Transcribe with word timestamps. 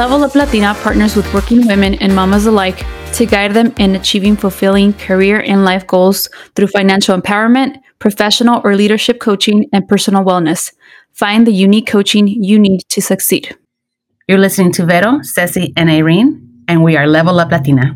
Level 0.00 0.24
Up 0.24 0.34
Latina 0.34 0.74
partners 0.76 1.14
with 1.14 1.30
working 1.34 1.66
women 1.66 1.92
and 1.96 2.16
mamas 2.16 2.46
alike 2.46 2.86
to 3.12 3.26
guide 3.26 3.52
them 3.52 3.74
in 3.76 3.94
achieving 3.94 4.34
fulfilling 4.34 4.94
career 4.94 5.40
and 5.40 5.62
life 5.62 5.86
goals 5.86 6.26
through 6.54 6.68
financial 6.68 7.20
empowerment, 7.20 7.76
professional 7.98 8.62
or 8.64 8.74
leadership 8.74 9.20
coaching, 9.20 9.66
and 9.74 9.86
personal 9.86 10.24
wellness. 10.24 10.72
Find 11.12 11.46
the 11.46 11.52
unique 11.52 11.86
coaching 11.86 12.26
you 12.26 12.58
need 12.58 12.80
to 12.88 13.02
succeed. 13.02 13.54
You're 14.26 14.38
listening 14.38 14.72
to 14.72 14.86
Vero, 14.86 15.20
Ceci, 15.20 15.74
and 15.76 15.90
Irene, 15.90 16.64
and 16.66 16.82
we 16.82 16.96
are 16.96 17.06
Level 17.06 17.38
Up 17.38 17.50
Latina. 17.50 17.94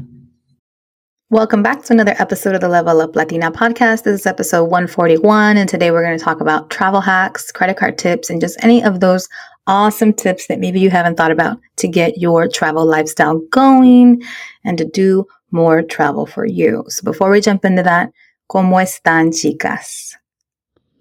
Welcome 1.30 1.62
back 1.62 1.84
to 1.84 1.94
another 1.94 2.14
episode 2.18 2.54
of 2.54 2.60
the 2.60 2.68
Level 2.68 3.00
Up 3.00 3.16
Latina 3.16 3.50
podcast. 3.50 4.02
This 4.02 4.20
is 4.20 4.26
episode 4.26 4.64
141, 4.64 5.56
and 5.56 5.66
today 5.66 5.90
we're 5.90 6.04
going 6.04 6.18
to 6.18 6.22
talk 6.22 6.42
about 6.42 6.68
travel 6.68 7.00
hacks, 7.00 7.50
credit 7.50 7.78
card 7.78 7.96
tips, 7.96 8.28
and 8.28 8.42
just 8.42 8.62
any 8.62 8.84
of 8.84 9.00
those 9.00 9.26
awesome 9.66 10.12
tips 10.12 10.46
that 10.46 10.60
maybe 10.60 10.80
you 10.80 10.90
haven't 10.90 11.16
thought 11.16 11.30
about 11.30 11.58
to 11.76 11.88
get 11.88 12.18
your 12.18 12.48
travel 12.48 12.84
lifestyle 12.84 13.38
going 13.50 14.22
and 14.64 14.78
to 14.78 14.84
do 14.84 15.26
more 15.50 15.82
travel 15.82 16.26
for 16.26 16.46
you. 16.46 16.84
So 16.88 17.02
before 17.04 17.30
we 17.30 17.40
jump 17.40 17.64
into 17.64 17.82
that, 17.82 18.10
¿Cómo 18.46 18.78
están, 18.78 19.32
chicas? 19.32 20.18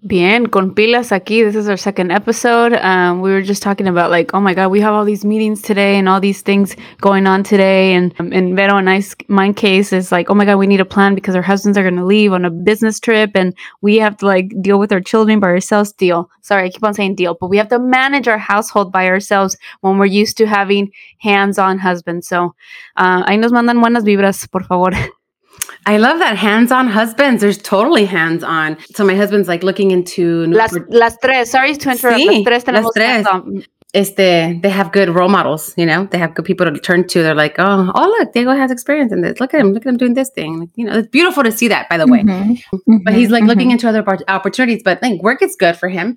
Bien, 0.06 0.44
con 0.44 0.74
pilas 0.74 1.12
aquí. 1.12 1.42
This 1.42 1.56
is 1.56 1.66
our 1.66 1.78
second 1.78 2.12
episode. 2.12 2.74
Um, 2.74 3.22
we 3.22 3.30
were 3.30 3.40
just 3.40 3.62
talking 3.62 3.88
about 3.88 4.10
like, 4.10 4.34
oh 4.34 4.40
my 4.40 4.52
god, 4.52 4.68
we 4.68 4.82
have 4.82 4.92
all 4.92 5.06
these 5.06 5.24
meetings 5.24 5.62
today 5.62 5.96
and 5.96 6.10
all 6.10 6.20
these 6.20 6.42
things 6.42 6.76
going 7.00 7.26
on 7.26 7.42
today. 7.42 7.94
And 7.94 8.14
um, 8.20 8.54
Vero 8.54 8.76
and 8.76 8.90
I's 8.90 9.16
mind 9.28 9.56
case 9.56 9.94
is 9.94 10.12
like, 10.12 10.28
oh 10.28 10.34
my 10.34 10.44
god, 10.44 10.56
we 10.56 10.66
need 10.66 10.82
a 10.82 10.84
plan 10.84 11.14
because 11.14 11.34
our 11.34 11.40
husbands 11.40 11.78
are 11.78 11.82
going 11.82 11.96
to 11.96 12.04
leave 12.04 12.34
on 12.34 12.44
a 12.44 12.50
business 12.50 13.00
trip 13.00 13.30
and 13.34 13.54
we 13.80 13.96
have 13.96 14.18
to 14.18 14.26
like 14.26 14.52
deal 14.60 14.78
with 14.78 14.92
our 14.92 15.00
children 15.00 15.40
by 15.40 15.46
ourselves. 15.46 15.90
Deal. 15.92 16.28
Sorry, 16.42 16.64
I 16.64 16.68
keep 16.68 16.84
on 16.84 16.92
saying 16.92 17.14
deal, 17.14 17.38
but 17.40 17.48
we 17.48 17.56
have 17.56 17.70
to 17.70 17.78
manage 17.78 18.28
our 18.28 18.36
household 18.36 18.92
by 18.92 19.08
ourselves 19.08 19.56
when 19.80 19.96
we're 19.96 20.04
used 20.04 20.36
to 20.36 20.46
having 20.46 20.92
hands-on 21.20 21.78
husbands. 21.78 22.28
So, 22.28 22.54
uh, 22.98 23.24
ahí 23.24 23.38
nos 23.38 23.52
mandan 23.52 23.80
buenas 23.80 24.04
vibras, 24.04 24.46
por 24.50 24.64
favor. 24.64 24.92
I 25.86 25.98
love 25.98 26.18
that 26.18 26.36
hands-on 26.36 26.88
husbands. 26.88 27.42
There's 27.42 27.58
totally 27.58 28.06
hands-on. 28.06 28.78
So 28.94 29.04
my 29.04 29.14
husband's 29.14 29.48
like 29.48 29.62
looking 29.62 29.90
into 29.90 30.46
las, 30.46 30.74
las 30.88 31.16
tres. 31.22 31.50
Sorry 31.50 31.74
to 31.74 31.90
interrupt. 31.90 32.18
Sí, 32.18 32.44
las 32.44 32.64
tres 32.64 32.66
las 32.66 32.92
tres. 32.94 33.26
Este, 33.94 34.60
they 34.60 34.70
have 34.70 34.90
good 34.90 35.10
role 35.10 35.28
models, 35.28 35.72
you 35.76 35.86
know. 35.86 36.08
They 36.10 36.18
have 36.18 36.34
good 36.34 36.44
people 36.44 36.66
to 36.66 36.76
turn 36.80 37.06
to. 37.06 37.22
They're 37.22 37.32
like, 37.32 37.54
oh, 37.58 37.92
oh, 37.94 38.16
look, 38.18 38.32
Diego 38.32 38.50
has 38.50 38.72
experience 38.72 39.12
in 39.12 39.20
this. 39.20 39.38
Look 39.38 39.54
at 39.54 39.60
him, 39.60 39.72
look 39.72 39.86
at 39.86 39.88
him 39.88 39.96
doing 39.96 40.14
this 40.14 40.30
thing. 40.30 40.58
Like, 40.58 40.70
you 40.74 40.84
know, 40.84 40.98
it's 40.98 41.08
beautiful 41.08 41.44
to 41.44 41.52
see 41.52 41.68
that, 41.68 41.88
by 41.88 41.98
the 41.98 42.06
way. 42.08 42.24
Mm-hmm. 42.24 42.96
But 43.04 43.14
he's 43.14 43.30
like 43.30 43.42
mm-hmm. 43.42 43.50
looking 43.50 43.70
into 43.70 43.88
other 43.88 44.04
opportunities. 44.26 44.82
But 44.82 44.98
I 44.98 45.00
think 45.00 45.22
work 45.22 45.42
is 45.42 45.54
good 45.54 45.76
for 45.76 45.88
him. 45.88 46.16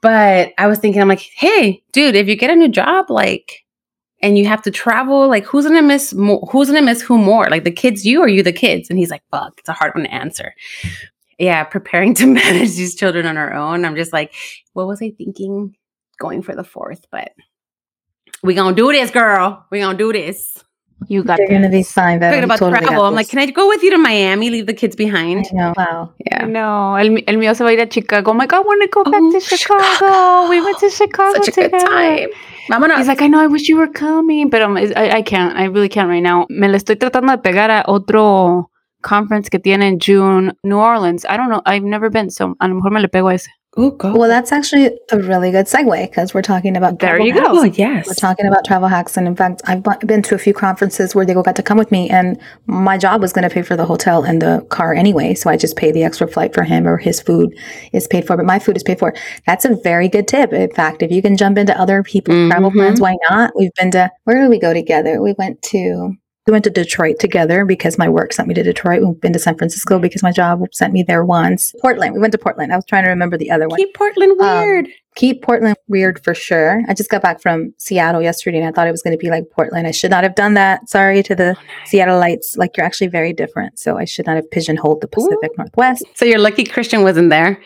But 0.00 0.52
I 0.56 0.68
was 0.68 0.78
thinking, 0.78 1.02
I'm 1.02 1.08
like, 1.08 1.20
hey, 1.36 1.82
dude, 1.92 2.14
if 2.14 2.28
you 2.28 2.36
get 2.36 2.50
a 2.50 2.56
new 2.56 2.68
job, 2.68 3.10
like, 3.10 3.62
and 4.22 4.38
you 4.38 4.46
have 4.46 4.62
to 4.62 4.70
travel, 4.70 5.28
like 5.28 5.44
who's 5.44 5.66
gonna 5.66 5.82
miss 5.82 6.14
more? 6.14 6.48
Who's 6.50 6.68
gonna 6.68 6.82
miss 6.82 7.02
who 7.02 7.18
more? 7.18 7.48
Like 7.48 7.64
the 7.64 7.72
kids, 7.72 8.06
you 8.06 8.20
or 8.20 8.28
you 8.28 8.42
the 8.42 8.52
kids? 8.52 8.88
And 8.88 8.98
he's 8.98 9.10
like, 9.10 9.22
fuck, 9.30 9.54
it's 9.58 9.68
a 9.68 9.72
hard 9.72 9.94
one 9.94 10.04
to 10.04 10.14
answer. 10.14 10.54
Yeah, 11.38 11.64
preparing 11.64 12.14
to 12.16 12.26
manage 12.26 12.76
these 12.76 12.94
children 12.94 13.26
on 13.26 13.36
our 13.36 13.52
own. 13.52 13.84
I'm 13.84 13.96
just 13.96 14.12
like, 14.12 14.34
what 14.72 14.86
was 14.86 15.02
I 15.02 15.10
thinking 15.10 15.76
going 16.18 16.42
for 16.42 16.54
the 16.54 16.64
fourth? 16.64 17.04
But 17.10 17.32
we 18.42 18.54
gonna 18.54 18.76
do 18.76 18.92
this, 18.92 19.10
girl. 19.10 19.66
We 19.70 19.80
gonna 19.80 19.98
do 19.98 20.12
this. 20.12 20.62
You 21.08 21.22
got 21.24 21.38
You're 21.38 21.48
gonna 21.48 21.68
be 21.68 21.82
fine. 21.82 22.20
Talking 22.20 22.44
about 22.44 22.58
totally 22.58 22.84
travel. 22.84 23.04
I'm 23.04 23.14
like, 23.14 23.28
can 23.28 23.38
I 23.38 23.46
go 23.46 23.68
with 23.68 23.82
you 23.82 23.90
to 23.90 23.98
Miami? 23.98 24.50
Leave 24.50 24.66
the 24.66 24.74
kids 24.74 24.96
behind. 24.96 25.46
I 25.50 25.54
know. 25.54 25.72
Wow. 25.76 26.12
Yeah. 26.26 26.46
No. 26.46 26.96
El, 26.96 27.18
el 27.26 27.36
mío 27.38 27.54
se 27.54 27.64
va 27.64 27.70
a 27.70 27.72
ir 27.72 27.80
a 27.80 27.88
Chicago. 27.88 28.30
Oh 28.30 28.34
my 28.34 28.46
God, 28.46 28.58
I 28.58 28.60
want 28.60 28.82
to 28.82 28.88
go 28.88 29.04
back 29.04 29.20
oh, 29.22 29.32
to 29.32 29.40
Chicago. 29.40 29.82
Chicago. 29.82 30.50
We 30.50 30.60
went 30.60 30.78
to 30.78 30.90
Chicago 30.90 31.34
Such 31.34 31.48
a 31.48 31.52
together. 31.52 31.78
good 31.78 31.86
time. 31.86 32.28
Vámonos. 32.68 32.98
He's 32.98 33.08
like, 33.08 33.22
I 33.22 33.26
know, 33.28 33.40
I 33.40 33.46
wish 33.46 33.68
you 33.68 33.76
were 33.76 33.88
coming, 33.88 34.48
but 34.48 34.62
um, 34.62 34.76
I, 34.76 35.18
I 35.18 35.22
can't. 35.22 35.56
I 35.56 35.64
really 35.64 35.88
can't 35.88 36.08
right 36.08 36.22
now. 36.22 36.46
Me 36.48 36.68
le 36.68 36.76
estoy 36.76 36.96
tratando 36.96 37.32
de 37.32 37.38
pegar 37.38 37.70
a 37.70 37.84
otro 37.86 38.70
conference 39.02 39.50
que 39.50 39.58
tiene 39.58 39.88
en 39.88 39.98
June, 39.98 40.52
New 40.62 40.78
Orleans. 40.78 41.24
I 41.28 41.36
don't 41.36 41.48
know. 41.48 41.62
I've 41.66 41.82
never 41.82 42.08
been, 42.10 42.30
so 42.30 42.54
a 42.60 42.68
lo 42.68 42.74
mejor 42.74 42.92
me 42.92 43.00
le 43.00 43.08
pego 43.08 43.28
a 43.30 43.34
ese. 43.34 43.50
Oh, 43.74 43.90
God. 43.90 44.18
Well, 44.18 44.28
that's 44.28 44.52
actually 44.52 44.98
a 45.10 45.18
really 45.18 45.50
good 45.50 45.64
segue 45.64 46.10
because 46.10 46.34
we're 46.34 46.42
talking 46.42 46.76
about 46.76 46.98
there 46.98 47.18
you 47.18 47.32
hacks. 47.32 47.48
go. 47.48 47.60
Oh, 47.60 47.64
yes, 47.64 48.06
we're 48.06 48.12
talking 48.14 48.46
about 48.46 48.66
travel 48.66 48.86
hacks, 48.86 49.16
and 49.16 49.26
in 49.26 49.34
fact, 49.34 49.62
I've 49.64 49.82
been 50.00 50.20
to 50.22 50.34
a 50.34 50.38
few 50.38 50.52
conferences 50.52 51.14
where 51.14 51.24
they 51.24 51.32
go 51.32 51.42
got 51.42 51.56
to 51.56 51.62
come 51.62 51.78
with 51.78 51.90
me, 51.90 52.10
and 52.10 52.38
my 52.66 52.98
job 52.98 53.22
was 53.22 53.32
going 53.32 53.48
to 53.48 53.54
pay 53.54 53.62
for 53.62 53.74
the 53.74 53.86
hotel 53.86 54.24
and 54.24 54.42
the 54.42 54.66
car 54.68 54.92
anyway, 54.92 55.32
so 55.32 55.48
I 55.48 55.56
just 55.56 55.76
pay 55.76 55.90
the 55.90 56.04
extra 56.04 56.28
flight 56.28 56.52
for 56.52 56.64
him, 56.64 56.86
or 56.86 56.98
his 56.98 57.22
food 57.22 57.58
is 57.94 58.06
paid 58.06 58.26
for, 58.26 58.36
but 58.36 58.44
my 58.44 58.58
food 58.58 58.76
is 58.76 58.82
paid 58.82 58.98
for. 58.98 59.14
That's 59.46 59.64
a 59.64 59.74
very 59.76 60.08
good 60.08 60.28
tip. 60.28 60.52
In 60.52 60.70
fact, 60.72 61.02
if 61.02 61.10
you 61.10 61.22
can 61.22 61.38
jump 61.38 61.56
into 61.56 61.78
other 61.80 62.02
people's 62.02 62.36
mm-hmm. 62.36 62.50
travel 62.50 62.72
plans, 62.72 63.00
why 63.00 63.16
not? 63.30 63.52
We've 63.56 63.72
been 63.74 63.90
to 63.92 64.10
where 64.24 64.38
did 64.38 64.50
we 64.50 64.58
go 64.58 64.74
together? 64.74 65.22
We 65.22 65.34
went 65.38 65.62
to 65.62 66.14
we 66.46 66.50
went 66.50 66.64
to 66.64 66.70
Detroit 66.70 67.20
together 67.20 67.64
because 67.64 67.98
my 67.98 68.08
work 68.08 68.32
sent 68.32 68.48
me 68.48 68.54
to 68.54 68.64
Detroit. 68.64 69.02
We've 69.02 69.20
been 69.20 69.32
to 69.32 69.38
San 69.38 69.56
Francisco 69.56 70.00
because 70.00 70.24
my 70.24 70.32
job 70.32 70.60
sent 70.72 70.92
me 70.92 71.04
there 71.04 71.24
once. 71.24 71.72
Portland. 71.80 72.14
We 72.14 72.20
went 72.20 72.32
to 72.32 72.38
Portland. 72.38 72.72
I 72.72 72.76
was 72.76 72.84
trying 72.84 73.04
to 73.04 73.10
remember 73.10 73.36
the 73.36 73.50
other 73.50 73.68
one. 73.68 73.78
Keep 73.78 73.94
Portland 73.94 74.40
um, 74.40 74.58
weird. 74.58 74.86
Um, 74.86 74.92
keep 75.14 75.42
Portland 75.42 75.76
weird 75.86 76.22
for 76.24 76.34
sure. 76.34 76.82
I 76.88 76.94
just 76.94 77.10
got 77.10 77.22
back 77.22 77.40
from 77.40 77.72
Seattle 77.78 78.20
yesterday 78.20 78.58
and 78.58 78.66
I 78.66 78.72
thought 78.72 78.88
it 78.88 78.92
was 78.92 79.02
going 79.02 79.16
to 79.16 79.18
be 79.18 79.30
like 79.30 79.44
Portland. 79.54 79.86
I 79.86 79.92
should 79.92 80.10
not 80.10 80.24
have 80.24 80.34
done 80.34 80.54
that. 80.54 80.88
Sorry 80.88 81.22
to 81.22 81.34
the 81.34 81.56
oh, 81.56 81.62
nice. 81.62 81.92
Seattleites. 81.92 82.58
Like 82.58 82.76
you're 82.76 82.86
actually 82.86 83.08
very 83.08 83.32
different. 83.32 83.78
So 83.78 83.96
I 83.96 84.04
should 84.04 84.26
not 84.26 84.34
have 84.34 84.50
pigeonholed 84.50 85.00
the 85.00 85.08
Pacific 85.08 85.50
Ooh. 85.52 85.58
Northwest. 85.58 86.04
So 86.14 86.24
you're 86.24 86.40
lucky 86.40 86.64
Christian 86.64 87.02
wasn't 87.02 87.30
there. 87.30 87.62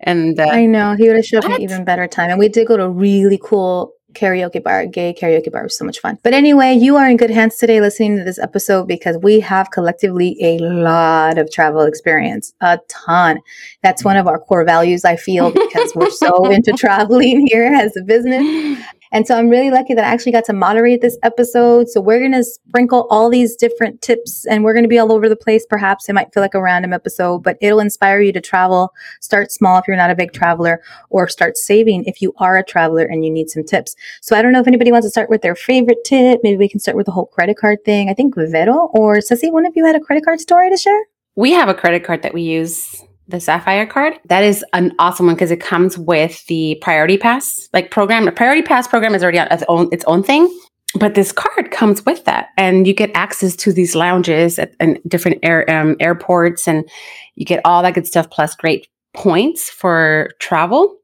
And 0.00 0.38
uh, 0.38 0.48
I 0.50 0.66
know 0.66 0.94
he 0.94 1.06
would 1.06 1.16
have 1.16 1.24
showed 1.24 1.46
me 1.46 1.56
even 1.60 1.84
better 1.84 2.06
time. 2.06 2.30
And 2.30 2.38
we 2.38 2.48
did 2.48 2.66
go 2.66 2.76
to 2.76 2.82
a 2.82 2.90
really 2.90 3.40
cool 3.42 3.95
karaoke 4.16 4.62
bar, 4.62 4.86
gay 4.86 5.14
karaoke 5.14 5.52
bar 5.52 5.62
was 5.62 5.76
so 5.76 5.84
much 5.84 6.00
fun. 6.00 6.18
But 6.22 6.32
anyway, 6.32 6.74
you 6.74 6.96
are 6.96 7.08
in 7.08 7.16
good 7.16 7.30
hands 7.30 7.56
today 7.56 7.80
listening 7.80 8.16
to 8.16 8.24
this 8.24 8.38
episode 8.38 8.88
because 8.88 9.16
we 9.22 9.40
have 9.40 9.70
collectively 9.70 10.36
a 10.40 10.58
lot 10.58 11.38
of 11.38 11.50
travel 11.50 11.82
experience, 11.82 12.52
a 12.60 12.78
ton. 12.88 13.38
That's 13.82 14.04
one 14.04 14.16
of 14.16 14.26
our 14.26 14.38
core 14.38 14.64
values, 14.64 15.04
I 15.04 15.16
feel, 15.16 15.50
because 15.50 15.92
we're 15.94 16.10
so 16.10 16.50
into 16.50 16.72
traveling 16.72 17.46
here 17.46 17.72
as 17.74 17.96
a 17.96 18.02
business. 18.02 18.78
And 19.12 19.26
so 19.26 19.36
I'm 19.36 19.48
really 19.48 19.70
lucky 19.70 19.94
that 19.94 20.04
I 20.04 20.08
actually 20.08 20.32
got 20.32 20.44
to 20.46 20.52
moderate 20.52 21.00
this 21.00 21.18
episode. 21.22 21.88
So 21.88 22.00
we're 22.00 22.18
going 22.18 22.32
to 22.32 22.44
sprinkle 22.44 23.06
all 23.10 23.30
these 23.30 23.56
different 23.56 24.02
tips 24.02 24.46
and 24.46 24.64
we're 24.64 24.72
going 24.72 24.84
to 24.84 24.88
be 24.88 24.98
all 24.98 25.12
over 25.12 25.28
the 25.28 25.36
place. 25.36 25.64
Perhaps 25.68 26.08
it 26.08 26.14
might 26.14 26.32
feel 26.32 26.42
like 26.42 26.54
a 26.54 26.62
random 26.62 26.92
episode, 26.92 27.42
but 27.42 27.56
it'll 27.60 27.80
inspire 27.80 28.20
you 28.20 28.32
to 28.32 28.40
travel. 28.40 28.92
Start 29.20 29.52
small 29.52 29.78
if 29.78 29.86
you're 29.86 29.96
not 29.96 30.10
a 30.10 30.16
big 30.16 30.32
traveler 30.32 30.82
or 31.10 31.28
start 31.28 31.56
saving 31.56 32.04
if 32.04 32.20
you 32.20 32.32
are 32.38 32.56
a 32.56 32.64
traveler 32.64 33.04
and 33.04 33.24
you 33.24 33.30
need 33.30 33.50
some 33.50 33.64
tips. 33.64 33.94
So 34.20 34.36
I 34.36 34.42
don't 34.42 34.52
know 34.52 34.60
if 34.60 34.66
anybody 34.66 34.92
wants 34.92 35.06
to 35.06 35.10
start 35.10 35.30
with 35.30 35.42
their 35.42 35.54
favorite 35.54 36.04
tip. 36.04 36.40
Maybe 36.42 36.56
we 36.56 36.68
can 36.68 36.80
start 36.80 36.96
with 36.96 37.06
the 37.06 37.12
whole 37.12 37.26
credit 37.26 37.56
card 37.56 37.84
thing. 37.84 38.08
I 38.08 38.14
think 38.14 38.34
Vero 38.36 38.90
or 38.92 39.20
Ceci, 39.20 39.50
one 39.50 39.66
of 39.66 39.72
you 39.76 39.84
had 39.84 39.96
a 39.96 40.00
credit 40.00 40.24
card 40.24 40.40
story 40.40 40.70
to 40.70 40.76
share? 40.76 41.00
We 41.34 41.52
have 41.52 41.68
a 41.68 41.74
credit 41.74 42.04
card 42.04 42.22
that 42.22 42.32
we 42.32 42.42
use 42.42 43.02
the 43.28 43.40
Sapphire 43.40 43.86
card. 43.86 44.14
That 44.26 44.44
is 44.44 44.64
an 44.72 44.92
awesome 44.98 45.26
one 45.26 45.34
because 45.34 45.50
it 45.50 45.60
comes 45.60 45.98
with 45.98 46.44
the 46.46 46.78
Priority 46.80 47.18
Pass 47.18 47.68
like 47.72 47.90
program. 47.90 48.24
The 48.24 48.32
Priority 48.32 48.62
Pass 48.62 48.86
program 48.86 49.14
is 49.14 49.22
already 49.22 49.38
on 49.38 49.48
its 49.50 49.64
own 49.68 49.88
its 49.92 50.04
own 50.06 50.22
thing, 50.22 50.48
but 50.94 51.14
this 51.14 51.32
card 51.32 51.70
comes 51.70 52.04
with 52.06 52.24
that, 52.24 52.48
and 52.56 52.86
you 52.86 52.94
get 52.94 53.10
access 53.14 53.56
to 53.56 53.72
these 53.72 53.94
lounges 53.94 54.58
at, 54.58 54.74
and 54.80 54.98
different 55.08 55.38
air 55.42 55.68
um, 55.70 55.96
airports, 56.00 56.68
and 56.68 56.88
you 57.34 57.44
get 57.44 57.60
all 57.64 57.82
that 57.82 57.94
good 57.94 58.06
stuff 58.06 58.30
plus 58.30 58.54
great 58.54 58.88
points 59.14 59.68
for 59.68 60.30
travel. 60.38 60.96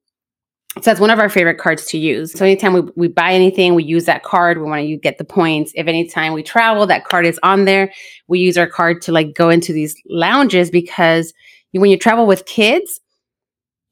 So 0.77 0.83
that's 0.83 1.01
one 1.01 1.11
of 1.11 1.19
our 1.19 1.29
favorite 1.29 1.59
cards 1.59 1.85
to 1.87 1.99
use. 1.99 2.33
So 2.33 2.47
anytime 2.47 2.73
we, 2.73 2.81
we 2.97 3.09
buy 3.09 3.35
anything, 3.35 3.75
we 3.75 3.85
use 3.85 4.07
that 4.07 4.23
card. 4.23 4.57
We 4.57 4.65
want 4.65 4.81
to 4.81 4.97
get 4.97 5.19
the 5.19 5.25
points. 5.25 5.71
If 5.75 5.87
anytime 5.87 6.33
we 6.33 6.43
travel, 6.43 6.87
that 6.87 7.05
card 7.05 7.27
is 7.27 7.39
on 7.43 7.67
there. 7.67 7.93
We 8.27 8.39
use 8.39 8.57
our 8.57 8.67
card 8.67 9.03
to 9.03 9.13
like 9.13 9.35
go 9.35 9.51
into 9.51 9.75
these 9.75 9.95
lounges 10.09 10.71
because 10.71 11.35
when 11.73 11.91
you 11.91 11.99
travel 11.99 12.27
with 12.27 12.45
kids, 12.47 13.01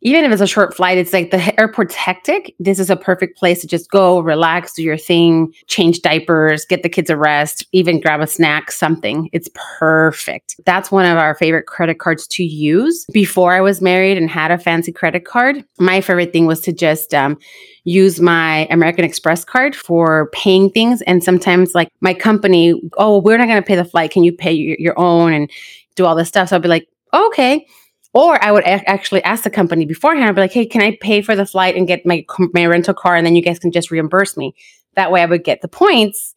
even 0.03 0.25
if 0.25 0.32
it's 0.32 0.41
a 0.41 0.47
short 0.47 0.75
flight, 0.75 0.97
it's 0.97 1.12
like 1.12 1.31
the 1.31 1.61
airport's 1.61 1.94
hectic. 1.94 2.55
This 2.59 2.79
is 2.79 2.88
a 2.88 2.97
perfect 2.97 3.38
place 3.38 3.61
to 3.61 3.67
just 3.67 3.91
go, 3.91 4.21
relax, 4.21 4.73
do 4.73 4.82
your 4.82 4.97
thing, 4.97 5.53
change 5.67 6.00
diapers, 6.00 6.65
get 6.65 6.82
the 6.82 6.88
kids 6.88 7.11
a 7.11 7.17
rest, 7.17 7.67
even 7.73 8.00
grab 8.00 8.21
a 8.21 8.27
snack, 8.27 8.73
something. 8.73 9.29
It's 9.32 9.50
perfect. 9.79 10.59
That's 10.65 10.91
one 10.91 11.05
of 11.05 11.19
our 11.19 11.35
favorite 11.35 11.67
credit 11.67 11.99
cards 11.99 12.27
to 12.29 12.43
use. 12.43 13.05
Before 13.12 13.53
I 13.53 13.61
was 13.61 13.82
married 13.82 14.17
and 14.17 14.31
had 14.31 14.50
a 14.50 14.59
fancy 14.59 14.91
credit 14.91 15.27
card, 15.27 15.65
my 15.79 16.00
favorite 16.00 16.32
thing 16.32 16.47
was 16.47 16.62
to 16.62 16.73
just 16.73 17.12
um, 17.12 17.37
use 17.85 18.21
my 18.21 18.67
American 18.71 19.05
Express 19.05 19.44
card 19.44 19.77
for 19.77 20.31
paying 20.32 20.71
things. 20.71 21.03
And 21.03 21.23
sometimes, 21.23 21.75
like 21.75 21.91
my 22.00 22.15
company, 22.15 22.81
oh, 22.97 23.21
we're 23.21 23.37
not 23.37 23.49
going 23.49 23.62
to 23.62 23.67
pay 23.67 23.77
the 23.77 23.85
flight. 23.85 24.12
Can 24.12 24.25
you 24.25 24.32
pay 24.32 24.53
your, 24.53 24.77
your 24.79 24.99
own 24.99 25.35
and 25.35 25.50
do 25.94 26.06
all 26.06 26.15
this 26.15 26.29
stuff? 26.29 26.49
So 26.49 26.56
I'd 26.56 26.62
be 26.62 26.69
like, 26.69 26.88
okay. 27.12 27.66
Or 28.12 28.42
I 28.42 28.50
would 28.50 28.64
a- 28.64 28.88
actually 28.90 29.22
ask 29.22 29.44
the 29.44 29.50
company 29.50 29.86
beforehand, 29.86 30.28
I'd 30.28 30.34
be 30.34 30.40
like, 30.40 30.52
hey, 30.52 30.66
can 30.66 30.82
I 30.82 30.98
pay 31.00 31.22
for 31.22 31.36
the 31.36 31.46
flight 31.46 31.76
and 31.76 31.86
get 31.86 32.04
my, 32.04 32.24
my 32.52 32.66
rental 32.66 32.94
car 32.94 33.14
and 33.16 33.24
then 33.24 33.36
you 33.36 33.42
guys 33.42 33.58
can 33.58 33.70
just 33.70 33.90
reimburse 33.90 34.36
me? 34.36 34.54
That 34.96 35.12
way 35.12 35.22
I 35.22 35.26
would 35.26 35.44
get 35.44 35.60
the 35.62 35.68
points 35.68 36.34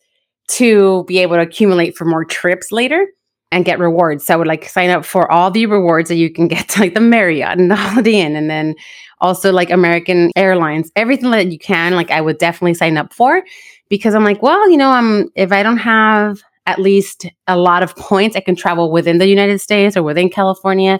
to 0.50 1.04
be 1.06 1.20
able 1.20 1.36
to 1.38 1.42
accumulate 1.42 1.96
for 1.98 2.06
more 2.06 2.26
trips 2.26 2.72
later. 2.72 3.08
and 3.52 3.66
get 3.66 3.78
rewards. 3.80 4.26
So 4.26 4.34
I 4.34 4.38
would 4.38 4.48
like 4.48 4.68
sign 4.68 4.90
up 4.90 5.06
for 5.06 5.32
all 5.32 5.52
the 5.52 5.68
rewards 5.68 6.10
that 6.10 6.16
you 6.16 6.32
can 6.32 6.48
get, 6.48 6.78
like 6.80 6.96
the 6.96 7.00
Marriott 7.00 7.60
and 7.60 7.70
the 7.70 7.76
Holiday 7.76 8.20
Inn, 8.20 8.36
and 8.36 8.50
then 8.50 8.74
also 9.22 9.52
like 9.52 9.70
American 9.70 10.32
Airlines, 10.36 10.92
everything 10.96 11.30
that 11.32 11.52
you 11.52 11.60
can. 11.60 11.94
Like 11.96 12.10
I 12.12 12.20
would 12.20 12.40
definitely 12.40 12.74
sign 12.74 12.98
up 12.98 13.14
for 13.14 13.44
because 13.90 14.16
I'm 14.16 14.24
like, 14.24 14.42
well, 14.42 14.70
you 14.72 14.78
know, 14.78 14.90
I'm 14.90 15.30
if 15.36 15.52
I 15.52 15.62
don't 15.62 15.78
have 15.78 16.42
at 16.66 16.80
least 16.80 17.26
a 17.48 17.58
lot 17.58 17.84
of 17.84 17.96
points, 17.96 18.36
I 18.36 18.40
can 18.40 18.56
travel 18.56 18.92
within 18.92 19.18
the 19.18 19.28
United 19.28 19.60
States 19.60 19.98
or 19.98 20.04
within 20.04 20.30
California. 20.30 21.00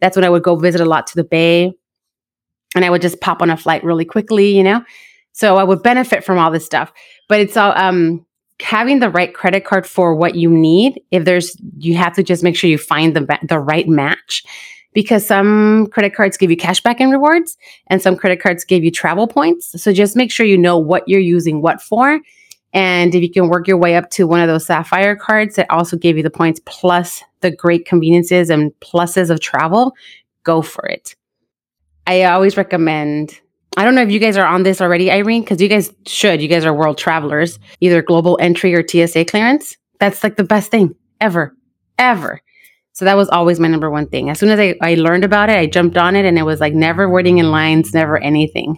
That's 0.00 0.16
when 0.16 0.24
I 0.24 0.30
would 0.30 0.42
go 0.42 0.56
visit 0.56 0.80
a 0.80 0.84
lot 0.84 1.06
to 1.08 1.16
the 1.16 1.24
Bay, 1.24 1.72
and 2.74 2.84
I 2.84 2.90
would 2.90 3.02
just 3.02 3.20
pop 3.20 3.42
on 3.42 3.50
a 3.50 3.56
flight 3.56 3.84
really 3.84 4.04
quickly, 4.04 4.56
you 4.56 4.62
know. 4.62 4.82
So 5.32 5.56
I 5.56 5.64
would 5.64 5.82
benefit 5.82 6.24
from 6.24 6.38
all 6.38 6.50
this 6.50 6.64
stuff, 6.66 6.92
but 7.28 7.40
it's 7.40 7.56
all 7.56 7.76
um 7.76 8.24
having 8.60 9.00
the 9.00 9.10
right 9.10 9.34
credit 9.34 9.64
card 9.64 9.86
for 9.86 10.14
what 10.14 10.34
you 10.34 10.50
need. 10.50 11.00
If 11.10 11.24
there's, 11.24 11.56
you 11.78 11.94
have 11.96 12.14
to 12.14 12.22
just 12.22 12.42
make 12.42 12.56
sure 12.56 12.68
you 12.68 12.78
find 12.78 13.16
the 13.16 13.38
the 13.48 13.58
right 13.58 13.88
match 13.88 14.44
because 14.92 15.26
some 15.26 15.86
credit 15.88 16.14
cards 16.14 16.36
give 16.36 16.50
you 16.50 16.56
cash 16.56 16.80
back 16.80 17.00
and 17.00 17.10
rewards 17.10 17.56
and 17.86 18.02
some 18.02 18.16
credit 18.16 18.40
cards 18.40 18.64
give 18.64 18.82
you 18.84 18.90
travel 18.90 19.26
points. 19.26 19.80
So 19.80 19.92
just 19.92 20.16
make 20.16 20.30
sure 20.30 20.44
you 20.46 20.58
know 20.58 20.78
what 20.78 21.06
you're 21.06 21.20
using 21.20 21.62
what 21.62 21.80
for. 21.80 22.20
And 22.72 23.14
if 23.14 23.22
you 23.22 23.30
can 23.30 23.48
work 23.48 23.66
your 23.66 23.76
way 23.76 23.96
up 23.96 24.10
to 24.10 24.26
one 24.26 24.40
of 24.40 24.48
those 24.48 24.66
sapphire 24.66 25.16
cards 25.16 25.56
that 25.56 25.70
also 25.70 25.96
give 25.96 26.16
you 26.16 26.22
the 26.22 26.30
points 26.30 26.60
plus 26.66 27.22
the 27.40 27.50
great 27.50 27.84
conveniences 27.84 28.50
and 28.50 28.72
pluses 28.80 29.30
of 29.30 29.40
travel, 29.40 29.92
go 30.44 30.62
for 30.62 30.86
it. 30.86 31.16
I 32.06 32.24
always 32.24 32.56
recommend 32.56 33.40
I 33.76 33.84
don't 33.84 33.94
know 33.94 34.02
if 34.02 34.10
you 34.10 34.18
guys 34.18 34.36
are 34.36 34.46
on 34.46 34.64
this 34.64 34.80
already, 34.80 35.12
Irene, 35.12 35.42
because 35.42 35.62
you 35.62 35.68
guys 35.68 35.92
should. 36.04 36.42
You 36.42 36.48
guys 36.48 36.64
are 36.64 36.74
world 36.74 36.98
travelers, 36.98 37.58
either 37.80 38.02
global 38.02 38.36
entry 38.40 38.74
or 38.74 38.86
TSA 38.86 39.26
clearance. 39.26 39.76
That's 40.00 40.24
like 40.24 40.36
the 40.36 40.44
best 40.44 40.72
thing 40.72 40.96
ever, 41.20 41.54
ever. 41.96 42.40
So 42.92 43.04
that 43.04 43.16
was 43.16 43.28
always 43.28 43.60
my 43.60 43.68
number 43.68 43.88
one 43.88 44.08
thing. 44.08 44.28
As 44.28 44.40
soon 44.40 44.48
as 44.48 44.58
I, 44.58 44.74
I 44.82 44.96
learned 44.96 45.24
about 45.24 45.50
it, 45.50 45.56
I 45.56 45.66
jumped 45.66 45.96
on 45.96 46.16
it 46.16 46.24
and 46.24 46.36
it 46.36 46.42
was 46.42 46.58
like 46.58 46.74
never 46.74 47.08
waiting 47.08 47.38
in 47.38 47.52
lines, 47.52 47.94
never 47.94 48.18
anything. 48.18 48.76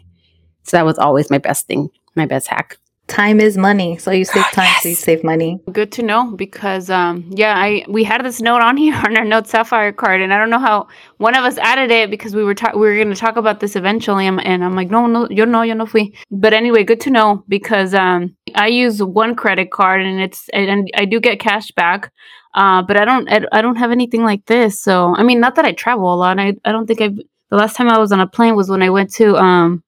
So 0.64 0.76
that 0.76 0.84
was 0.84 0.98
always 0.98 1.30
my 1.30 1.38
best 1.38 1.66
thing, 1.66 1.88
my 2.14 2.26
best 2.26 2.48
hack 2.48 2.76
time 3.12 3.40
is 3.40 3.58
money. 3.58 3.98
So 3.98 4.10
you 4.10 4.24
save 4.24 4.44
time 4.52 4.64
yes. 4.64 4.82
so 4.82 4.88
you 4.88 4.94
save 4.94 5.22
money. 5.22 5.60
Good 5.70 5.92
to 5.92 6.02
know 6.02 6.32
because 6.34 6.88
um 6.90 7.30
yeah 7.30 7.54
i 7.56 7.84
we 7.88 8.02
had 8.04 8.24
this 8.24 8.40
note 8.40 8.62
on 8.62 8.76
here 8.82 8.94
on 8.94 9.16
our 9.16 9.24
note 9.24 9.46
sapphire 9.46 9.92
card 9.92 10.20
and 10.22 10.32
i 10.32 10.38
don't 10.38 10.50
know 10.50 10.58
how 10.58 10.88
one 11.18 11.34
of 11.34 11.44
us 11.44 11.58
added 11.58 11.90
it 11.90 12.10
because 12.10 12.34
we 12.34 12.42
were 12.42 12.54
ta- 12.54 12.72
we 12.74 12.80
were 12.80 12.96
going 12.96 13.10
to 13.10 13.20
talk 13.26 13.36
about 13.36 13.60
this 13.60 13.76
eventually 13.76 14.26
and, 14.26 14.44
and 14.44 14.64
i'm 14.64 14.74
like 14.74 14.90
no 14.90 15.06
no 15.06 15.28
yo 15.30 15.44
no 15.44 15.62
yo 15.62 15.74
no 15.74 15.86
fui. 15.86 16.14
But 16.30 16.52
anyway 16.52 16.84
good 16.84 17.00
to 17.02 17.10
know 17.10 17.44
because 17.48 17.94
um 17.94 18.34
i 18.54 18.66
use 18.66 19.02
one 19.02 19.34
credit 19.34 19.70
card 19.70 20.00
and 20.02 20.20
it's 20.20 20.48
and 20.52 20.90
i 20.96 21.04
do 21.04 21.20
get 21.20 21.38
cash 21.38 21.70
back 21.72 22.10
uh 22.54 22.82
but 22.82 22.96
i 22.96 23.04
don't 23.04 23.28
I, 23.30 23.42
I 23.52 23.62
don't 23.62 23.76
have 23.76 23.90
anything 23.90 24.24
like 24.24 24.46
this 24.46 24.80
so 24.80 25.14
i 25.16 25.22
mean 25.22 25.40
not 25.40 25.54
that 25.56 25.64
i 25.64 25.72
travel 25.72 26.12
a 26.12 26.16
lot 26.16 26.38
i, 26.38 26.54
I 26.64 26.72
don't 26.72 26.86
think 26.86 27.00
i've 27.00 27.16
the 27.50 27.56
last 27.56 27.76
time 27.76 27.88
i 27.88 27.98
was 27.98 28.12
on 28.12 28.20
a 28.20 28.26
plane 28.26 28.56
was 28.56 28.70
when 28.70 28.82
i 28.82 28.90
went 28.90 29.12
to 29.14 29.36
um 29.36 29.82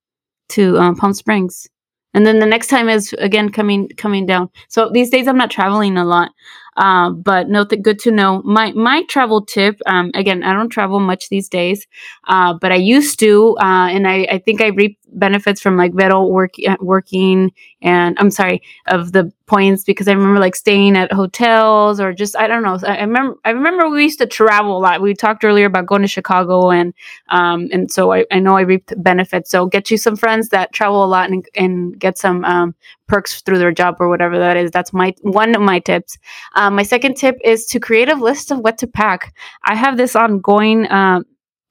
to 0.50 0.79
um, 0.79 0.94
palm 0.94 1.15
springs 1.15 1.67
and 2.14 2.26
then 2.26 2.38
the 2.38 2.46
next 2.46 2.69
time 2.69 2.88
is 2.88 3.12
again 3.19 3.50
coming 3.50 3.88
coming 3.96 4.26
down 4.26 4.49
so 4.69 4.90
these 4.93 5.11
days 5.11 5.28
i'm 5.28 5.37
not 5.37 5.50
traveling 5.50 5.96
a 5.96 6.05
lot 6.05 6.31
uh, 6.76 7.11
but 7.11 7.49
no, 7.49 7.64
th- 7.64 7.82
good 7.82 7.99
to 8.00 8.11
know. 8.11 8.43
My 8.44 8.72
my 8.72 9.02
travel 9.05 9.44
tip. 9.44 9.81
Um, 9.87 10.11
again, 10.14 10.43
I 10.43 10.52
don't 10.52 10.70
travel 10.70 11.00
much 11.00 11.28
these 11.28 11.49
days, 11.49 11.87
uh, 12.26 12.55
but 12.61 12.72
I 12.72 12.76
used 12.76 13.19
to, 13.20 13.56
uh, 13.61 13.88
and 13.90 14.08
I, 14.08 14.26
I 14.31 14.38
think 14.38 14.61
I 14.61 14.69
reap 14.69 14.99
benefits 15.12 15.61
from 15.61 15.76
like 15.76 15.94
Vero 15.94 16.26
work, 16.26 16.55
working 16.81 17.52
and 17.82 18.16
I'm 18.19 18.31
sorry 18.31 18.62
of 18.88 19.12
the 19.12 19.32
points 19.46 19.85
because 19.85 20.08
I 20.08 20.12
remember 20.12 20.41
like 20.41 20.56
staying 20.56 20.96
at 20.96 21.12
hotels 21.12 22.00
or 22.00 22.12
just 22.12 22.37
I 22.37 22.46
don't 22.46 22.62
know. 22.62 22.79
I, 22.87 22.96
I 22.96 23.00
remember 23.02 23.37
I 23.44 23.50
remember 23.50 23.88
we 23.88 24.05
used 24.05 24.19
to 24.20 24.26
travel 24.26 24.76
a 24.76 24.81
lot. 24.81 25.00
We 25.02 25.14
talked 25.14 25.44
earlier 25.44 25.67
about 25.67 25.87
going 25.87 26.02
to 26.02 26.08
Chicago 26.08 26.70
and 26.70 26.94
um 27.29 27.69
and 27.73 27.91
so 27.91 28.12
I, 28.12 28.25
I 28.31 28.38
know 28.38 28.56
I 28.56 28.62
reaped 28.62 28.93
benefits. 29.02 29.50
So 29.50 29.67
get 29.67 29.91
you 29.91 29.99
some 29.99 30.17
friends 30.17 30.49
that 30.50 30.73
travel 30.73 31.05
a 31.05 31.06
lot 31.06 31.31
and 31.31 31.44
and 31.55 31.99
get 31.99 32.19
some 32.19 32.44
um 32.44 32.75
perks 33.06 33.43
through 33.43 33.58
their 33.58 33.73
job 33.73 33.96
or 34.00 34.08
whatever 34.08 34.38
that 34.38 34.56
is. 34.56 34.70
That's 34.70 34.93
my 34.93 35.14
one 35.23 35.55
of 35.55 35.61
my 35.61 35.79
tips. 35.79 36.17
Um, 36.55 36.75
my 36.76 36.82
second 36.82 37.17
tip 37.17 37.37
is 37.44 37.67
to 37.67 37.81
create 37.81 38.08
a 38.08 38.14
list 38.14 38.50
of 38.50 38.58
what 38.58 38.79
to 38.79 38.87
pack. 38.87 39.35
I 39.64 39.75
have 39.75 39.97
this 39.97 40.17
ongoing 40.17 40.87
uh, 40.87 41.20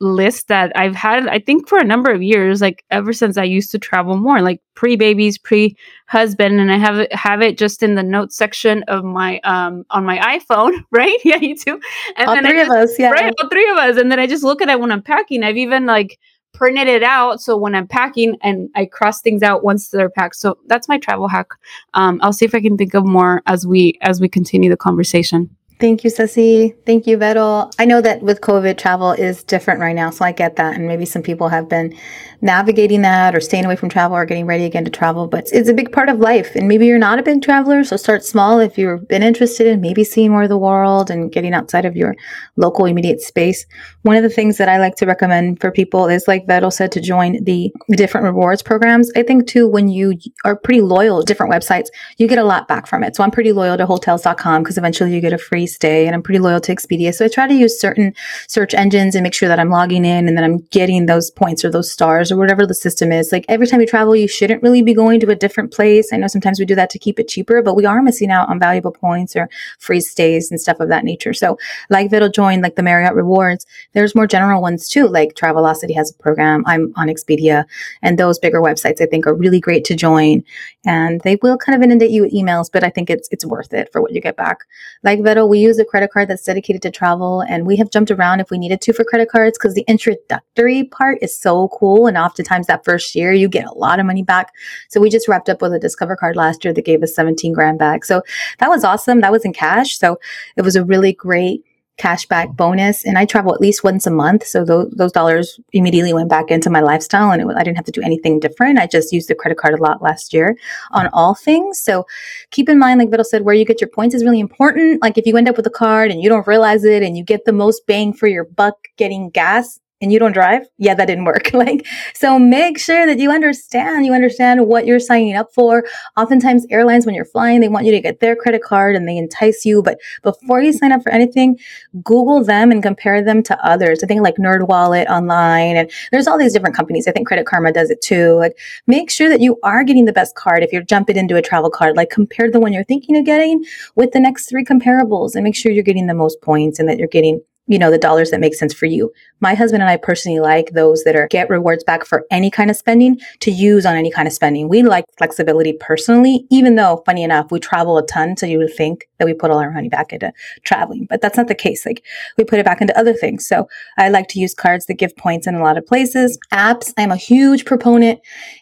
list 0.04 0.50
that 0.50 0.72
I've 0.76 0.96
had, 0.96 1.28
I 1.28 1.40
think, 1.40 1.68
for 1.68 1.80
a 1.80 1.84
number 1.84 2.12
of 2.12 2.22
years, 2.22 2.62
like 2.62 2.84
ever 2.92 3.14
since 3.14 3.38
I 3.38 3.44
used 3.44 3.72
to 3.72 3.80
travel 3.80 4.18
more, 4.18 4.42
like 4.42 4.62
pre 4.76 4.96
babies, 4.96 5.38
pre 5.38 5.76
husband, 6.08 6.60
and 6.60 6.72
I 6.72 6.78
have 6.78 7.00
it 7.00 7.14
have 7.16 7.42
it 7.42 7.58
just 7.58 7.82
in 7.82 7.96
the 7.96 8.04
notes 8.04 8.36
section 8.36 8.84
of 8.84 9.04
my 9.04 9.40
um 9.40 9.86
on 9.90 10.06
my 10.06 10.18
iPhone, 10.40 10.84
right? 10.92 11.18
Yeah, 11.24 11.38
you 11.38 11.56
too. 11.56 11.80
And 12.18 12.30
all 12.30 12.36
three 12.36 12.60
just, 12.60 12.72
of 12.72 12.78
us, 12.78 13.00
yeah, 13.00 13.10
right, 13.10 13.34
all 13.42 13.50
three 13.50 13.70
of 13.70 13.78
us, 13.78 13.98
and 13.98 14.12
then 14.12 14.20
I 14.20 14.28
just 14.28 14.44
look 14.44 14.62
at 14.62 14.70
it 14.70 14.80
when 14.80 14.92
I'm 14.92 15.02
packing. 15.02 15.44
I've 15.44 15.58
even 15.58 15.86
like 15.86 16.20
printed 16.54 16.88
it 16.88 17.02
out 17.02 17.42
so 17.42 17.58
when 17.58 17.74
I'm 17.74 17.88
packing 17.88 18.38
and 18.44 18.70
I 18.76 18.86
cross 18.86 19.22
things 19.22 19.42
out 19.42 19.64
once 19.64 19.90
they're 19.90 20.10
packed. 20.10 20.36
So 20.36 20.60
that's 20.68 20.88
my 20.88 21.00
travel 21.00 21.28
hack. 21.28 21.48
Um, 21.96 22.20
I'll 22.22 22.32
see 22.32 22.46
if 22.46 22.54
I 22.54 22.62
can 22.62 22.78
think 22.78 22.94
of 22.94 23.06
more 23.06 23.42
as 23.48 23.66
we 23.66 23.98
as 24.02 24.22
we 24.22 24.30
continue 24.30 24.70
the 24.70 24.78
conversation. 24.78 25.50
Thank 25.80 26.04
you, 26.04 26.10
Ceci. 26.10 26.76
Thank 26.86 27.08
you, 27.08 27.18
Vettel. 27.18 27.74
I 27.78 27.86
know 27.86 28.00
that 28.00 28.22
with 28.22 28.42
COVID, 28.42 28.78
travel 28.78 29.12
is 29.12 29.44
different 29.44 29.80
right 29.82 29.96
now, 29.96 30.12
so 30.12 30.24
I 30.24 30.32
get 30.32 30.56
that. 30.56 30.76
And 30.76 30.88
maybe 30.88 31.06
some 31.06 31.22
people 31.22 31.50
have 31.50 31.68
been 31.68 31.98
navigating 32.42 33.02
that 33.02 33.34
or 33.34 33.40
staying 33.40 33.66
away 33.66 33.76
from 33.76 33.90
travel 33.90 34.18
or 34.18 34.26
getting 34.26 34.46
ready 34.46 34.66
again 34.66 34.84
to 34.84 34.92
travel, 34.92 35.28
but 35.28 35.48
it's 35.52 35.70
a 35.70 35.74
big 35.74 35.92
part 35.92 36.10
of 36.10 36.20
life. 36.20 36.56
And 36.56 36.68
maybe 36.68 36.86
you're 36.86 37.00
not 37.00 37.18
a 37.18 37.24
big 37.24 37.42
traveler, 37.42 37.84
so 37.84 37.96
start 37.96 38.24
small 38.24 38.60
if 38.60 38.78
you've 38.78 39.08
been 39.08 39.24
interested 39.24 39.66
in 39.68 39.80
maybe 39.80 40.04
seeing 40.04 40.32
more 40.32 40.44
of 40.44 40.50
the 40.50 40.58
world 40.58 41.10
and 41.10 41.32
getting 41.32 41.54
outside 41.54 41.86
of 41.86 41.96
your 41.96 42.16
local 42.58 42.86
immediate 42.86 43.22
space. 43.22 43.66
One 44.02 44.18
of 44.18 44.24
the 44.24 44.30
things 44.30 44.58
that 44.58 44.68
I 44.68 44.78
like 44.78 44.96
to 44.98 45.06
recommend 45.06 45.62
for 45.62 45.72
people 45.72 46.08
is, 46.08 46.28
like 46.28 46.46
Vettel 46.46 46.72
said, 46.72 46.92
to 46.94 47.02
join 47.02 47.44
the 47.44 47.74
different 47.92 48.26
rewards 48.26 48.62
programs. 48.62 49.10
I 49.16 49.24
think 49.24 49.48
too, 49.48 49.68
when 49.68 49.88
you 49.88 50.18
are 50.44 50.56
pretty 50.58 50.82
loyal 50.82 51.22
to 51.22 51.26
different 51.26 51.54
websites, 51.54 51.88
you 52.18 52.28
get 52.28 52.38
a 52.38 52.44
lot 52.44 52.68
back 52.68 52.88
from 52.88 53.04
it. 53.04 53.16
So 53.16 53.24
I'm 53.24 53.32
pretty 53.32 53.54
loyal 53.54 53.78
to 53.78 53.86
hotels.com 53.86 54.64
because 54.64 54.78
eventually 54.78 55.14
you 55.14 55.22
get 55.22 55.34
a 55.34 55.38
free 55.38 55.63
stay 55.68 56.06
and 56.06 56.16
I'm 56.16 56.24
pretty 56.24 56.40
loyal 56.40 56.60
to 56.62 56.76
Expedia. 56.76 57.14
So 57.14 57.26
I 57.26 57.28
try 57.28 57.48
to 57.48 57.54
use 57.54 57.80
certain 57.80 58.14
search 58.48 58.74
engines 58.74 59.16
and 59.16 59.24
make 59.24 59.34
sure 59.34 59.50
that 59.50 59.60
I'm 59.60 59.70
logging 59.70 60.06
in 60.06 60.28
and 60.28 60.38
that 60.38 60.44
I'm 60.44 60.60
getting 60.72 61.06
those 61.06 61.32
points 61.32 61.64
or 61.64 61.72
those 61.72 61.92
stars 61.92 62.32
or 62.32 62.38
whatever 62.38 62.66
the 62.66 62.74
system 62.74 63.12
is. 63.12 63.32
Like 63.32 63.46
every 63.50 63.68
time 63.68 63.82
you 63.82 63.88
travel, 63.88 64.16
you 64.16 64.28
shouldn't 64.28 64.64
really 64.64 64.82
be 64.82 64.94
going 64.94 65.20
to 65.22 65.30
a 65.30 65.36
different 65.36 65.74
place. 65.74 66.12
I 66.12 66.18
know 66.18 66.28
sometimes 66.28 66.60
we 66.60 66.66
do 66.66 66.76
that 66.76 66.90
to 66.92 67.00
keep 67.00 67.20
it 67.20 67.28
cheaper, 67.28 67.62
but 67.62 67.76
we 67.76 67.86
are 67.86 68.02
missing 68.02 68.32
out 68.32 68.50
on 68.50 68.60
valuable 68.60 68.92
points 68.92 69.36
or 69.36 69.50
free 69.80 70.02
stays 70.02 70.52
and 70.52 70.60
stuff 70.60 70.80
of 70.80 70.90
that 70.90 71.04
nature. 71.04 71.34
So 71.34 71.58
like 71.90 72.10
Vittle 72.10 72.34
join 72.34 72.62
like 72.62 72.76
the 72.76 72.84
Marriott 72.84 73.16
rewards, 73.16 73.66
there's 73.94 74.16
more 74.16 74.28
general 74.28 74.62
ones 74.62 74.88
too. 74.90 75.08
Like 75.08 75.36
Travelocity 75.36 75.96
has 75.96 76.12
a 76.12 76.16
program. 76.16 76.64
I'm 76.66 76.94
on 76.96 77.08
Expedia 77.08 77.66
and 78.02 78.18
those 78.18 78.40
bigger 78.40 78.62
websites 78.62 79.02
I 79.02 79.06
think 79.06 79.28
are 79.28 79.34
really 79.34 79.60
great 79.60 79.86
to 79.86 79.96
join 79.96 80.44
and 80.86 81.22
they 81.22 81.38
will 81.42 81.58
kind 81.58 81.76
of 81.76 81.82
inundate 81.82 82.12
you 82.12 82.24
with 82.24 82.34
emails, 82.34 82.70
but 82.72 82.84
I 82.84 82.90
think 82.90 83.10
it's, 83.10 83.30
it's 83.32 83.46
worth 83.46 83.74
it 83.74 83.92
for 83.92 84.02
what 84.02 84.12
you 84.12 84.22
get 84.22 84.36
back. 84.36 84.60
Like 85.04 85.20
Vettel, 85.20 85.50
we 85.54 85.60
use 85.60 85.78
a 85.78 85.86
credit 85.86 86.12
card 86.12 86.28
that's 86.28 86.44
dedicated 86.44 86.82
to 86.82 86.90
travel 86.90 87.42
and 87.42 87.68
we 87.68 87.76
have 87.76 87.92
jumped 87.92 88.10
around 88.10 88.40
if 88.40 88.50
we 88.50 88.58
needed 88.58 88.82
to 88.82 88.92
for 88.92 89.04
credit 89.04 89.30
cards 89.30 89.56
because 89.56 89.76
the 89.76 89.86
introductory 89.88 90.86
part 90.86 91.20
is 91.22 91.38
so 91.38 91.68
cool. 91.68 92.08
And 92.08 92.18
oftentimes 92.18 92.66
that 92.66 92.84
first 92.84 93.14
year 93.14 93.32
you 93.32 93.48
get 93.48 93.68
a 93.68 93.74
lot 93.74 94.00
of 94.00 94.08
money 94.08 94.24
back. 94.24 94.52
So 94.90 95.00
we 95.00 95.12
just 95.12 95.28
wrapped 95.28 95.50
up 95.50 95.62
with 95.62 95.72
a 95.72 95.78
Discover 95.78 96.16
card 96.16 96.36
last 96.36 96.66
year 96.66 96.74
that 96.74 96.86
gave 96.86 97.04
us 97.04 97.14
17 97.14 97.54
grand 97.54 97.78
back. 97.78 98.04
So 98.04 98.24
that 98.58 98.70
was 98.70 98.84
awesome. 98.84 99.22
That 99.22 99.32
was 99.32 99.46
in 99.46 99.54
cash. 99.54 100.00
So 100.00 100.20
it 100.58 100.64
was 100.64 100.76
a 100.76 100.84
really 100.84 101.14
great 101.14 101.64
cashback 102.00 102.56
bonus 102.56 103.06
and 103.06 103.18
I 103.18 103.26
travel 103.26 103.54
at 103.54 103.62
least 103.62 103.84
once 103.84 104.08
a 104.08 104.12
month. 104.12 104.46
So 104.46 104.66
those, 104.66 104.92
those 104.98 105.12
dollars 105.12 105.60
immediately 105.74 106.14
went 106.14 106.30
back 106.30 106.50
into 106.50 106.70
my 106.70 106.82
lifestyle 106.82 107.32
and 107.32 107.42
it, 107.42 107.56
I 107.56 107.64
didn't 107.64 107.78
have 107.78 107.86
to 107.86 107.92
do 107.92 108.02
anything 108.02 108.40
different. 108.40 108.80
I 108.80 108.88
just 108.88 109.14
used 109.14 109.30
the 109.30 109.36
credit 109.36 109.58
card 109.58 109.78
a 109.78 109.82
lot 109.82 110.02
last 110.02 110.34
year 110.34 110.58
on 110.92 111.08
all 111.14 111.36
things. 111.36 111.80
So 111.80 112.06
keep 112.50 112.68
in 112.68 112.80
mind, 112.80 113.00
like 113.00 113.10
Vittle 113.10 113.26
said, 113.26 113.44
where 113.44 113.54
you 113.54 113.66
get 113.66 113.80
your 113.80 113.90
points 113.90 114.16
is 114.16 114.24
really 114.24 114.40
important. 114.40 115.02
Like 115.02 115.18
if 115.18 115.28
you 115.28 115.38
end 115.38 115.48
up 115.48 115.56
with 115.56 115.68
a 115.68 115.72
card 115.72 116.10
and 116.10 116.22
you 116.22 116.30
don't 116.30 116.48
realize 116.48 116.84
it 116.84 117.04
and 117.04 117.16
you 117.16 117.24
get 117.24 117.46
the 117.46 117.54
most 117.54 117.86
bang 117.86 118.12
for 118.12 118.28
your 118.28 118.46
buck 118.46 118.88
getting 118.98 119.30
gas, 119.30 119.80
and 120.04 120.12
you 120.12 120.20
don't 120.20 120.34
drive, 120.34 120.68
yeah, 120.78 120.94
that 120.94 121.06
didn't 121.06 121.24
work. 121.24 121.52
like, 121.54 121.88
so 122.14 122.38
make 122.38 122.78
sure 122.78 123.06
that 123.08 123.20
you 123.20 123.32
understand, 123.32 124.06
you 124.06 124.14
understand 124.14 124.68
what 124.68 124.86
you're 124.86 125.00
signing 125.00 125.36
up 125.36 125.52
for. 125.54 125.86
Oftentimes 126.18 126.68
airlines, 126.70 127.06
when 127.06 127.16
you're 127.16 127.26
flying, 127.26 127.62
they 127.62 127.70
want 127.70 127.86
you 127.86 127.92
to 127.94 128.02
get 128.02 128.20
their 128.20 128.36
credit 128.36 128.62
card 128.62 128.96
and 128.96 129.08
they 129.08 129.18
entice 129.18 129.66
you. 129.66 129.82
But 129.82 129.98
before 130.22 130.62
you 130.62 130.74
sign 130.74 130.92
up 130.92 131.02
for 131.02 131.12
anything, 131.12 131.58
Google 132.04 132.44
them 132.44 132.70
and 132.70 132.84
compare 132.84 133.24
them 133.24 133.42
to 133.44 133.66
others. 133.66 134.04
I 134.04 134.08
think 134.08 134.22
like 134.22 134.36
NerdWallet 134.36 135.08
online 135.08 135.78
and 135.78 135.90
there's 136.12 136.28
all 136.28 136.38
these 136.38 136.54
different 136.54 136.76
companies. 136.76 137.08
I 137.08 137.12
think 137.12 137.28
Credit 137.28 137.46
Karma 137.46 137.72
does 137.72 137.90
it 137.90 138.02
too. 138.02 138.34
Like 138.34 138.58
make 138.86 139.10
sure 139.10 139.30
that 139.30 139.40
you 139.40 139.58
are 139.64 139.86
getting 139.86 140.06
the 140.06 140.14
best 140.14 140.36
card. 140.36 140.64
If 140.64 140.74
you're 140.74 140.84
jumping 140.84 141.16
into 141.16 141.38
a 141.38 141.42
travel 141.42 141.70
card, 141.70 141.96
like 141.96 142.10
compare 142.10 142.52
the 142.52 142.60
one 142.60 142.74
you're 142.74 142.84
thinking 142.84 143.16
of 143.16 143.26
getting 143.26 143.64
with 143.96 144.12
the 144.12 144.20
next 144.20 144.50
three 144.50 144.66
comparables 144.66 145.36
and 145.36 145.46
make 145.46 145.56
sure 145.56 145.72
you're 145.72 145.84
getting 145.84 146.08
the 146.08 146.14
most 146.14 146.42
points 146.42 146.78
and 146.78 146.90
that 146.90 146.98
you're 146.98 147.08
getting 147.08 147.42
you 147.68 147.80
know, 147.80 147.90
the 147.90 147.98
dollars 147.98 148.32
that 148.32 148.42
make 148.42 148.56
sense 148.56 148.74
for 148.74 148.86
you. 148.86 149.12
My 149.40 149.54
husband 149.54 149.82
and 149.82 149.90
I 149.90 149.98
personally 149.98 150.40
like 150.40 150.72
those 150.72 151.04
that 151.04 151.16
are 151.16 151.28
get 151.30 151.50
rewards 151.50 151.84
back 151.84 152.06
for 152.06 152.26
any 152.30 152.52
kind 152.52 152.70
of 152.70 152.76
spending 152.76 153.20
to 153.40 153.52
use 153.52 153.86
on 153.86 153.96
any 153.96 154.12
kind 154.12 154.28
of 154.28 154.34
spending. 154.34 154.68
We 154.68 154.84
like 154.84 155.06
flexibility 155.18 155.74
personally, 155.80 156.46
even 156.50 156.76
though 156.76 157.04
funny 157.06 157.24
enough, 157.24 157.52
we 157.52 157.60
travel 157.60 157.98
a 157.98 158.06
ton. 158.06 158.36
So 158.36 158.46
you 158.46 158.58
would 158.58 158.74
think 158.74 159.08
that 159.18 159.26
we 159.26 159.34
put 159.34 159.50
all 159.50 159.60
our 159.60 159.72
money 159.72 159.88
back 159.88 160.12
into 160.12 160.34
traveling, 160.64 161.08
but 161.10 161.22
that's 161.22 161.38
not 161.38 161.48
the 161.48 161.56
case. 161.56 161.86
Like 161.86 162.04
we 162.38 162.44
put 162.44 162.60
it 162.60 162.66
back 162.66 162.82
into 162.82 162.98
other 162.98 163.14
things. 163.14 163.48
So 163.48 163.68
I 163.98 164.10
like 164.10 164.28
to 164.30 164.40
use 164.40 164.54
cards 164.54 164.86
that 164.88 164.96
give 164.96 165.16
points 165.16 165.48
in 165.48 165.56
a 165.56 165.64
lot 165.64 165.78
of 165.78 165.86
places. 165.86 166.38
Apps, 166.52 166.94
I'm 166.98 167.12
a 167.12 167.18
huge 167.18 167.64
proponent 167.64 168.20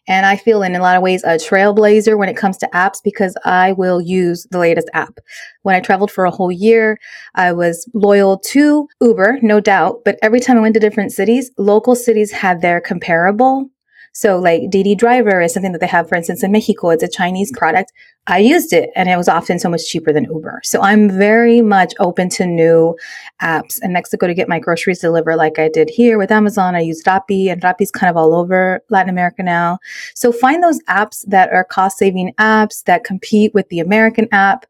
and 0.07 0.25
I 0.25 0.35
feel 0.35 0.61
in 0.61 0.75
a 0.75 0.81
lot 0.81 0.95
of 0.95 1.01
ways 1.01 1.23
a 1.23 1.37
trailblazer 1.37 2.17
when 2.17 2.29
it 2.29 2.37
comes 2.37 2.57
to 2.57 2.69
apps 2.73 3.01
because 3.03 3.35
I 3.45 3.71
will 3.71 4.01
use 4.01 4.45
the 4.51 4.59
latest 4.59 4.89
app. 4.93 5.19
When 5.63 5.75
I 5.75 5.79
traveled 5.79 6.11
for 6.11 6.25
a 6.25 6.31
whole 6.31 6.51
year, 6.51 6.97
I 7.35 7.51
was 7.51 7.87
loyal 7.93 8.39
to 8.39 8.87
Uber, 8.99 9.39
no 9.41 9.59
doubt. 9.59 10.01
But 10.03 10.17
every 10.21 10.39
time 10.39 10.57
I 10.57 10.61
went 10.61 10.73
to 10.73 10.79
different 10.79 11.11
cities, 11.11 11.51
local 11.57 11.95
cities 11.95 12.31
had 12.31 12.61
their 12.61 12.81
comparable. 12.81 13.69
So 14.13 14.37
like 14.39 14.69
Didi 14.69 14.93
Driver 14.93 15.41
is 15.41 15.53
something 15.53 15.71
that 15.71 15.79
they 15.79 15.87
have, 15.87 16.09
for 16.09 16.15
instance, 16.15 16.43
in 16.43 16.51
Mexico. 16.51 16.89
It's 16.89 17.03
a 17.03 17.07
Chinese 17.07 17.51
product. 17.51 17.93
I 18.27 18.37
used 18.39 18.71
it 18.73 18.89
and 18.95 19.09
it 19.09 19.17
was 19.17 19.27
often 19.27 19.57
so 19.57 19.69
much 19.69 19.87
cheaper 19.87 20.13
than 20.13 20.25
Uber. 20.25 20.61
So 20.63 20.81
I'm 20.81 21.09
very 21.09 21.61
much 21.61 21.93
open 21.99 22.29
to 22.31 22.45
new 22.45 22.95
apps. 23.41 23.79
To 23.79 24.17
go 24.17 24.27
to 24.27 24.33
get 24.33 24.49
my 24.49 24.59
groceries 24.59 24.99
delivered 24.99 25.37
like 25.37 25.57
I 25.57 25.69
did 25.69 25.89
here 25.89 26.17
with 26.17 26.31
Amazon, 26.31 26.75
I 26.75 26.81
use 26.81 27.03
Rappi 27.03 27.51
and 27.51 27.61
Rappi's 27.61 27.89
kind 27.89 28.09
of 28.09 28.17
all 28.17 28.35
over 28.35 28.83
Latin 28.89 29.09
America 29.09 29.43
now. 29.43 29.79
So 30.13 30.31
find 30.31 30.63
those 30.63 30.81
apps 30.83 31.25
that 31.27 31.49
are 31.51 31.63
cost 31.63 31.97
saving 31.97 32.33
apps 32.37 32.83
that 32.83 33.03
compete 33.03 33.53
with 33.53 33.69
the 33.69 33.79
American 33.79 34.27
app 34.31 34.65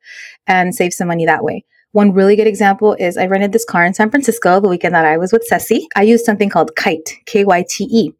and 0.47 0.73
save 0.75 0.93
some 0.93 1.07
money 1.07 1.25
that 1.25 1.43
way. 1.43 1.65
One 1.93 2.13
really 2.13 2.37
good 2.37 2.47
example 2.47 2.93
is 2.99 3.17
I 3.17 3.25
rented 3.25 3.51
this 3.51 3.65
car 3.65 3.83
in 3.83 3.93
San 3.93 4.09
Francisco 4.09 4.61
the 4.61 4.69
weekend 4.69 4.95
that 4.95 5.03
I 5.03 5.17
was 5.17 5.33
with 5.33 5.43
Ceci. 5.43 5.87
I 5.95 6.03
used 6.03 6.23
something 6.23 6.49
called 6.49 6.71
Kyte, 6.77 7.11
K 7.25 7.43
Y 7.43 7.65
T 7.67 7.83
E. 7.91 8.13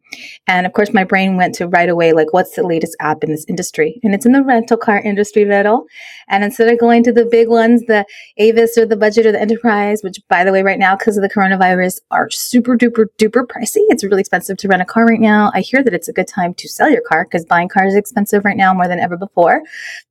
And 0.46 0.66
of 0.66 0.72
course, 0.72 0.92
my 0.92 1.04
brain 1.04 1.36
went 1.36 1.54
to 1.56 1.68
right 1.68 1.88
away, 1.88 2.12
like, 2.12 2.32
what's 2.32 2.54
the 2.56 2.66
latest 2.66 2.96
app 3.00 3.22
in 3.24 3.30
this 3.30 3.44
industry? 3.48 4.00
And 4.02 4.14
it's 4.14 4.26
in 4.26 4.32
the 4.32 4.42
rental 4.42 4.76
car 4.76 5.00
industry, 5.00 5.44
Vero. 5.44 5.84
And 6.28 6.44
instead 6.44 6.68
of 6.68 6.78
going 6.78 7.02
to 7.04 7.12
the 7.12 7.26
big 7.26 7.48
ones, 7.48 7.82
the 7.86 8.04
Avis 8.38 8.76
or 8.78 8.86
the 8.86 8.96
budget 8.96 9.26
or 9.26 9.32
the 9.32 9.40
enterprise, 9.40 10.02
which 10.02 10.18
by 10.28 10.44
the 10.44 10.52
way, 10.52 10.62
right 10.62 10.78
now, 10.78 10.96
because 10.96 11.16
of 11.16 11.22
the 11.22 11.28
coronavirus, 11.28 12.00
are 12.10 12.30
super 12.30 12.76
duper 12.76 13.06
duper 13.18 13.46
pricey. 13.46 13.84
It's 13.88 14.04
really 14.04 14.20
expensive 14.20 14.56
to 14.58 14.68
rent 14.68 14.82
a 14.82 14.86
car 14.86 15.04
right 15.04 15.20
now. 15.20 15.50
I 15.54 15.60
hear 15.60 15.82
that 15.82 15.94
it's 15.94 16.08
a 16.08 16.12
good 16.12 16.28
time 16.28 16.54
to 16.54 16.68
sell 16.68 16.90
your 16.90 17.02
car 17.02 17.24
because 17.24 17.44
buying 17.44 17.68
cars 17.68 17.92
is 17.92 17.98
expensive 17.98 18.44
right 18.44 18.56
now 18.56 18.74
more 18.74 18.88
than 18.88 19.00
ever 19.00 19.16
before. 19.16 19.62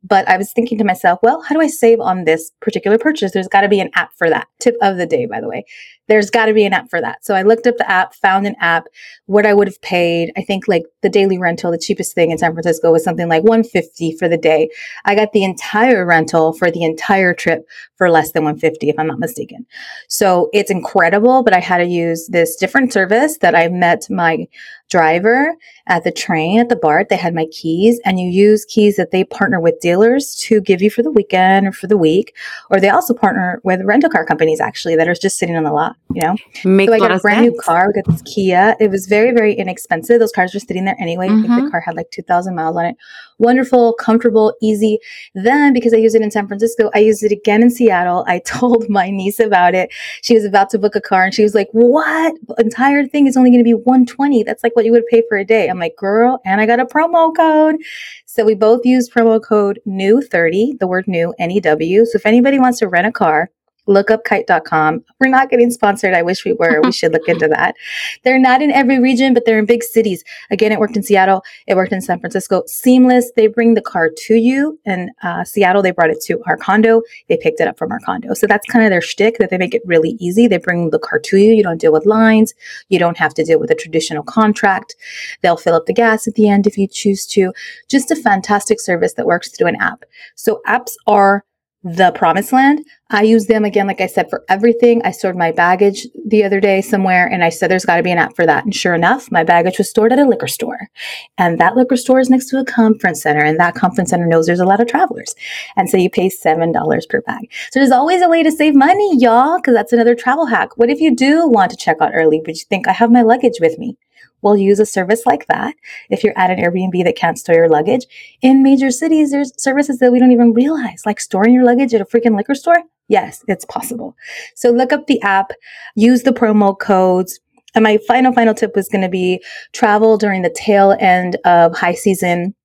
But 0.03 0.27
I 0.27 0.37
was 0.37 0.51
thinking 0.53 0.77
to 0.77 0.83
myself, 0.83 1.19
well, 1.23 1.41
how 1.41 1.55
do 1.55 1.61
I 1.61 1.67
save 1.67 1.99
on 1.99 2.25
this 2.25 2.51
particular 2.61 2.97
purchase? 2.97 3.31
There's 3.31 3.47
got 3.47 3.61
to 3.61 3.69
be 3.69 3.79
an 3.79 3.89
app 3.95 4.13
for 4.15 4.29
that. 4.29 4.47
Tip 4.59 4.75
of 4.81 4.97
the 4.97 5.05
day, 5.05 5.25
by 5.25 5.41
the 5.41 5.47
way 5.47 5.65
there's 6.07 6.29
got 6.29 6.47
to 6.47 6.53
be 6.53 6.65
an 6.65 6.73
app 6.73 6.89
for 6.89 6.99
that. 6.99 7.23
So 7.23 7.35
I 7.35 7.43
looked 7.43 7.67
up 7.67 7.77
the 7.77 7.89
app, 7.89 8.13
found 8.13 8.45
an 8.45 8.55
app, 8.59 8.87
what 9.27 9.45
I 9.45 9.53
would 9.53 9.67
have 9.67 9.81
paid. 9.81 10.31
I 10.35 10.41
think 10.41 10.67
like 10.67 10.83
the 11.01 11.09
daily 11.09 11.37
rental, 11.37 11.71
the 11.71 11.77
cheapest 11.77 12.13
thing 12.13 12.31
in 12.31 12.37
San 12.37 12.53
Francisco 12.53 12.91
was 12.91 13.03
something 13.03 13.29
like 13.29 13.43
150 13.43 14.17
for 14.17 14.27
the 14.27 14.37
day. 14.37 14.69
I 15.05 15.15
got 15.15 15.31
the 15.31 15.43
entire 15.43 16.05
rental 16.05 16.53
for 16.53 16.69
the 16.69 16.83
entire 16.83 17.33
trip 17.33 17.67
for 17.95 18.09
less 18.09 18.31
than 18.31 18.43
150 18.43 18.89
if 18.89 18.99
I'm 18.99 19.07
not 19.07 19.19
mistaken. 19.19 19.65
So 20.07 20.49
it's 20.53 20.71
incredible, 20.71 21.43
but 21.43 21.53
I 21.53 21.59
had 21.59 21.77
to 21.77 21.85
use 21.85 22.27
this 22.27 22.55
different 22.55 22.91
service 22.91 23.37
that 23.37 23.55
I 23.55 23.69
met 23.69 24.09
my 24.09 24.47
driver 24.91 25.55
at 25.87 26.03
the 26.03 26.11
train 26.11 26.59
at 26.59 26.69
the 26.69 26.75
BART. 26.75 27.09
They 27.09 27.15
had 27.15 27.33
my 27.33 27.47
keys, 27.51 27.99
and 28.05 28.19
you 28.19 28.29
use 28.29 28.65
keys 28.65 28.97
that 28.97 29.11
they 29.11 29.23
partner 29.23 29.59
with 29.59 29.79
dealers 29.79 30.35
to 30.41 30.61
give 30.61 30.81
you 30.81 30.91
for 30.91 31.01
the 31.01 31.09
weekend 31.09 31.67
or 31.67 31.71
for 31.71 31.87
the 31.87 31.97
week. 31.97 32.35
Or 32.69 32.79
they 32.79 32.89
also 32.89 33.13
partner 33.13 33.59
with 33.63 33.81
rental 33.83 34.09
car 34.09 34.25
companies 34.25 34.59
actually 34.59 34.95
that 34.97 35.07
are 35.07 35.15
just 35.15 35.39
sitting 35.39 35.55
on 35.55 35.63
the 35.63 35.71
lot, 35.71 35.95
you 36.13 36.21
know? 36.21 36.35
Makes 36.63 36.91
so 36.91 36.95
I 36.95 36.99
got 36.99 37.11
a 37.11 37.19
brand 37.19 37.45
sense. 37.45 37.53
new 37.53 37.61
car. 37.61 37.87
We 37.87 38.01
got 38.01 38.11
this 38.11 38.21
Kia. 38.23 38.75
It 38.79 38.91
was 38.91 39.07
very, 39.07 39.31
very 39.31 39.53
inexpensive. 39.53 40.19
Those 40.19 40.31
cars 40.31 40.53
were 40.53 40.59
sitting 40.59 40.85
there 40.85 40.97
anyway. 40.99 41.25
I 41.25 41.29
think 41.29 41.41
the 41.43 41.47
mm-hmm. 41.47 41.69
car 41.69 41.81
had 41.81 41.95
like 41.95 42.11
2,000 42.11 42.53
miles 42.53 42.75
on 42.75 42.85
it. 42.85 42.97
Wonderful, 43.39 43.93
comfortable, 43.93 44.53
easy. 44.61 44.99
Then, 45.33 45.73
because 45.73 45.93
I 45.93 45.97
used 45.97 46.15
it 46.15 46.21
in 46.21 46.29
San 46.29 46.47
Francisco, 46.47 46.91
I 46.93 46.99
used 46.99 47.23
it 47.23 47.31
again 47.31 47.63
in 47.63 47.71
Seattle. 47.71 48.23
I 48.27 48.39
told 48.45 48.87
my 48.89 49.09
niece 49.09 49.39
about 49.39 49.73
it. 49.73 49.91
She 50.21 50.35
was 50.35 50.45
about 50.45 50.69
to 50.71 50.77
book 50.77 50.95
a 50.95 51.01
car 51.01 51.23
and 51.23 51.33
she 51.33 51.41
was 51.41 51.55
like, 51.55 51.69
What? 51.71 52.35
The 52.47 52.63
entire 52.63 53.07
thing 53.07 53.27
is 53.27 53.35
only 53.37 53.49
going 53.49 53.59
to 53.59 53.63
be 53.63 53.73
120. 53.73 54.43
That's 54.43 54.63
like 54.63 54.75
what 54.75 54.80
you 54.85 54.91
would 54.91 55.05
pay 55.07 55.23
for 55.27 55.37
a 55.37 55.45
day. 55.45 55.67
I'm 55.67 55.79
like, 55.79 55.95
Girl, 55.97 56.41
and 56.45 56.61
I 56.61 56.65
got 56.65 56.79
a 56.79 56.85
promo 56.85 57.35
code. 57.35 57.77
So 58.25 58.45
we 58.45 58.55
both 58.55 58.85
used 58.85 59.13
promo 59.13 59.43
code 59.43 59.79
NEW30, 59.87 60.79
the 60.79 60.87
word 60.87 61.07
new, 61.07 61.33
N 61.39 61.51
E 61.51 61.59
W. 61.59 62.05
So 62.05 62.15
if 62.15 62.25
anybody 62.25 62.59
wants 62.59 62.79
to 62.79 62.87
rent 62.87 63.07
a 63.07 63.11
car, 63.11 63.49
look 63.87 64.11
up 64.11 64.23
kyte.com. 64.23 65.03
We're 65.19 65.29
not 65.29 65.49
getting 65.49 65.71
sponsored. 65.71 66.13
I 66.13 66.21
wish 66.21 66.45
we 66.45 66.53
were. 66.53 66.81
We 66.81 66.91
should 66.91 67.13
look 67.13 67.27
into 67.27 67.47
that. 67.47 67.75
They're 68.23 68.39
not 68.39 68.61
in 68.61 68.71
every 68.71 68.99
region, 68.99 69.33
but 69.33 69.45
they're 69.45 69.59
in 69.59 69.65
big 69.65 69.83
cities. 69.83 70.23
Again, 70.51 70.71
it 70.71 70.79
worked 70.79 70.95
in 70.95 71.03
Seattle. 71.03 71.43
It 71.67 71.75
worked 71.75 71.91
in 71.91 72.01
San 72.01 72.19
Francisco. 72.19 72.63
Seamless. 72.67 73.31
They 73.35 73.47
bring 73.47 73.73
the 73.73 73.81
car 73.81 74.09
to 74.15 74.35
you. 74.35 74.79
In 74.85 75.09
uh, 75.23 75.43
Seattle, 75.43 75.81
they 75.81 75.91
brought 75.91 76.09
it 76.09 76.21
to 76.25 76.41
our 76.45 76.57
condo. 76.57 77.01
They 77.27 77.37
picked 77.37 77.59
it 77.59 77.67
up 77.67 77.77
from 77.77 77.91
our 77.91 77.99
condo. 77.99 78.33
So 78.33 78.47
that's 78.47 78.65
kind 78.67 78.85
of 78.85 78.91
their 78.91 79.01
shtick 79.01 79.37
that 79.39 79.49
they 79.49 79.57
make 79.57 79.73
it 79.73 79.81
really 79.85 80.11
easy. 80.19 80.47
They 80.47 80.57
bring 80.57 80.89
the 80.89 80.99
car 80.99 81.19
to 81.19 81.37
you. 81.37 81.53
You 81.53 81.63
don't 81.63 81.79
deal 81.79 81.91
with 81.91 82.05
lines. 82.05 82.53
You 82.89 82.99
don't 82.99 83.17
have 83.17 83.33
to 83.35 83.43
deal 83.43 83.59
with 83.59 83.71
a 83.71 83.75
traditional 83.75 84.23
contract. 84.23 84.95
They'll 85.41 85.57
fill 85.57 85.75
up 85.75 85.85
the 85.85 85.93
gas 85.93 86.27
at 86.27 86.35
the 86.35 86.49
end 86.49 86.67
if 86.67 86.77
you 86.77 86.87
choose 86.87 87.25
to. 87.27 87.53
Just 87.89 88.11
a 88.11 88.15
fantastic 88.15 88.79
service 88.79 89.13
that 89.13 89.25
works 89.25 89.49
through 89.49 89.67
an 89.67 89.75
app. 89.77 90.03
So 90.35 90.61
apps 90.67 90.93
are 91.07 91.43
the 91.83 92.11
promised 92.11 92.53
land. 92.53 92.85
I 93.09 93.23
use 93.23 93.47
them 93.47 93.65
again, 93.65 93.87
like 93.87 94.01
I 94.01 94.07
said, 94.07 94.29
for 94.29 94.45
everything. 94.47 95.01
I 95.03 95.11
stored 95.11 95.35
my 95.35 95.51
baggage 95.51 96.07
the 96.25 96.43
other 96.43 96.59
day 96.59 96.81
somewhere 96.81 97.27
and 97.27 97.43
I 97.43 97.49
said, 97.49 97.69
there's 97.69 97.85
got 97.85 97.97
to 97.97 98.03
be 98.03 98.11
an 98.11 98.19
app 98.19 98.35
for 98.35 98.45
that. 98.45 98.63
And 98.63 98.73
sure 98.73 98.93
enough, 98.93 99.31
my 99.31 99.43
baggage 99.43 99.77
was 99.77 99.89
stored 99.89 100.13
at 100.13 100.19
a 100.19 100.25
liquor 100.25 100.47
store. 100.47 100.89
And 101.37 101.59
that 101.59 101.75
liquor 101.75 101.97
store 101.97 102.19
is 102.19 102.29
next 102.29 102.49
to 102.49 102.59
a 102.59 102.65
conference 102.65 103.21
center. 103.21 103.41
And 103.41 103.59
that 103.59 103.75
conference 103.75 104.11
center 104.11 104.27
knows 104.27 104.45
there's 104.45 104.59
a 104.59 104.65
lot 104.65 104.79
of 104.79 104.87
travelers. 104.87 105.33
And 105.75 105.89
so 105.89 105.97
you 105.97 106.09
pay 106.09 106.29
$7 106.29 107.09
per 107.09 107.21
bag. 107.21 107.51
So 107.71 107.79
there's 107.79 107.91
always 107.91 108.21
a 108.21 108.29
way 108.29 108.43
to 108.43 108.51
save 108.51 108.75
money, 108.75 109.17
y'all, 109.17 109.57
because 109.57 109.73
that's 109.73 109.93
another 109.93 110.15
travel 110.15 110.45
hack. 110.45 110.77
What 110.77 110.89
if 110.89 111.01
you 111.01 111.15
do 111.15 111.47
want 111.47 111.71
to 111.71 111.77
check 111.77 111.97
out 111.99 112.11
early, 112.13 112.41
but 112.45 112.55
you 112.55 112.65
think 112.69 112.87
I 112.87 112.93
have 112.93 113.11
my 113.11 113.23
luggage 113.23 113.59
with 113.59 113.77
me? 113.79 113.97
Well, 114.41 114.57
use 114.57 114.79
a 114.79 114.85
service 114.85 115.25
like 115.25 115.47
that. 115.47 115.75
If 116.09 116.23
you're 116.23 116.37
at 116.37 116.49
an 116.51 116.59
Airbnb 116.59 117.03
that 117.03 117.15
can't 117.15 117.37
store 117.37 117.55
your 117.55 117.69
luggage 117.69 118.05
in 118.41 118.63
major 118.63 118.91
cities, 118.91 119.31
there's 119.31 119.51
services 119.61 119.99
that 119.99 120.11
we 120.11 120.19
don't 120.19 120.31
even 120.31 120.53
realize, 120.53 121.03
like 121.05 121.19
storing 121.19 121.53
your 121.53 121.63
luggage 121.63 121.93
at 121.93 122.01
a 122.01 122.05
freaking 122.05 122.35
liquor 122.35 122.55
store. 122.55 122.81
Yes, 123.07 123.43
it's 123.47 123.65
possible. 123.65 124.15
So 124.55 124.69
look 124.69 124.93
up 124.93 125.07
the 125.07 125.21
app, 125.21 125.51
use 125.95 126.23
the 126.23 126.31
promo 126.31 126.77
codes. 126.77 127.39
And 127.75 127.83
my 127.83 127.99
final, 128.07 128.33
final 128.33 128.53
tip 128.53 128.75
was 128.75 128.89
going 128.89 129.01
to 129.01 129.09
be 129.09 129.43
travel 129.73 130.17
during 130.17 130.41
the 130.41 130.49
tail 130.49 130.95
end 130.99 131.37
of 131.45 131.75
high 131.75 131.93
season 131.93 132.55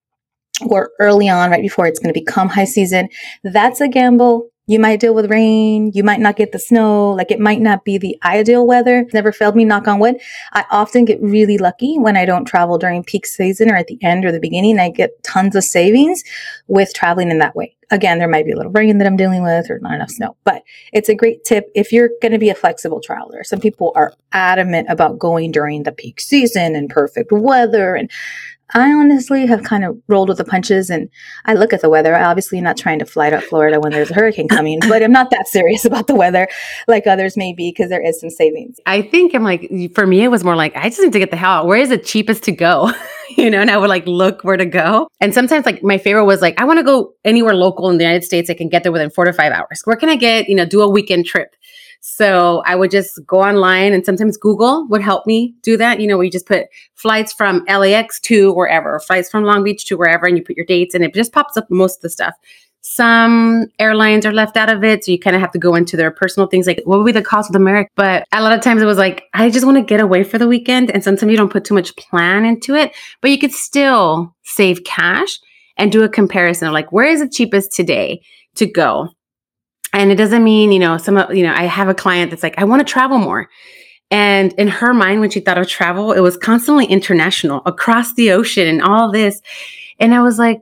or 0.68 0.90
early 0.98 1.28
on, 1.28 1.50
right 1.50 1.62
before 1.62 1.86
it's 1.86 1.98
going 1.98 2.12
to 2.12 2.18
become 2.18 2.48
high 2.48 2.64
season. 2.64 3.08
That's 3.44 3.80
a 3.80 3.88
gamble. 3.88 4.48
You 4.68 4.80
might 4.80 4.98
deal 4.98 5.14
with 5.14 5.30
rain. 5.30 5.92
You 5.94 6.02
might 6.02 6.18
not 6.18 6.34
get 6.34 6.50
the 6.50 6.58
snow. 6.58 7.12
Like 7.12 7.30
it 7.30 7.38
might 7.38 7.60
not 7.60 7.84
be 7.84 7.98
the 7.98 8.18
ideal 8.24 8.66
weather. 8.66 9.06
Never 9.12 9.30
failed 9.30 9.54
me, 9.54 9.64
knock 9.64 9.86
on 9.86 10.00
wood. 10.00 10.16
I 10.52 10.64
often 10.72 11.04
get 11.04 11.22
really 11.22 11.56
lucky 11.56 11.98
when 11.98 12.16
I 12.16 12.24
don't 12.24 12.46
travel 12.46 12.76
during 12.76 13.04
peak 13.04 13.26
season 13.26 13.70
or 13.70 13.76
at 13.76 13.86
the 13.86 13.98
end 14.02 14.24
or 14.24 14.32
the 14.32 14.40
beginning. 14.40 14.80
I 14.80 14.90
get 14.90 15.22
tons 15.22 15.54
of 15.54 15.62
savings 15.62 16.24
with 16.66 16.92
traveling 16.94 17.30
in 17.30 17.38
that 17.38 17.54
way. 17.54 17.76
Again, 17.92 18.18
there 18.18 18.26
might 18.26 18.44
be 18.44 18.50
a 18.50 18.56
little 18.56 18.72
rain 18.72 18.98
that 18.98 19.06
I'm 19.06 19.16
dealing 19.16 19.44
with 19.44 19.70
or 19.70 19.78
not 19.78 19.94
enough 19.94 20.10
snow, 20.10 20.36
but 20.42 20.64
it's 20.92 21.08
a 21.08 21.14
great 21.14 21.44
tip 21.44 21.70
if 21.76 21.92
you're 21.92 22.10
going 22.20 22.32
to 22.32 22.38
be 22.38 22.50
a 22.50 22.54
flexible 22.56 23.00
traveler. 23.00 23.44
Some 23.44 23.60
people 23.60 23.92
are 23.94 24.12
adamant 24.32 24.88
about 24.90 25.20
going 25.20 25.52
during 25.52 25.84
the 25.84 25.92
peak 25.92 26.20
season 26.20 26.74
and 26.74 26.90
perfect 26.90 27.30
weather. 27.30 27.94
And 27.94 28.10
I 28.74 28.92
honestly 28.92 29.46
have 29.46 29.62
kind 29.62 29.84
of 29.84 29.96
rolled 30.08 30.28
with 30.28 30.38
the 30.38 30.44
punches 30.44 30.90
and 30.90 31.08
I 31.44 31.54
look 31.54 31.72
at 31.72 31.82
the 31.82 31.90
weather. 31.90 32.14
I 32.16 32.24
obviously 32.24 32.60
not 32.60 32.76
trying 32.76 32.98
to 32.98 33.06
fly 33.06 33.30
to 33.30 33.40
Florida 33.40 33.78
when 33.78 33.92
there's 33.92 34.10
a 34.10 34.14
hurricane 34.14 34.48
coming, 34.48 34.80
but 34.80 35.02
I'm 35.02 35.12
not 35.12 35.30
that 35.30 35.46
serious 35.48 35.84
about 35.84 36.06
the 36.06 36.14
weather 36.14 36.48
like 36.88 37.06
others 37.06 37.36
may 37.36 37.52
be 37.52 37.70
because 37.70 37.90
there 37.90 38.04
is 38.04 38.20
some 38.20 38.30
savings. 38.30 38.78
I 38.86 39.02
think 39.02 39.34
I'm 39.34 39.44
like, 39.44 39.70
for 39.94 40.06
me, 40.06 40.22
it 40.22 40.28
was 40.28 40.44
more 40.44 40.56
like, 40.56 40.76
I 40.76 40.88
just 40.88 41.00
need 41.00 41.12
to 41.12 41.18
get 41.18 41.30
the 41.30 41.36
hell 41.36 41.50
out. 41.50 41.66
Where 41.66 41.78
is 41.78 41.90
the 41.90 41.98
cheapest 41.98 42.44
to 42.44 42.52
go? 42.52 42.90
you 43.36 43.50
know, 43.50 43.60
and 43.60 43.70
I 43.70 43.76
would 43.76 43.88
like 43.88 44.06
look 44.06 44.42
where 44.42 44.56
to 44.56 44.66
go. 44.66 45.08
And 45.20 45.34
sometimes, 45.34 45.66
like, 45.66 45.82
my 45.82 45.98
favorite 45.98 46.24
was 46.24 46.40
like, 46.40 46.60
I 46.60 46.64
want 46.64 46.78
to 46.78 46.84
go 46.84 47.14
anywhere 47.24 47.54
local 47.54 47.90
in 47.90 47.98
the 47.98 48.04
United 48.04 48.24
States. 48.24 48.50
I 48.50 48.54
can 48.54 48.68
get 48.68 48.82
there 48.82 48.92
within 48.92 49.10
four 49.10 49.24
to 49.24 49.32
five 49.32 49.52
hours. 49.52 49.80
Where 49.84 49.96
can 49.96 50.08
I 50.08 50.16
get, 50.16 50.48
you 50.48 50.54
know, 50.54 50.64
do 50.64 50.82
a 50.82 50.88
weekend 50.88 51.26
trip? 51.26 51.54
So 52.00 52.62
I 52.66 52.76
would 52.76 52.90
just 52.90 53.20
go 53.26 53.42
online 53.42 53.92
and 53.92 54.04
sometimes 54.04 54.36
Google 54.36 54.86
would 54.88 55.02
help 55.02 55.26
me 55.26 55.54
do 55.62 55.76
that. 55.76 56.00
You 56.00 56.06
know, 56.06 56.20
you 56.20 56.30
just 56.30 56.46
put 56.46 56.66
flights 56.94 57.32
from 57.32 57.64
LAX 57.68 58.20
to 58.20 58.52
wherever, 58.52 58.98
flights 59.00 59.30
from 59.30 59.44
Long 59.44 59.64
Beach 59.64 59.84
to 59.86 59.96
wherever, 59.96 60.26
and 60.26 60.36
you 60.36 60.44
put 60.44 60.56
your 60.56 60.66
dates 60.66 60.94
and 60.94 61.04
it 61.04 61.14
just 61.14 61.32
pops 61.32 61.56
up 61.56 61.66
most 61.70 61.98
of 61.98 62.02
the 62.02 62.10
stuff. 62.10 62.34
Some 62.88 63.66
airlines 63.80 64.24
are 64.24 64.32
left 64.32 64.56
out 64.56 64.70
of 64.70 64.84
it. 64.84 65.04
So 65.04 65.10
you 65.10 65.18
kind 65.18 65.34
of 65.34 65.42
have 65.42 65.50
to 65.50 65.58
go 65.58 65.74
into 65.74 65.96
their 65.96 66.12
personal 66.12 66.46
things 66.46 66.68
like 66.68 66.80
what 66.84 66.98
would 66.98 67.06
be 67.06 67.10
the 67.10 67.20
cost 67.20 67.50
of 67.50 67.56
America? 67.56 67.90
But 67.96 68.24
a 68.32 68.40
lot 68.40 68.52
of 68.52 68.60
times 68.60 68.80
it 68.80 68.86
was 68.86 68.96
like, 68.96 69.24
I 69.34 69.50
just 69.50 69.66
want 69.66 69.76
to 69.76 69.82
get 69.82 70.00
away 70.00 70.22
for 70.22 70.38
the 70.38 70.46
weekend. 70.46 70.92
And 70.92 71.02
sometimes 71.02 71.32
you 71.32 71.36
don't 71.36 71.50
put 71.50 71.64
too 71.64 71.74
much 71.74 71.96
plan 71.96 72.44
into 72.44 72.76
it, 72.76 72.92
but 73.20 73.32
you 73.32 73.38
could 73.38 73.52
still 73.52 74.32
save 74.44 74.84
cash 74.84 75.36
and 75.76 75.90
do 75.90 76.04
a 76.04 76.08
comparison 76.08 76.68
of 76.68 76.74
like, 76.74 76.92
where 76.92 77.06
is 77.06 77.20
it 77.20 77.32
cheapest 77.32 77.72
today 77.72 78.22
to 78.54 78.66
go? 78.66 79.08
And 79.92 80.12
it 80.12 80.16
doesn't 80.16 80.44
mean, 80.44 80.72
you 80.72 80.78
know, 80.78 80.98
some, 80.98 81.16
you 81.32 81.42
know, 81.42 81.54
I 81.54 81.64
have 81.64 81.88
a 81.88 81.94
client 81.94 82.30
that's 82.30 82.42
like, 82.42 82.58
I 82.58 82.64
want 82.64 82.86
to 82.86 82.92
travel 82.92 83.18
more. 83.18 83.48
And 84.10 84.52
in 84.54 84.68
her 84.68 84.94
mind, 84.94 85.20
when 85.20 85.30
she 85.30 85.40
thought 85.40 85.58
of 85.58 85.68
travel, 85.68 86.12
it 86.12 86.20
was 86.20 86.36
constantly 86.36 86.86
international 86.86 87.62
across 87.66 88.14
the 88.14 88.30
ocean 88.32 88.68
and 88.68 88.82
all 88.82 89.10
this. 89.10 89.40
And 89.98 90.14
I 90.14 90.22
was 90.22 90.38
like, 90.38 90.60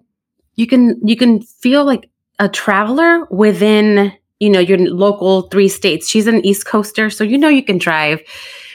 you 0.54 0.66
can, 0.66 1.00
you 1.07 1.16
can 1.16 1.43
feel 1.43 1.85
like 1.85 2.09
a 2.38 2.49
traveler 2.49 3.25
within, 3.26 4.12
you 4.38 4.50
know, 4.50 4.61
your 4.61 4.78
local 4.78 5.43
three 5.43 5.69
states. 5.69 6.09
She's 6.09 6.26
an 6.26 6.45
East 6.45 6.66
Coaster. 6.66 7.11
So, 7.11 7.25
you 7.25 7.37
know, 7.37 7.49
you 7.49 7.62
can 7.62 7.78
drive 7.78 8.23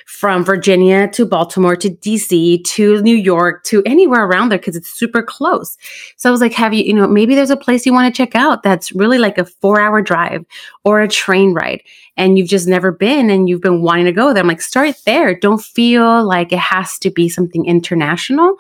from 0.10 0.44
Virginia 0.44 1.08
to 1.08 1.24
Baltimore 1.24 1.76
to 1.76 1.88
DC 1.88 2.64
to 2.66 3.00
New 3.04 3.16
York 3.16 3.64
to 3.64 3.84
anywhere 3.86 4.26
around 4.26 4.50
there 4.50 4.58
because 4.58 4.76
it's 4.76 4.92
super 4.92 5.22
close. 5.22 5.78
So 6.18 6.28
I 6.28 6.32
was 6.32 6.42
like, 6.42 6.52
have 6.54 6.74
you, 6.74 6.84
you 6.84 6.94
know, 6.94 7.08
maybe 7.08 7.36
there's 7.36 7.52
a 7.52 7.56
place 7.56 7.86
you 7.86 7.94
want 7.94 8.14
to 8.14 8.18
check 8.18 8.36
out 8.36 8.64
that's 8.64 8.92
really 8.92 9.20
like 9.20 9.38
a 9.38 9.46
four 9.46 9.80
hour 9.80 10.02
drive 10.02 10.44
or 10.84 11.00
a 11.00 11.08
train 11.08 11.54
ride 11.54 11.84
and 12.18 12.40
you've 12.40 12.50
just 12.50 12.68
never 12.68 12.92
been 12.92 13.30
and 13.30 13.48
you've 13.48 13.62
been 13.62 13.84
wanting 13.84 14.06
to 14.06 14.12
go 14.12 14.34
there. 14.34 14.42
I'm 14.42 14.48
like, 14.48 14.62
start 14.62 14.96
there. 15.06 15.40
Don't 15.40 15.62
feel 15.62 16.26
like 16.26 16.52
it 16.52 16.60
has 16.60 16.98
to 17.00 17.12
be 17.12 17.30
something 17.30 17.66
international. 17.66 18.58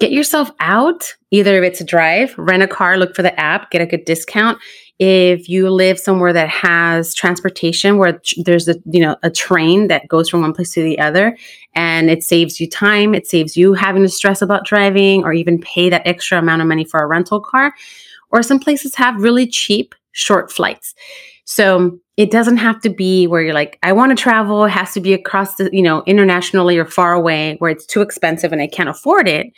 Get 0.00 0.10
yourself 0.10 0.50
out, 0.58 1.14
either 1.30 1.62
if 1.62 1.70
it's 1.70 1.80
a 1.82 1.84
drive, 1.84 2.34
rent 2.38 2.62
a 2.62 2.66
car, 2.66 2.96
look 2.96 3.14
for 3.14 3.22
the 3.22 3.38
app, 3.38 3.70
get 3.70 3.82
a 3.82 3.86
good 3.86 4.06
discount 4.06 4.58
if 4.98 5.48
you 5.48 5.68
live 5.68 5.98
somewhere 5.98 6.32
that 6.32 6.48
has 6.48 7.14
transportation 7.14 7.98
where 7.98 8.20
there's 8.38 8.66
a 8.68 8.76
you 8.86 9.00
know 9.00 9.16
a 9.22 9.30
train 9.30 9.88
that 9.88 10.08
goes 10.08 10.28
from 10.28 10.40
one 10.40 10.52
place 10.54 10.72
to 10.72 10.82
the 10.82 10.98
other 10.98 11.36
and 11.74 12.08
it 12.08 12.22
saves 12.22 12.58
you 12.60 12.68
time 12.68 13.14
it 13.14 13.26
saves 13.26 13.56
you 13.56 13.74
having 13.74 14.02
to 14.02 14.08
stress 14.08 14.40
about 14.40 14.64
driving 14.64 15.22
or 15.22 15.32
even 15.32 15.60
pay 15.60 15.90
that 15.90 16.06
extra 16.06 16.38
amount 16.38 16.62
of 16.62 16.68
money 16.68 16.84
for 16.84 17.00
a 17.00 17.06
rental 17.06 17.40
car 17.40 17.74
or 18.30 18.42
some 18.42 18.58
places 18.58 18.94
have 18.94 19.22
really 19.22 19.46
cheap 19.46 19.94
short 20.12 20.50
flights. 20.50 20.94
So 21.44 21.98
it 22.16 22.30
doesn't 22.30 22.56
have 22.56 22.80
to 22.80 22.88
be 22.88 23.26
where 23.26 23.42
you're 23.42 23.54
like 23.54 23.78
i 23.82 23.92
want 23.92 24.16
to 24.16 24.20
travel 24.20 24.64
it 24.64 24.70
has 24.70 24.92
to 24.94 25.00
be 25.00 25.12
across 25.12 25.56
the 25.56 25.68
you 25.72 25.82
know 25.82 26.02
internationally 26.06 26.78
or 26.78 26.84
far 26.84 27.12
away 27.12 27.56
where 27.58 27.70
it's 27.70 27.86
too 27.86 28.00
expensive 28.00 28.52
and 28.52 28.62
i 28.62 28.66
can't 28.66 28.88
afford 28.88 29.28
it 29.28 29.52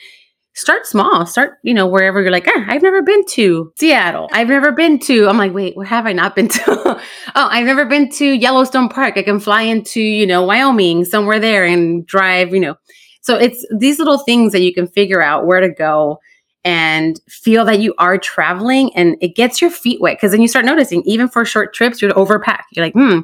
start 0.59 0.87
small. 0.87 1.25
Start, 1.25 1.59
you 1.63 1.73
know, 1.73 1.87
wherever 1.87 2.21
you're 2.21 2.33
like, 2.33 2.49
eh, 2.49 2.65
I've 2.67 2.83
never 2.83 3.01
been 3.01 3.25
to 3.27 3.73
Seattle. 3.77 4.29
I've 4.33 4.49
never 4.49 4.73
been 4.73 4.99
to, 5.01 5.29
I'm 5.29 5.39
like, 5.39 5.55
wait, 5.55 5.77
where 5.77 5.87
have 5.87 6.05
I 6.05 6.13
not 6.13 6.35
been 6.35 6.49
to? 6.49 6.63
oh, 6.67 7.01
I've 7.35 7.67
never 7.67 7.87
been 7.87 8.11
to 8.13 8.25
Yellowstone 8.27 8.89
Park. 8.89 9.17
I 9.17 9.23
can 9.23 9.39
fly 9.39 9.63
into, 9.63 10.01
you 10.01 10.27
know, 10.27 10.45
Wyoming, 10.45 11.05
somewhere 11.05 11.39
there 11.39 11.65
and 11.65 12.05
drive, 12.07 12.53
you 12.53 12.61
know. 12.61 12.75
So 13.21 13.37
it's 13.37 13.65
these 13.77 13.99
little 13.99 14.19
things 14.19 14.53
that 14.53 14.63
you 14.63 14.75
can 14.75 14.89
figure 14.89 15.23
out 15.23 15.47
where 15.47 15.61
to 15.61 15.69
go 15.69 16.19
and 16.65 17.21
feel 17.29 17.65
that 17.65 17.79
you 17.79 17.95
are 17.99 18.19
traveling 18.19 18.95
and 18.97 19.17
it 19.21 19.37
gets 19.37 19.61
your 19.61 19.71
feet 19.71 20.01
wet. 20.01 20.21
Cause 20.21 20.33
then 20.33 20.43
you 20.43 20.49
start 20.49 20.65
noticing, 20.65 21.03
even 21.05 21.29
for 21.29 21.45
short 21.45 21.73
trips, 21.73 22.03
you're 22.03 22.13
overpack. 22.13 22.63
You're 22.73 22.85
like, 22.85 22.95
hmm, 22.95 23.21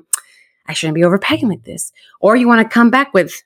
I 0.66 0.72
shouldn't 0.72 0.94
be 0.94 1.02
overpacking 1.02 1.48
like 1.48 1.64
this. 1.64 1.90
Or 2.20 2.36
you 2.36 2.46
want 2.46 2.62
to 2.62 2.72
come 2.72 2.90
back 2.90 3.12
with 3.12 3.42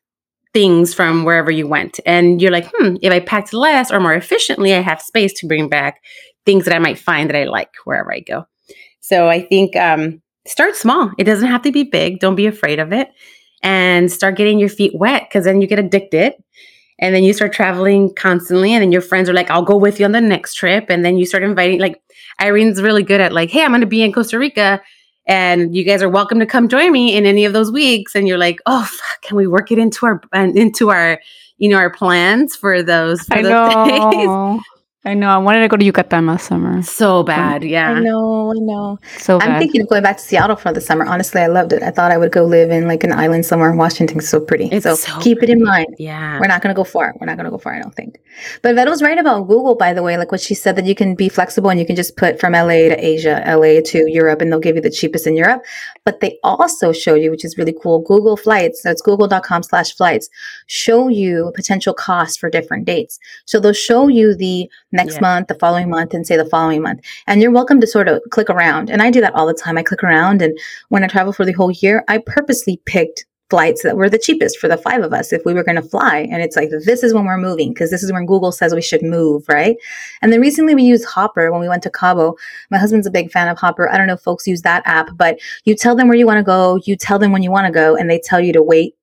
things 0.59 0.93
from 0.93 1.23
wherever 1.23 1.53
you 1.53 1.69
went. 1.69 2.01
And 2.05 2.43
you're 2.43 2.51
like, 2.51 2.69
hmm, 2.75 2.97
if 3.01 3.13
I 3.13 3.21
packed 3.21 3.53
less 3.53 3.93
or 3.93 4.01
more 4.01 4.15
efficiently, 4.15 4.75
I 4.75 4.81
have 4.81 5.01
space 5.01 5.33
to 5.35 5.47
bring 5.47 5.69
back 5.69 6.03
things 6.45 6.65
that 6.65 6.75
I 6.75 6.81
might 6.81 6.99
find 6.99 7.31
that 7.31 7.37
I 7.37 7.45
like 7.45 7.71
wherever 7.85 8.13
I 8.13 8.19
go. 8.19 8.45
So 8.99 9.29
I 9.29 9.41
think 9.41 9.77
um, 9.77 10.21
start 10.49 10.75
small. 10.75 11.13
It 11.17 11.25
doesn't 11.25 11.47
have 11.47 11.63
to 11.63 11.71
be 11.71 11.85
big. 11.85 12.19
Don't 12.19 12.35
be 12.35 12.49
afraid 12.49 12.81
of 12.81 12.93
it. 12.93 13.09
And 13.63 14.11
start 14.11 14.37
getting 14.37 14.59
your 14.59 14.69
feet 14.69 14.91
wet 14.97 15.29
because 15.29 15.45
then 15.45 15.61
you 15.61 15.69
get 15.69 15.79
addicted. 15.79 16.33
And 16.99 17.15
then 17.15 17.23
you 17.23 17.33
start 17.33 17.53
traveling 17.53 18.13
constantly. 18.13 18.73
And 18.73 18.83
then 18.83 18.91
your 18.91 19.01
friends 19.01 19.29
are 19.29 19.35
like, 19.35 19.53
I'll 19.53 19.63
go 19.63 19.77
with 19.77 20.01
you 20.01 20.07
on 20.07 20.13
the 20.13 20.21
next 20.21 20.55
trip. 20.55 20.87
And 20.89 21.05
then 21.05 21.19
you 21.19 21.25
start 21.25 21.45
inviting, 21.45 21.79
like, 21.79 22.03
Irene's 22.41 22.83
really 22.83 23.05
good 23.05 23.21
at, 23.21 23.33
like, 23.33 23.51
hey, 23.51 23.63
I'm 23.63 23.71
going 23.71 23.83
to 23.83 23.87
be 23.87 24.03
in 24.03 24.13
Costa 24.13 24.41
Rica 24.41 24.83
and 25.29 25.77
you 25.77 25.85
guys 25.85 26.03
are 26.03 26.09
welcome 26.09 26.41
to 26.41 26.47
come 26.47 26.69
join 26.69 26.91
me 26.91 27.15
in 27.15 27.27
any 27.27 27.45
of 27.45 27.53
those 27.53 27.71
weeks 27.71 28.17
and 28.17 28.27
you're 28.27 28.39
like 28.39 28.61
oh 28.67 28.85
fuck, 28.85 29.23
can 29.23 29.37
we 29.37 29.47
work 29.47 29.71
it 29.71 29.79
into 29.79 30.07
our 30.07 30.21
into 30.33 30.91
our 30.91 31.21
you 31.59 31.69
know 31.69 31.77
our 31.77 31.91
plans 31.91 32.57
for 32.57 32.83
those 32.83 33.23
for 33.23 33.43
know. 33.43 34.59
Days? 34.59 34.65
I 35.05 35.15
know. 35.15 35.29
I 35.29 35.39
wanted 35.39 35.61
to 35.61 35.69
go 35.69 35.77
to 35.77 35.85
Yucatan 35.85 36.27
last 36.27 36.49
summer. 36.49 36.83
So 36.83 37.23
bad. 37.23 37.63
Yeah. 37.63 37.93
I 37.93 38.01
know. 38.01 38.51
I 38.51 38.59
know. 38.59 38.99
So 39.19 39.41
I'm 39.41 39.61
thinking 39.61 39.81
of 39.81 39.89
going 39.89 40.03
back 40.03 40.17
to 40.17 40.23
Seattle 40.23 40.57
for 40.57 40.73
the 40.73 40.81
summer. 40.81 41.07
Honestly, 41.07 41.41
I 41.41 41.47
loved 41.47 41.73
it. 41.73 41.85
I 41.85 41.93
thought 41.93 42.11
I 42.11 42.19
would 42.19 42.33
go 42.33 42.45
live 42.45 42.73
in 42.73 42.89
like 42.89 43.05
an 43.05 43.13
island 43.13 43.47
somewhere 43.47 43.71
in 43.71 43.77
Washington. 43.77 44.19
It's 44.19 44.29
so 44.29 44.41
pretty. 44.41 44.69
It's 44.73 44.83
so, 44.83 44.97
so 44.97 45.17
keep 45.21 45.39
pretty. 45.39 45.53
it 45.53 45.59
in 45.59 45.65
mind. 45.65 45.95
Yeah. 46.01 46.41
We're 46.41 46.49
not 46.49 46.63
going 46.63 46.75
to 46.75 46.77
go 46.77 46.83
far. 46.83 47.15
We're 47.21 47.27
not 47.27 47.37
going 47.37 47.45
to 47.45 47.51
go 47.51 47.59
far, 47.59 47.75
I 47.75 47.81
don't 47.81 47.95
think. 47.95 48.21
But 48.63 48.75
Vette 48.75 48.89
was 48.89 49.01
right 49.01 49.17
about 49.17 49.47
Google, 49.47 49.77
by 49.77 49.95
the 49.95 50.03
way. 50.03 50.19
Like 50.19 50.33
what 50.33 50.41
she 50.41 50.55
said 50.55 50.75
that 50.75 50.85
you 50.85 50.97
can 50.97 51.15
be 51.15 51.29
flexible 51.29 51.71
and 51.71 51.79
you 51.79 51.87
can 51.87 51.95
just 51.95 52.17
put 52.17 52.41
from 52.41 52.55
LA 52.55 52.89
to 52.89 52.97
Asia, 52.99 53.41
LA 53.47 53.81
to 53.87 54.11
Europe, 54.11 54.41
and 54.41 54.51
they'll 54.51 54.59
give 54.59 54.75
you 54.75 54.83
the 54.83 54.91
cheapest 54.91 55.29
in 55.29 55.37
Europe. 55.37 55.63
But 56.05 56.19
they 56.19 56.41
also 56.43 56.93
show 56.93 57.15
you, 57.15 57.31
which 57.31 57.45
is 57.45 57.57
really 57.57 57.75
cool, 57.81 58.01
Google 58.01 58.37
flights. 58.37 58.83
So 58.83 58.91
it's 58.91 59.03
google.com 59.03 59.63
slash 59.63 59.95
flights 59.95 60.29
show 60.67 61.09
you 61.09 61.53
potential 61.55 61.95
costs 61.95 62.37
for 62.37 62.51
different 62.51 62.85
dates. 62.85 63.19
So 63.47 63.61
they'll 63.61 63.73
show 63.73 64.09
you 64.09 64.35
the 64.35 64.69
next 64.99 65.15
yeah. 65.15 65.21
month, 65.23 65.49
the 65.49 65.55
following 65.55 65.89
month 65.89 66.13
and 66.13 66.27
say 66.27 66.37
the 66.37 66.45
following 66.45 66.83
month. 66.83 67.01
And 67.27 67.41
you're 67.41 67.51
welcome 67.51 67.81
to 67.81 67.87
sort 67.87 68.09
of 68.09 68.21
click 68.31 68.51
around. 68.51 68.91
And 68.91 69.01
I 69.01 69.11
do 69.11 69.21
that 69.23 69.35
all 69.35 69.47
the 69.47 69.55
time. 69.55 69.79
I 69.79 69.83
click 69.83 70.05
around. 70.05 70.43
And 70.43 70.59
when 70.91 71.05
I 71.05 71.07
travel 71.07 71.33
for 71.33 71.47
the 71.47 71.53
whole 71.53 71.71
year, 71.71 72.05
I 72.09 72.19
purposely 72.19 72.81
picked 72.85 73.25
flights 73.51 73.83
that 73.83 73.97
were 73.97 74.11
the 74.11 74.19
cheapest 74.19 74.59
for 74.59 74.69
the 74.69 74.77
five 74.77 75.03
of 75.03 75.13
us 75.13 75.33
if 75.33 75.43
we 75.47 75.55
were 75.55 75.65
going 75.65 75.81
to 75.81 75.89
fly. 75.89 76.29
And 76.31 76.43
it's 76.43 76.57
like, 76.57 76.69
this 76.85 77.03
is 77.03 77.15
when 77.15 77.25
we're 77.25 77.39
moving 77.39 77.73
because 77.73 77.91
this 77.91 78.03
is 78.03 78.13
when 78.13 78.27
Google 78.27 78.53
says 78.53 78.75
we 78.75 78.83
should 78.83 79.03
move, 79.03 79.49
right? 79.49 79.77
And 80.21 80.33
then 80.33 80.41
recently 80.41 80.75
we 80.75 80.83
used 80.83 81.07
Hopper 81.07 81.51
when 81.51 81.61
we 81.61 81.69
went 81.69 81.83
to 81.85 81.91
Cabo. 81.91 82.37
My 82.71 82.77
husband's 82.79 83.07
a 83.07 83.11
big 83.11 83.31
fan 83.31 83.49
of 83.49 83.59
Hopper. 83.59 83.89
I 83.89 83.97
don't 83.97 84.07
know 84.07 84.15
if 84.15 84.21
folks 84.21 84.47
use 84.47 84.63
that 84.63 84.83
app, 84.85 85.09
but 85.17 85.39
you 85.65 85.75
tell 85.75 85.97
them 85.97 86.09
where 86.09 86.19
you 86.19 86.27
want 86.27 86.39
to 86.39 86.43
go, 86.45 86.79
you 86.85 86.95
tell 86.95 87.19
them 87.19 87.33
when 87.33 87.43
you 87.43 87.51
want 87.51 87.67
to 87.67 87.73
go, 87.73 87.97
and 87.97 88.11
they 88.11 88.21
tell 88.23 88.41
you 88.41 88.53
to 88.53 88.63
wait 88.63 88.95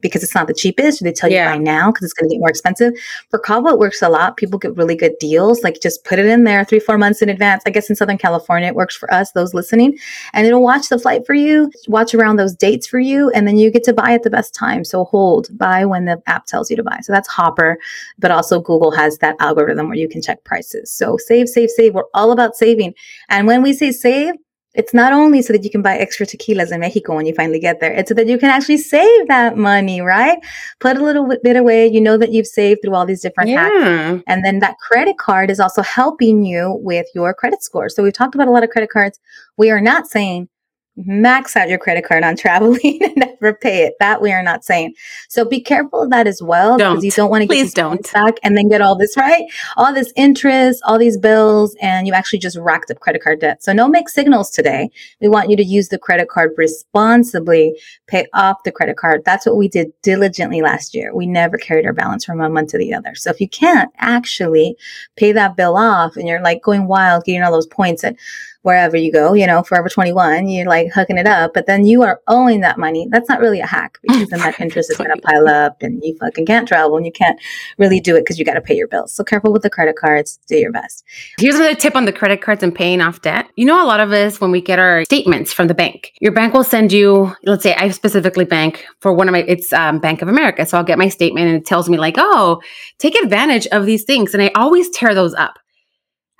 because 0.00 0.22
it's 0.22 0.34
not 0.34 0.46
the 0.46 0.54
cheapest. 0.54 1.02
They 1.02 1.12
tell 1.12 1.30
you 1.30 1.36
yeah. 1.36 1.52
buy 1.52 1.58
now 1.58 1.90
because 1.90 2.04
it's 2.04 2.12
going 2.12 2.28
to 2.28 2.34
get 2.34 2.40
more 2.40 2.50
expensive. 2.50 2.92
For 3.30 3.38
Cabo, 3.38 3.70
it 3.70 3.78
works 3.78 4.02
a 4.02 4.08
lot. 4.08 4.36
People 4.36 4.58
get 4.58 4.76
really 4.76 4.94
good 4.94 5.14
deals. 5.18 5.62
Like 5.62 5.80
just 5.80 6.04
put 6.04 6.18
it 6.18 6.26
in 6.26 6.44
there 6.44 6.64
three, 6.64 6.80
four 6.80 6.98
months 6.98 7.22
in 7.22 7.28
advance. 7.28 7.62
I 7.66 7.70
guess 7.70 7.88
in 7.88 7.96
Southern 7.96 8.18
California, 8.18 8.68
it 8.68 8.74
works 8.74 8.96
for 8.96 9.12
us, 9.12 9.32
those 9.32 9.54
listening, 9.54 9.98
and 10.32 10.46
it'll 10.46 10.62
watch 10.62 10.88
the 10.88 10.98
flight 10.98 11.26
for 11.26 11.34
you, 11.34 11.70
watch 11.88 12.14
around 12.14 12.36
those 12.36 12.54
dates 12.54 12.86
for 12.86 12.98
you, 12.98 13.30
and 13.30 13.46
then 13.46 13.56
you 13.56 13.70
get 13.70 13.84
to 13.84 13.92
buy 13.92 14.12
at 14.12 14.22
the 14.22 14.30
best 14.30 14.54
time. 14.54 14.84
So 14.84 15.04
hold, 15.04 15.48
buy 15.56 15.84
when 15.84 16.04
the 16.04 16.22
app 16.26 16.46
tells 16.46 16.70
you 16.70 16.76
to 16.76 16.82
buy. 16.82 16.98
So 17.02 17.12
that's 17.12 17.28
Hopper, 17.28 17.78
but 18.18 18.30
also 18.30 18.60
Google 18.60 18.90
has 18.90 19.18
that 19.18 19.36
algorithm 19.40 19.88
where 19.88 19.98
you 19.98 20.08
can 20.08 20.22
check 20.22 20.44
prices. 20.44 20.90
So 20.90 21.16
save, 21.16 21.48
save, 21.48 21.70
save. 21.70 21.94
We're 21.94 22.04
all 22.14 22.32
about 22.32 22.56
saving. 22.56 22.94
And 23.28 23.46
when 23.46 23.62
we 23.62 23.72
say 23.72 23.92
save, 23.92 24.34
it's 24.76 24.94
not 24.94 25.12
only 25.12 25.42
so 25.42 25.52
that 25.52 25.64
you 25.64 25.70
can 25.70 25.82
buy 25.82 25.96
extra 25.96 26.26
tequilas 26.26 26.70
in 26.72 26.80
Mexico 26.80 27.16
when 27.16 27.26
you 27.26 27.34
finally 27.34 27.58
get 27.58 27.80
there. 27.80 27.92
It's 27.92 28.08
so 28.08 28.14
that 28.14 28.26
you 28.26 28.38
can 28.38 28.50
actually 28.50 28.76
save 28.76 29.28
that 29.28 29.56
money, 29.56 30.00
right? 30.00 30.38
Put 30.80 30.96
a 30.96 31.02
little 31.02 31.34
bit 31.42 31.56
away. 31.56 31.86
You 31.86 32.00
know 32.00 32.16
that 32.18 32.32
you've 32.32 32.46
saved 32.46 32.80
through 32.82 32.94
all 32.94 33.06
these 33.06 33.22
different 33.22 33.50
yeah. 33.50 33.68
hacks. 33.68 34.22
And 34.26 34.44
then 34.44 34.58
that 34.60 34.78
credit 34.78 35.18
card 35.18 35.50
is 35.50 35.58
also 35.58 35.82
helping 35.82 36.44
you 36.44 36.78
with 36.82 37.06
your 37.14 37.32
credit 37.34 37.62
score. 37.62 37.88
So 37.88 38.02
we've 38.02 38.12
talked 38.12 38.34
about 38.34 38.48
a 38.48 38.50
lot 38.50 38.64
of 38.64 38.70
credit 38.70 38.90
cards. 38.90 39.18
We 39.56 39.70
are 39.70 39.80
not 39.80 40.06
saying 40.06 40.48
max 40.96 41.56
out 41.56 41.68
your 41.68 41.78
credit 41.78 42.04
card 42.04 42.24
on 42.24 42.36
traveling 42.46 42.98
and 43.02 43.16
never 43.16 43.54
pay 43.54 43.84
it. 43.84 43.94
That 44.00 44.22
we 44.22 44.32
are 44.32 44.42
not 44.42 44.64
saying. 44.64 44.94
So 45.28 45.44
be 45.44 45.60
careful 45.60 46.02
of 46.02 46.10
that 46.10 46.26
as 46.26 46.42
well 46.42 46.78
because 46.78 47.04
you 47.04 47.10
don't 47.10 47.30
want 47.30 47.42
to 47.42 47.48
please 47.48 47.74
don't 47.74 48.10
back 48.12 48.34
and 48.42 48.56
then 48.56 48.68
get 48.68 48.80
all 48.80 48.96
this 48.96 49.16
right, 49.16 49.44
all 49.76 49.92
this 49.92 50.12
interest, 50.16 50.82
all 50.84 50.98
these 50.98 51.18
bills, 51.18 51.76
and 51.80 52.06
you 52.06 52.12
actually 52.14 52.38
just 52.38 52.56
racked 52.56 52.90
up 52.90 53.00
credit 53.00 53.22
card 53.22 53.40
debt. 53.40 53.62
So 53.62 53.72
no 53.72 53.88
mixed 53.88 54.14
signals 54.14 54.50
today. 54.50 54.90
We 55.20 55.28
want 55.28 55.50
you 55.50 55.56
to 55.56 55.64
use 55.64 55.88
the 55.88 55.98
credit 55.98 56.28
card 56.28 56.52
responsibly, 56.56 57.78
pay 58.06 58.26
off 58.34 58.62
the 58.64 58.72
credit 58.72 58.96
card. 58.96 59.22
That's 59.24 59.46
what 59.46 59.56
we 59.56 59.68
did 59.68 59.92
diligently 60.02 60.62
last 60.62 60.94
year. 60.94 61.14
We 61.14 61.26
never 61.26 61.58
carried 61.58 61.86
our 61.86 61.92
balance 61.92 62.24
from 62.24 62.38
one 62.38 62.52
month 62.52 62.70
to 62.70 62.78
the 62.78 62.94
other. 62.94 63.14
So 63.14 63.30
if 63.30 63.40
you 63.40 63.48
can't 63.48 63.90
actually 63.98 64.76
pay 65.16 65.32
that 65.32 65.56
bill 65.56 65.76
off 65.76 66.16
and 66.16 66.26
you're 66.26 66.42
like 66.42 66.62
going 66.62 66.86
wild, 66.86 67.24
getting 67.24 67.42
all 67.42 67.52
those 67.52 67.66
points 67.66 68.04
and 68.04 68.18
wherever 68.62 68.96
you 68.96 69.12
go, 69.12 69.32
you 69.34 69.46
know, 69.46 69.62
Forever 69.62 69.88
21, 69.88 70.48
you're 70.48 70.66
like 70.66 70.92
hooking 70.92 71.18
it 71.18 71.26
up, 71.26 71.52
but 71.54 71.66
then 71.66 71.86
you 71.86 72.02
are 72.02 72.20
owing 72.28 72.60
that 72.60 72.78
money. 72.78 73.06
That's 73.10 73.28
not 73.28 73.40
really 73.40 73.60
a 73.60 73.66
hack 73.66 73.98
because 74.02 74.28
then 74.28 74.40
that 74.40 74.60
interest 74.60 74.90
is 74.90 74.96
going 74.96 75.14
to 75.14 75.20
pile 75.22 75.48
up 75.48 75.82
and 75.82 76.02
you 76.02 76.16
fucking 76.18 76.46
can't 76.46 76.66
travel 76.66 76.96
and 76.96 77.06
you 77.06 77.12
can't 77.12 77.38
really 77.78 78.00
do 78.00 78.16
it 78.16 78.20
because 78.20 78.38
you 78.38 78.44
got 78.44 78.54
to 78.54 78.60
pay 78.60 78.76
your 78.76 78.88
bills. 78.88 79.12
So 79.12 79.24
careful 79.24 79.52
with 79.52 79.62
the 79.62 79.70
credit 79.70 79.96
cards, 79.96 80.38
do 80.46 80.56
your 80.56 80.72
best. 80.72 81.04
Here's 81.38 81.54
another 81.54 81.74
tip 81.74 81.96
on 81.96 82.04
the 82.04 82.12
credit 82.12 82.40
cards 82.40 82.62
and 82.62 82.74
paying 82.74 83.00
off 83.00 83.22
debt. 83.22 83.48
You 83.56 83.66
know, 83.66 83.82
a 83.82 83.86
lot 83.86 84.00
of 84.00 84.12
us, 84.12 84.40
when 84.40 84.50
we 84.50 84.60
get 84.60 84.78
our 84.78 85.04
statements 85.04 85.52
from 85.52 85.68
the 85.68 85.74
bank, 85.74 86.12
your 86.20 86.32
bank 86.32 86.54
will 86.54 86.64
send 86.64 86.92
you, 86.92 87.34
let's 87.44 87.62
say 87.62 87.74
I 87.74 87.90
specifically 87.90 88.44
bank 88.44 88.84
for 89.00 89.12
one 89.12 89.28
of 89.28 89.32
my, 89.32 89.42
it's 89.42 89.72
um, 89.72 89.98
Bank 89.98 90.22
of 90.22 90.28
America. 90.28 90.66
So 90.66 90.78
I'll 90.78 90.84
get 90.84 90.98
my 90.98 91.08
statement 91.08 91.46
and 91.46 91.56
it 91.56 91.66
tells 91.66 91.88
me 91.88 91.98
like, 91.98 92.14
oh, 92.18 92.60
take 92.98 93.14
advantage 93.16 93.66
of 93.68 93.86
these 93.86 94.04
things. 94.04 94.34
And 94.34 94.42
I 94.42 94.50
always 94.54 94.90
tear 94.90 95.14
those 95.14 95.34
up. 95.34 95.58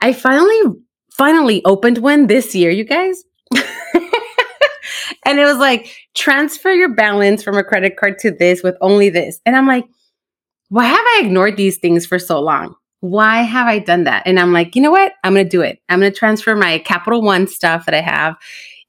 I 0.00 0.12
finally 0.12 0.60
finally 1.16 1.64
opened 1.64 1.98
one 1.98 2.26
this 2.26 2.54
year, 2.54 2.70
you 2.70 2.84
guys. 2.84 3.24
and 3.54 5.38
it 5.38 5.44
was 5.44 5.58
like, 5.58 5.94
transfer 6.14 6.72
your 6.72 6.94
balance 6.94 7.42
from 7.42 7.56
a 7.56 7.64
credit 7.64 7.96
card 7.96 8.18
to 8.20 8.30
this 8.30 8.62
with 8.62 8.76
only 8.80 9.10
this. 9.10 9.40
And 9.46 9.56
I'm 9.56 9.66
like, 9.66 9.86
why 10.68 10.84
have 10.84 10.98
I 10.98 11.22
ignored 11.24 11.56
these 11.56 11.78
things 11.78 12.06
for 12.06 12.18
so 12.18 12.40
long? 12.40 12.74
why 13.00 13.42
have 13.42 13.66
I 13.66 13.78
done 13.78 14.04
that? 14.04 14.22
And 14.26 14.38
I'm 14.38 14.52
like, 14.52 14.74
you 14.74 14.82
know 14.82 14.90
what? 14.90 15.12
I'm 15.24 15.34
going 15.34 15.46
to 15.46 15.50
do 15.50 15.62
it. 15.62 15.80
I'm 15.88 16.00
going 16.00 16.12
to 16.12 16.18
transfer 16.18 16.56
my 16.56 16.78
Capital 16.78 17.22
One 17.22 17.46
stuff 17.46 17.86
that 17.86 17.94
I 17.94 18.00
have 18.00 18.36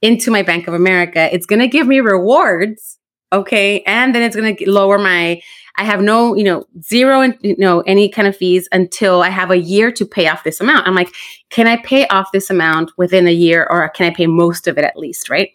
into 0.01 0.31
my 0.31 0.43
Bank 0.43 0.67
of 0.67 0.73
America. 0.73 1.33
It's 1.33 1.45
going 1.45 1.59
to 1.59 1.67
give 1.67 1.87
me 1.87 1.99
rewards. 1.99 2.97
Okay. 3.33 3.81
And 3.81 4.15
then 4.15 4.23
it's 4.23 4.35
going 4.35 4.55
to 4.55 4.71
lower 4.71 4.97
my, 4.97 5.41
I 5.77 5.83
have 5.83 6.01
no, 6.01 6.35
you 6.35 6.43
know, 6.43 6.65
zero, 6.81 7.21
and 7.21 7.37
you 7.41 7.55
know, 7.57 7.81
any 7.81 8.09
kind 8.09 8.27
of 8.27 8.35
fees 8.35 8.67
until 8.71 9.21
I 9.21 9.29
have 9.29 9.51
a 9.51 9.57
year 9.57 9.91
to 9.91 10.05
pay 10.05 10.27
off 10.27 10.43
this 10.43 10.59
amount. 10.59 10.87
I'm 10.87 10.95
like, 10.95 11.13
can 11.49 11.67
I 11.67 11.77
pay 11.77 12.07
off 12.07 12.31
this 12.31 12.49
amount 12.49 12.91
within 12.97 13.27
a 13.27 13.33
year 13.33 13.67
or 13.69 13.87
can 13.89 14.07
I 14.11 14.15
pay 14.15 14.27
most 14.27 14.67
of 14.67 14.77
it 14.77 14.83
at 14.83 14.97
least? 14.97 15.29
Right. 15.29 15.51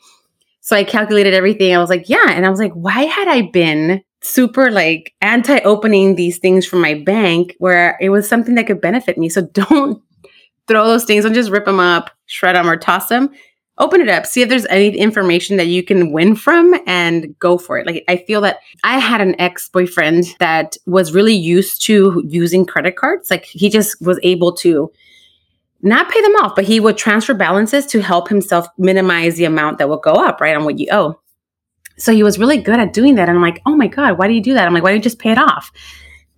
So 0.60 0.76
I 0.76 0.84
calculated 0.84 1.34
everything. 1.34 1.74
I 1.74 1.78
was 1.78 1.90
like, 1.90 2.08
yeah. 2.08 2.30
And 2.30 2.46
I 2.46 2.50
was 2.50 2.60
like, 2.60 2.72
why 2.72 3.04
had 3.04 3.26
I 3.26 3.50
been 3.52 4.02
super 4.22 4.70
like 4.70 5.12
anti 5.20 5.58
opening 5.60 6.14
these 6.14 6.38
things 6.38 6.64
from 6.64 6.80
my 6.80 6.94
bank 6.94 7.56
where 7.58 7.98
it 8.00 8.10
was 8.10 8.28
something 8.28 8.54
that 8.54 8.68
could 8.68 8.80
benefit 8.80 9.18
me? 9.18 9.28
So 9.28 9.42
don't 9.52 10.00
throw 10.68 10.86
those 10.86 11.04
things 11.04 11.24
and 11.24 11.34
just 11.34 11.50
rip 11.50 11.64
them 11.64 11.80
up, 11.80 12.10
shred 12.26 12.54
them, 12.54 12.68
or 12.68 12.76
toss 12.76 13.08
them. 13.08 13.30
Open 13.78 14.02
it 14.02 14.08
up, 14.08 14.26
see 14.26 14.42
if 14.42 14.50
there's 14.50 14.66
any 14.66 14.96
information 14.96 15.56
that 15.56 15.66
you 15.66 15.82
can 15.82 16.12
win 16.12 16.36
from 16.36 16.74
and 16.86 17.36
go 17.38 17.56
for 17.56 17.78
it. 17.78 17.86
Like, 17.86 18.04
I 18.06 18.16
feel 18.16 18.42
that 18.42 18.58
I 18.84 18.98
had 18.98 19.22
an 19.22 19.34
ex 19.40 19.68
boyfriend 19.70 20.36
that 20.40 20.76
was 20.84 21.14
really 21.14 21.34
used 21.34 21.80
to 21.86 22.22
using 22.26 22.66
credit 22.66 22.96
cards. 22.96 23.30
Like, 23.30 23.46
he 23.46 23.70
just 23.70 24.00
was 24.02 24.20
able 24.22 24.52
to 24.56 24.92
not 25.80 26.10
pay 26.10 26.20
them 26.20 26.36
off, 26.36 26.54
but 26.54 26.64
he 26.64 26.80
would 26.80 26.98
transfer 26.98 27.34
balances 27.34 27.86
to 27.86 28.00
help 28.02 28.28
himself 28.28 28.66
minimize 28.76 29.36
the 29.36 29.46
amount 29.46 29.78
that 29.78 29.88
would 29.88 30.02
go 30.02 30.12
up, 30.12 30.40
right, 30.40 30.54
on 30.54 30.64
what 30.64 30.78
you 30.78 30.88
owe. 30.92 31.18
So 31.96 32.12
he 32.12 32.22
was 32.22 32.38
really 32.38 32.58
good 32.58 32.78
at 32.78 32.92
doing 32.92 33.14
that. 33.16 33.28
And 33.28 33.38
I'm 33.38 33.42
like, 33.42 33.62
oh 33.66 33.74
my 33.74 33.86
God, 33.86 34.18
why 34.18 34.28
do 34.28 34.34
you 34.34 34.42
do 34.42 34.54
that? 34.54 34.66
I'm 34.66 34.74
like, 34.74 34.82
why 34.82 34.90
don't 34.90 34.98
you 34.98 35.02
just 35.02 35.18
pay 35.18 35.32
it 35.32 35.38
off? 35.38 35.72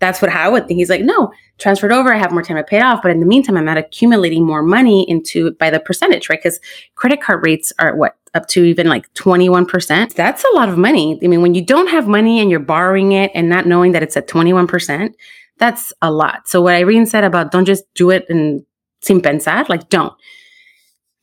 That's 0.00 0.20
what 0.20 0.30
I 0.30 0.48
would 0.48 0.66
think. 0.66 0.78
He's 0.78 0.90
like, 0.90 1.02
no, 1.02 1.32
transferred 1.58 1.92
over. 1.92 2.12
I 2.12 2.18
have 2.18 2.32
more 2.32 2.42
time 2.42 2.56
to 2.56 2.64
pay 2.64 2.78
it 2.78 2.82
off. 2.82 3.00
But 3.02 3.10
in 3.12 3.20
the 3.20 3.26
meantime, 3.26 3.56
I'm 3.56 3.64
not 3.64 3.78
accumulating 3.78 4.44
more 4.44 4.62
money 4.62 5.08
into 5.08 5.52
by 5.52 5.70
the 5.70 5.80
percentage, 5.80 6.28
right? 6.28 6.38
Because 6.42 6.60
credit 6.94 7.20
card 7.20 7.44
rates 7.44 7.72
are 7.78 7.96
what 7.96 8.16
up 8.34 8.48
to 8.48 8.64
even 8.64 8.88
like 8.88 9.12
21%. 9.14 10.14
That's 10.14 10.44
a 10.44 10.56
lot 10.56 10.68
of 10.68 10.76
money. 10.76 11.18
I 11.22 11.28
mean, 11.28 11.40
when 11.40 11.54
you 11.54 11.64
don't 11.64 11.88
have 11.88 12.08
money 12.08 12.40
and 12.40 12.50
you're 12.50 12.60
borrowing 12.60 13.12
it 13.12 13.30
and 13.34 13.48
not 13.48 13.66
knowing 13.66 13.92
that 13.92 14.02
it's 14.02 14.16
at 14.16 14.28
21%, 14.28 15.14
that's 15.58 15.92
a 16.02 16.10
lot. 16.10 16.48
So 16.48 16.60
what 16.60 16.74
Irene 16.74 17.06
said 17.06 17.24
about 17.24 17.52
don't 17.52 17.64
just 17.64 17.84
do 17.94 18.10
it 18.10 18.26
and 18.28 18.64
sin 19.02 19.20
pensar, 19.20 19.68
like 19.68 19.88
don't. 19.88 20.12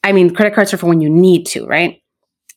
I 0.04 0.14
mean, 0.14 0.34
credit 0.34 0.56
cards 0.56 0.74
are 0.74 0.78
for 0.78 0.88
when 0.88 1.02
you 1.02 1.10
need 1.10 1.46
to, 1.48 1.66
right? 1.66 2.02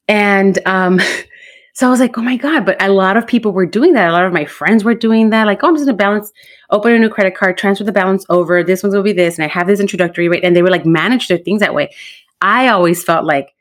And 0.09 0.59
um, 0.67 1.01
so 1.75 1.89
I 1.89 1.91
was 1.91 1.99
like, 1.99 2.17
oh 2.17 2.23
my 2.23 2.37
God, 2.37 2.65
but 2.65 2.81
a 2.81 2.89
lot 2.89 3.17
of 3.17 3.27
people 3.27 3.51
were 3.53 3.67
doing 3.67 3.95
that. 3.95 4.09
A 4.09 4.13
lot 4.13 4.25
of 4.25 4.33
my 4.33 4.45
friends 4.45 4.85
were 4.85 4.95
doing 4.95 5.31
that. 5.31 5.45
Like, 5.47 5.65
oh, 5.65 5.69
I'm 5.69 5.75
just 5.75 5.87
gonna 5.87 5.97
balance, 5.97 6.33
open 6.71 6.93
a 6.93 6.99
new 7.01 7.09
credit 7.09 7.37
card, 7.37 7.59
transfer 7.59 7.83
the 7.83 7.91
balance 7.91 8.25
over. 8.29 8.63
This 8.63 8.85
one's 8.85 8.95
will 8.95 9.03
be 9.03 9.13
this, 9.13 9.37
and 9.37 9.45
I 9.45 9.49
have 9.49 9.67
this 9.67 9.81
introductory 9.81 10.29
rate. 10.29 10.45
And 10.45 10.55
they 10.55 10.63
were 10.63 10.71
like 10.71 10.87
manage 10.87 11.27
their 11.27 11.39
things 11.39 11.61
that 11.61 11.75
way. 11.75 11.93
I 12.41 12.69
always 12.69 13.03
felt 13.03 13.25
like, 13.25 13.55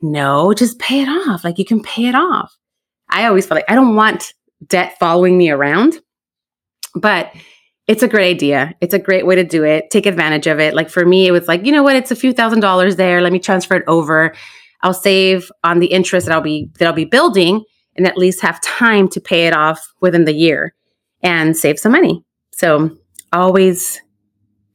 no, 0.00 0.54
just 0.54 0.78
pay 0.78 1.02
it 1.02 1.08
off. 1.08 1.42
Like 1.42 1.58
you 1.58 1.64
can 1.64 1.82
pay 1.82 2.06
it 2.06 2.14
off. 2.14 2.56
I 3.08 3.26
always 3.26 3.46
felt 3.46 3.56
like 3.56 3.70
I 3.70 3.74
don't 3.74 3.96
want 3.96 4.32
debt 4.64 4.96
following 5.00 5.36
me 5.36 5.50
around. 5.50 6.00
But 6.94 7.32
it's 7.88 8.02
a 8.02 8.08
great 8.08 8.30
idea. 8.30 8.74
It's 8.80 8.94
a 8.94 8.98
great 8.98 9.26
way 9.26 9.36
to 9.36 9.44
do 9.44 9.64
it. 9.64 9.90
Take 9.90 10.06
advantage 10.06 10.46
of 10.46 10.60
it. 10.60 10.74
Like 10.74 10.88
for 10.88 11.04
me, 11.04 11.26
it 11.26 11.32
was 11.32 11.48
like, 11.48 11.66
you 11.66 11.72
know 11.72 11.82
what? 11.82 11.96
It's 11.96 12.10
a 12.12 12.16
few 12.16 12.32
thousand 12.32 12.60
dollars 12.60 12.96
there. 12.96 13.20
Let 13.20 13.32
me 13.32 13.38
transfer 13.38 13.74
it 13.74 13.84
over. 13.86 14.34
I'll 14.82 14.94
save 14.94 15.50
on 15.64 15.80
the 15.80 15.86
interest 15.86 16.26
that 16.26 16.34
I'll 16.34 16.40
be 16.40 16.70
that 16.78 16.86
I'll 16.86 16.94
be 16.94 17.04
building 17.04 17.64
and 17.96 18.06
at 18.06 18.18
least 18.18 18.40
have 18.42 18.60
time 18.60 19.08
to 19.08 19.20
pay 19.20 19.46
it 19.46 19.54
off 19.54 19.86
within 20.00 20.24
the 20.24 20.34
year 20.34 20.74
and 21.22 21.56
save 21.56 21.78
some 21.78 21.92
money. 21.92 22.22
So 22.52 22.96
always 23.32 24.00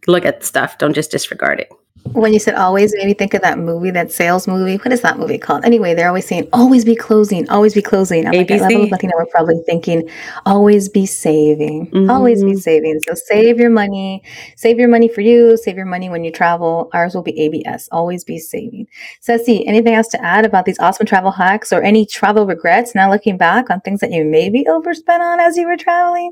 look 0.07 0.25
at 0.25 0.43
stuff. 0.43 0.77
Don't 0.77 0.93
just 0.93 1.11
disregard 1.11 1.59
it. 1.59 1.69
When 2.13 2.33
you 2.33 2.39
said 2.39 2.55
always, 2.55 2.93
made 2.95 3.05
me 3.05 3.13
think 3.13 3.33
of 3.33 3.41
that 3.41 3.57
movie, 3.57 3.91
that 3.91 4.11
sales 4.11 4.47
movie. 4.47 4.77
What 4.77 4.91
is 4.91 5.01
that 5.01 5.17
movie 5.17 5.37
called? 5.37 5.63
Anyway, 5.63 5.93
they're 5.93 6.07
always 6.07 6.27
saying, 6.27 6.49
always 6.51 6.83
be 6.83 6.95
closing, 6.95 7.49
always 7.49 7.73
be 7.73 7.81
closing. 7.81 8.27
I'm 8.27 8.33
ABC. 8.33 8.59
like, 8.59 8.73
at 8.73 8.91
Latina, 8.91 9.13
we're 9.15 9.27
probably 9.27 9.61
thinking, 9.65 10.09
always 10.45 10.89
be 10.89 11.05
saving, 11.05 11.87
mm-hmm. 11.87 12.09
always 12.09 12.43
be 12.43 12.51
mm-hmm. 12.51 12.59
saving. 12.59 12.99
So 13.07 13.13
save 13.13 13.59
your 13.59 13.69
money, 13.69 14.23
save 14.55 14.77
your 14.77 14.89
money 14.89 15.07
for 15.07 15.21
you, 15.21 15.55
save 15.57 15.77
your 15.77 15.85
money 15.85 16.09
when 16.09 16.23
you 16.23 16.31
travel. 16.31 16.89
Ours 16.93 17.15
will 17.15 17.23
be 17.23 17.39
ABS, 17.39 17.87
always 17.91 18.23
be 18.23 18.39
saving. 18.39 18.87
Ceci, 19.21 19.65
anything 19.65 19.93
else 19.93 20.07
to 20.09 20.21
add 20.23 20.43
about 20.43 20.65
these 20.65 20.79
awesome 20.79 21.05
travel 21.05 21.31
hacks 21.31 21.71
or 21.71 21.81
any 21.81 22.05
travel 22.05 22.45
regrets 22.45 22.93
now 22.93 23.09
looking 23.09 23.37
back 23.37 23.69
on 23.69 23.79
things 23.81 23.99
that 24.01 24.11
you 24.11 24.25
maybe 24.25 24.67
overspent 24.67 25.21
on 25.21 25.39
as 25.39 25.55
you 25.55 25.67
were 25.67 25.77
traveling? 25.77 26.31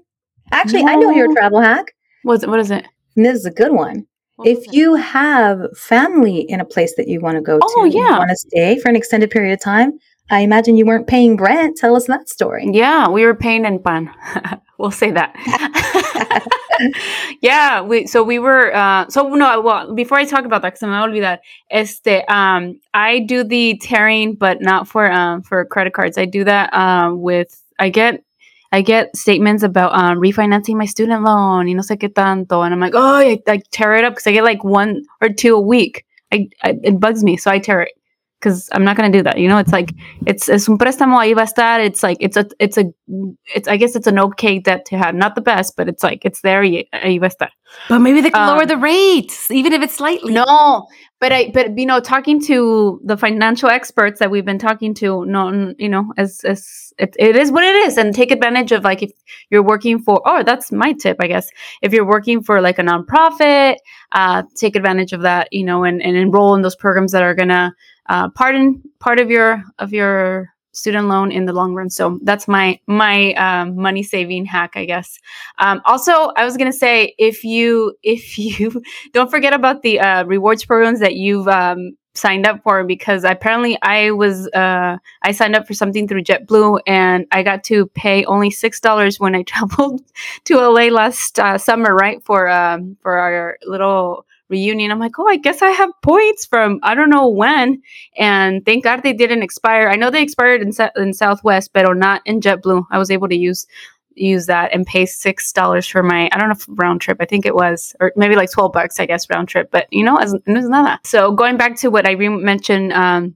Actually, 0.52 0.84
no. 0.84 0.92
I 0.92 0.96
know 0.96 1.12
your 1.12 1.34
travel 1.34 1.62
hack. 1.62 1.94
What's, 2.24 2.46
what 2.46 2.60
is 2.60 2.72
it? 2.72 2.86
And 3.16 3.26
this 3.26 3.36
is 3.36 3.46
a 3.46 3.52
good 3.52 3.72
one 3.72 4.06
if 4.46 4.72
you 4.72 4.96
have 4.96 5.60
family 5.76 6.42
in 6.42 6.60
a 6.60 6.66
place 6.66 6.96
that 6.96 7.08
you 7.08 7.20
want 7.20 7.36
to 7.36 7.42
go 7.42 7.58
to, 7.58 7.66
oh, 7.66 7.90
to, 7.90 7.98
yeah. 7.98 8.18
want 8.18 8.30
to 8.30 8.36
stay 8.36 8.80
for 8.80 8.90
an 8.90 8.96
extended 8.96 9.30
period 9.30 9.54
of 9.54 9.62
time, 9.62 10.00
I 10.32 10.42
imagine 10.42 10.78
you 10.78 10.86
weren't 10.86 11.08
paying 11.08 11.38
rent. 11.38 11.78
Tell 11.78 11.96
us 11.96 12.06
that 12.08 12.30
story. 12.30 12.70
Yeah, 12.72 13.10
we 13.10 13.26
were 13.26 13.36
paying 13.36 13.66
in 13.66 13.82
pan. 13.82 14.14
we'll 14.78 14.92
say 14.92 15.12
that. 15.12 15.36
yeah, 17.42 17.82
we 17.82 18.06
so 18.06 18.24
we 18.24 18.38
were 18.38 18.76
uh 18.76 19.08
so 19.10 19.28
no, 19.28 19.62
well, 19.62 19.94
before 19.96 20.20
I 20.20 20.26
talk 20.26 20.46
about 20.46 20.62
that 20.62 20.74
cuz 20.74 20.84
me 20.84 20.90
olvidar, 20.90 21.22
that 21.22 21.42
este 21.72 22.24
um 22.30 22.80
I 22.94 23.20
do 23.20 23.44
the 23.44 23.80
tearing 23.82 24.36
but 24.36 24.62
not 24.62 24.88
for 24.88 25.12
um 25.12 25.42
for 25.42 25.66
credit 25.66 25.94
cards. 25.94 26.18
I 26.18 26.26
do 26.26 26.44
that 26.44 26.74
um 26.74 27.22
with 27.22 27.62
I 27.80 27.90
get 27.90 28.24
I 28.72 28.82
get 28.82 29.16
statements 29.16 29.64
about 29.64 29.94
um, 29.94 30.20
refinancing 30.20 30.76
my 30.76 30.86
student 30.86 31.24
loan, 31.24 31.68
you 31.68 31.76
know, 31.76 31.82
sé 31.82 31.98
qué 31.98 32.14
tanto. 32.14 32.62
And 32.64 32.74
I'm 32.74 32.80
like, 32.80 32.94
oh, 32.96 33.16
I, 33.16 33.40
I 33.48 33.62
tear 33.72 33.96
it 33.96 34.04
up 34.04 34.14
because 34.14 34.28
I 34.28 34.32
get 34.32 34.44
like 34.44 34.64
one 34.64 35.04
or 35.22 35.30
two 35.30 35.56
a 35.56 35.62
week. 35.62 36.06
I, 36.32 36.50
I, 36.62 36.78
it 36.84 37.00
bugs 37.00 37.24
me. 37.24 37.36
So 37.38 37.50
I 37.50 37.58
tear 37.58 37.82
it 37.82 37.94
because 38.40 38.70
I'm 38.72 38.84
not 38.84 38.96
going 38.96 39.12
to 39.12 39.18
do 39.18 39.24
that. 39.24 39.40
You 39.40 39.48
know, 39.48 39.58
it's 39.58 39.72
like, 39.72 39.94
it's, 40.28 40.48
es 40.48 40.70
un 40.70 40.78
préstamo, 40.78 41.18
ahí 41.18 41.36
va 41.36 41.42
a 41.42 41.46
estar. 41.46 41.84
It's 41.84 42.04
like, 42.04 42.18
it's 42.20 42.38
a, 42.38 42.46
it's 42.60 42.78
a, 42.78 42.86
it's, 43.56 43.68
I 43.68 43.76
guess 43.76 43.96
it's 43.96 44.08
an 44.08 44.20
okay 44.20 44.60
debt 44.60 44.86
to 44.86 44.98
have. 44.98 45.16
Not 45.16 45.34
the 45.34 45.42
best, 45.42 45.76
but 45.76 45.90
it's 45.90 46.04
like, 46.04 46.24
it's 46.24 46.42
there, 46.42 46.62
ahí 46.62 47.20
va 47.20 47.26
a 47.26 47.30
estar. 47.30 47.50
But 47.90 48.00
maybe 48.00 48.22
they 48.22 48.30
can 48.30 48.48
um, 48.48 48.56
lower 48.56 48.66
the 48.66 48.78
rates, 48.78 49.50
even 49.52 49.74
if 49.74 49.82
it's 49.82 49.96
slightly. 49.96 50.34
No, 50.34 50.88
but 51.20 51.32
I, 51.32 51.52
but 51.54 51.78
you 51.78 51.86
know, 51.86 52.00
talking 52.00 52.42
to 52.46 53.02
the 53.04 53.18
financial 53.18 53.70
experts 53.70 54.20
that 54.20 54.32
we've 54.32 54.46
been 54.46 54.60
talking 54.60 54.94
to, 54.96 55.26
no, 55.26 55.74
you 55.78 55.90
know, 55.90 56.14
as 56.18 56.42
as 56.46 56.89
it, 57.00 57.16
it 57.18 57.36
is 57.36 57.52
what 57.52 57.64
it 57.64 57.76
is, 57.76 57.98
and 57.98 58.14
take 58.14 58.32
advantage 58.32 58.72
of 58.72 58.84
like 58.84 59.02
if 59.02 59.12
you're 59.50 59.64
working 59.64 60.00
for. 60.00 60.22
Oh, 60.26 60.44
that's 60.44 60.72
my 60.72 60.94
tip, 60.94 61.18
I 61.20 61.28
guess. 61.28 61.50
If 61.82 61.94
you're 61.94 62.06
working 62.06 62.44
for 62.44 62.62
like 62.62 62.80
a 62.80 62.84
nonprofit, 62.84 63.78
uh, 64.12 64.44
take 64.56 64.76
advantage 64.76 65.14
of 65.14 65.22
that, 65.22 65.52
you 65.52 65.64
know, 65.64 65.84
and 65.84 66.02
and 66.02 66.16
enroll 66.16 66.56
in 66.56 66.62
those 66.62 66.76
programs 66.76 67.12
that 67.14 67.24
are 67.24 67.34
gonna 67.34 67.74
uh, 68.10 68.30
pardon 68.30 68.82
part 69.00 69.20
of 69.20 69.30
your 69.32 69.64
of 69.80 69.94
your 69.94 70.50
student 70.72 71.08
loan 71.08 71.32
in 71.32 71.46
the 71.46 71.54
long 71.54 71.74
run. 71.74 71.90
So 71.90 72.20
that's 72.24 72.48
my 72.48 72.80
my 72.88 73.34
um, 73.34 73.76
money 73.76 74.04
saving 74.04 74.46
hack, 74.46 74.72
I 74.76 74.86
guess. 74.86 75.20
Um, 75.58 75.82
also, 75.86 76.12
I 76.36 76.46
was 76.46 76.58
gonna 76.58 76.74
say 76.74 77.16
if 77.18 77.44
you 77.44 77.96
if 78.04 78.38
you 78.38 78.82
don't 79.14 79.32
forget 79.32 79.54
about 79.54 79.82
the 79.82 80.00
uh, 80.00 80.24
rewards 80.26 80.66
programs 80.66 81.00
that 81.00 81.16
you've 81.16 81.48
um, 81.48 81.98
signed 82.14 82.46
up 82.46 82.62
for 82.64 82.84
because 82.84 83.24
apparently 83.24 83.78
I 83.82 84.12
was 84.12 84.48
uh, 84.50 84.98
I 85.22 85.32
signed 85.32 85.56
up 85.56 85.68
for 85.68 85.74
something 85.74 86.08
through 86.08 86.24
JetBlue 86.24 86.82
and 86.88 87.26
I 87.32 87.44
got 87.44 87.64
to 87.66 87.88
pay 87.88 88.26
only 88.26 88.52
six 88.52 88.80
dollars 88.80 89.20
when 89.20 89.36
I 89.36 89.44
traveled 89.54 90.02
to 90.46 90.58
LA 90.58 90.86
last 90.86 91.40
uh, 91.40 91.58
summer, 91.58 91.96
right 91.96 92.24
for 92.24 92.50
um, 92.50 92.98
for 93.02 93.18
our 93.18 93.58
little 93.66 94.26
reunion. 94.50 94.92
I'm 94.92 95.00
like, 95.00 95.18
oh, 95.20 95.28
I 95.28 95.38
guess 95.38 95.62
I 95.62 95.70
have 95.70 95.92
points 96.02 96.46
from 96.46 96.80
I 96.84 96.96
don't 96.96 97.10
know 97.10 97.28
when. 97.30 97.82
And 98.18 98.66
thank 98.66 98.84
God 98.84 99.04
they 99.04 99.14
didn't 99.14 99.44
expire. 99.44 99.90
I 99.90 99.96
know 99.96 100.10
they 100.10 100.24
expired 100.24 100.62
in, 100.62 100.72
in 100.98 101.14
Southwest, 101.14 101.72
but 101.74 101.86
not 101.96 102.22
in 102.26 102.42
JetBlue. 102.42 102.86
I 102.92 102.98
was 102.98 103.12
able 103.12 103.30
to 103.30 103.36
use 103.36 103.68
use 104.20 104.46
that 104.48 104.74
and 104.74 104.86
pay 104.86 105.06
six 105.06 105.52
dollars 105.52 105.88
for 105.88 106.04
my 106.04 106.30
I 106.32 106.38
don't 106.38 106.50
know 106.50 106.56
if 106.56 106.66
round 106.70 107.02
trip. 107.02 107.18
I 107.20 107.26
think 107.26 107.46
it 107.46 107.56
was 107.56 107.96
or 108.00 108.12
maybe 108.16 108.36
like 108.36 108.52
twelve 108.52 108.74
bucks, 108.74 109.00
I 109.00 109.06
guess 109.06 109.30
round 109.30 109.48
trip. 109.48 109.70
But 109.72 109.88
you 109.92 110.04
know, 110.04 110.18
as 110.18 110.34
was 110.46 110.70
nada. 110.70 111.00
So 111.04 111.32
going 111.32 111.58
back 111.58 111.78
to 111.78 111.90
what 111.90 112.08
I 112.08 112.16
mentioned. 112.16 112.94
Um, 112.94 113.36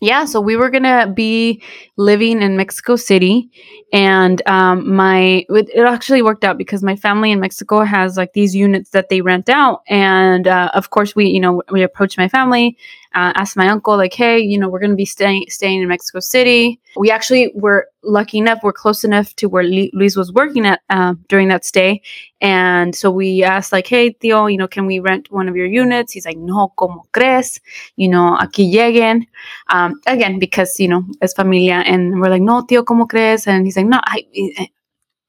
yeah, 0.00 0.24
so 0.26 0.40
we 0.40 0.56
were 0.56 0.70
gonna 0.70 1.06
be 1.06 1.62
living 1.96 2.42
in 2.42 2.56
Mexico 2.56 2.96
City, 2.96 3.48
and 3.92 4.46
um, 4.46 4.94
my 4.94 5.46
it, 5.48 5.70
it, 5.72 5.86
actually 5.86 6.20
worked 6.20 6.44
out 6.44 6.58
because 6.58 6.82
my 6.82 6.96
family 6.96 7.30
in 7.30 7.40
Mexico 7.40 7.84
has 7.84 8.16
like 8.16 8.32
these 8.34 8.54
units 8.54 8.90
that 8.90 9.08
they 9.08 9.20
rent 9.20 9.48
out, 9.48 9.82
and 9.88 10.46
uh, 10.46 10.70
of 10.74 10.90
course 10.90 11.16
we 11.16 11.26
you 11.26 11.40
know 11.40 11.62
we 11.70 11.82
approached 11.82 12.18
my 12.18 12.28
family, 12.28 12.76
uh, 13.14 13.32
asked 13.36 13.56
my 13.56 13.68
uncle 13.68 13.96
like, 13.96 14.12
hey, 14.14 14.38
you 14.38 14.58
know, 14.58 14.68
we're 14.68 14.80
going 14.80 14.90
to 14.90 14.96
be 14.96 15.04
staying 15.04 15.46
staying 15.48 15.82
in 15.82 15.88
Mexico 15.88 16.20
City. 16.20 16.80
We 16.96 17.10
actually 17.10 17.52
were 17.54 17.88
lucky 18.02 18.38
enough, 18.38 18.60
we're 18.62 18.72
close 18.72 19.04
enough 19.04 19.34
to 19.36 19.48
where 19.48 19.64
Luis 19.64 20.16
was 20.16 20.32
working 20.32 20.66
at 20.66 20.80
uh, 20.90 21.14
during 21.28 21.48
that 21.48 21.64
stay, 21.64 22.02
and 22.40 22.94
so 22.94 23.10
we 23.10 23.42
asked 23.42 23.72
like, 23.72 23.86
hey, 23.86 24.12
tío, 24.12 24.50
you 24.50 24.58
know, 24.58 24.68
can 24.68 24.86
we 24.86 24.98
rent 24.98 25.30
one 25.30 25.48
of 25.48 25.56
your 25.56 25.66
units? 25.66 26.12
He's 26.12 26.26
like, 26.26 26.36
no, 26.38 26.72
como 26.76 27.04
crees? 27.12 27.60
You 27.96 28.08
know, 28.08 28.36
aquí 28.40 28.70
lleguen. 28.72 29.26
Um, 29.68 30.00
again, 30.06 30.38
because 30.38 30.78
you 30.78 30.88
know, 30.88 31.04
es 31.22 31.34
familia, 31.34 31.82
and 31.86 32.20
we're 32.20 32.30
like, 32.30 32.42
no, 32.42 32.62
tío, 32.62 32.84
como 32.84 33.06
crees? 33.06 33.46
And 33.46 33.66
he's 33.66 33.76
like, 33.76 33.86
no, 33.86 34.00
I 34.04 34.68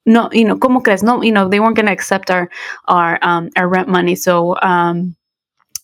no, 0.06 0.30
you 0.32 0.46
know, 0.46 0.58
como 0.58 0.82
crees? 0.82 1.04
No, 1.04 1.22
you 1.22 1.32
know, 1.32 1.50
they 1.50 1.60
weren't 1.60 1.76
going 1.76 1.88
to 1.88 1.92
accept 1.92 2.30
our 2.30 2.50
our 2.88 3.18
um, 3.22 3.50
our 3.56 3.68
rent 3.68 3.90
money. 3.90 4.16
So 4.16 4.56
um, 4.62 5.16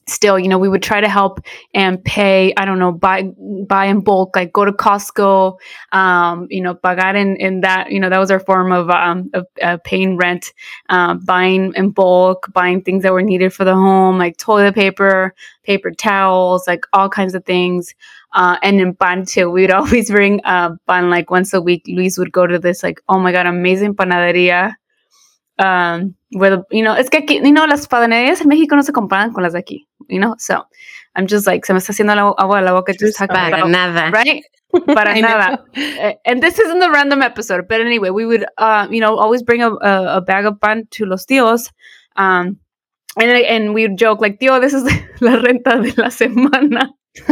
still, 0.07 0.37
you 0.39 0.47
know, 0.47 0.57
we 0.57 0.69
would 0.69 0.83
try 0.83 1.01
to 1.01 1.07
help 1.07 1.39
and 1.73 2.03
pay, 2.03 2.53
I 2.57 2.65
don't 2.65 2.79
know, 2.79 2.91
buy 2.91 3.23
buy 3.67 3.85
in 3.85 4.01
bulk, 4.01 4.35
like 4.35 4.51
go 4.51 4.65
to 4.65 4.71
Costco, 4.71 5.57
um, 5.91 6.47
you 6.49 6.61
know, 6.61 6.75
pagar 6.75 7.15
in, 7.15 7.35
in 7.37 7.61
that, 7.61 7.91
you 7.91 7.99
know, 7.99 8.09
that 8.09 8.17
was 8.17 8.31
our 8.31 8.39
form 8.39 8.71
of, 8.71 8.89
um, 8.89 9.29
of 9.33 9.45
uh, 9.61 9.77
paying 9.83 10.17
rent, 10.17 10.53
uh, 10.89 11.15
buying 11.15 11.73
in 11.75 11.91
bulk, 11.91 12.51
buying 12.53 12.81
things 12.81 13.03
that 13.03 13.13
were 13.13 13.21
needed 13.21 13.53
for 13.53 13.63
the 13.63 13.75
home, 13.75 14.17
like 14.17 14.37
toilet 14.37 14.75
paper, 14.75 15.33
paper 15.63 15.91
towels, 15.91 16.67
like 16.67 16.85
all 16.93 17.09
kinds 17.09 17.35
of 17.35 17.45
things. 17.45 17.93
Uh, 18.33 18.57
and 18.63 18.79
in 18.79 18.95
pan 18.95 19.25
too, 19.25 19.49
we 19.49 19.61
would 19.61 19.71
always 19.79 20.09
bring 20.09 20.41
uh, 20.45 20.75
pan 20.87 21.09
like 21.09 21.29
once 21.29 21.53
a 21.53 21.61
week. 21.61 21.83
Luis 21.87 22.17
would 22.17 22.31
go 22.31 22.47
to 22.47 22.59
this 22.59 22.83
like, 22.83 23.01
oh 23.09 23.19
my 23.19 23.31
God, 23.31 23.45
amazing 23.45 23.95
panaderia 23.95 24.75
um, 25.61 26.15
where 26.31 26.63
you 26.71 26.83
know, 26.83 26.95
es 26.95 27.09
que 27.09 27.19
aquí, 27.19 27.35
you 27.35 27.51
know, 27.51 27.67
las 27.67 27.87
panaderías 27.87 28.41
en 28.41 28.47
México 28.47 28.75
no 28.75 28.83
se 28.83 28.91
comparan 28.91 29.31
con 29.31 29.43
las 29.43 29.53
de 29.53 29.59
aquí, 29.59 29.87
you 30.11 30.19
know, 30.19 30.35
so 30.37 30.63
I'm 31.15 31.27
just 31.27 31.47
like, 31.47 31.65
se 31.65 31.73
me 31.73 31.79
está 31.79 31.93
haciendo 31.93 32.15
la 32.15 32.33
agua 32.37 32.59
de 32.59 32.65
la 32.65 32.71
boca 32.73 32.93
just 32.93 33.17
talking 33.17 33.35
about, 33.35 33.69
nada. 33.69 34.11
Right? 34.11 34.43
Para 34.87 35.13
nada. 35.21 35.63
Eh, 35.75 36.13
and 36.25 36.41
this 36.41 36.59
isn't 36.59 36.79
the 36.79 36.91
random 36.91 37.21
episode, 37.21 37.67
but 37.67 37.81
anyway, 37.81 38.09
we 38.09 38.25
would, 38.25 38.45
uh, 38.57 38.87
you 38.89 38.99
know, 38.99 39.17
always 39.17 39.43
bring 39.43 39.61
a, 39.61 39.71
a, 39.71 40.17
a 40.17 40.21
bag 40.21 40.45
of 40.45 40.59
pan 40.61 40.87
to 40.91 41.05
los 41.05 41.25
tíos, 41.25 41.69
um, 42.15 42.57
and, 43.17 43.31
and 43.31 43.73
we 43.73 43.87
would 43.87 43.97
joke 43.97 44.21
like, 44.21 44.39
tío, 44.39 44.61
this 44.61 44.73
is 44.73 44.83
la 45.21 45.37
renta 45.37 45.81
de 45.81 46.01
la 46.01 46.09
semana. 46.09 46.89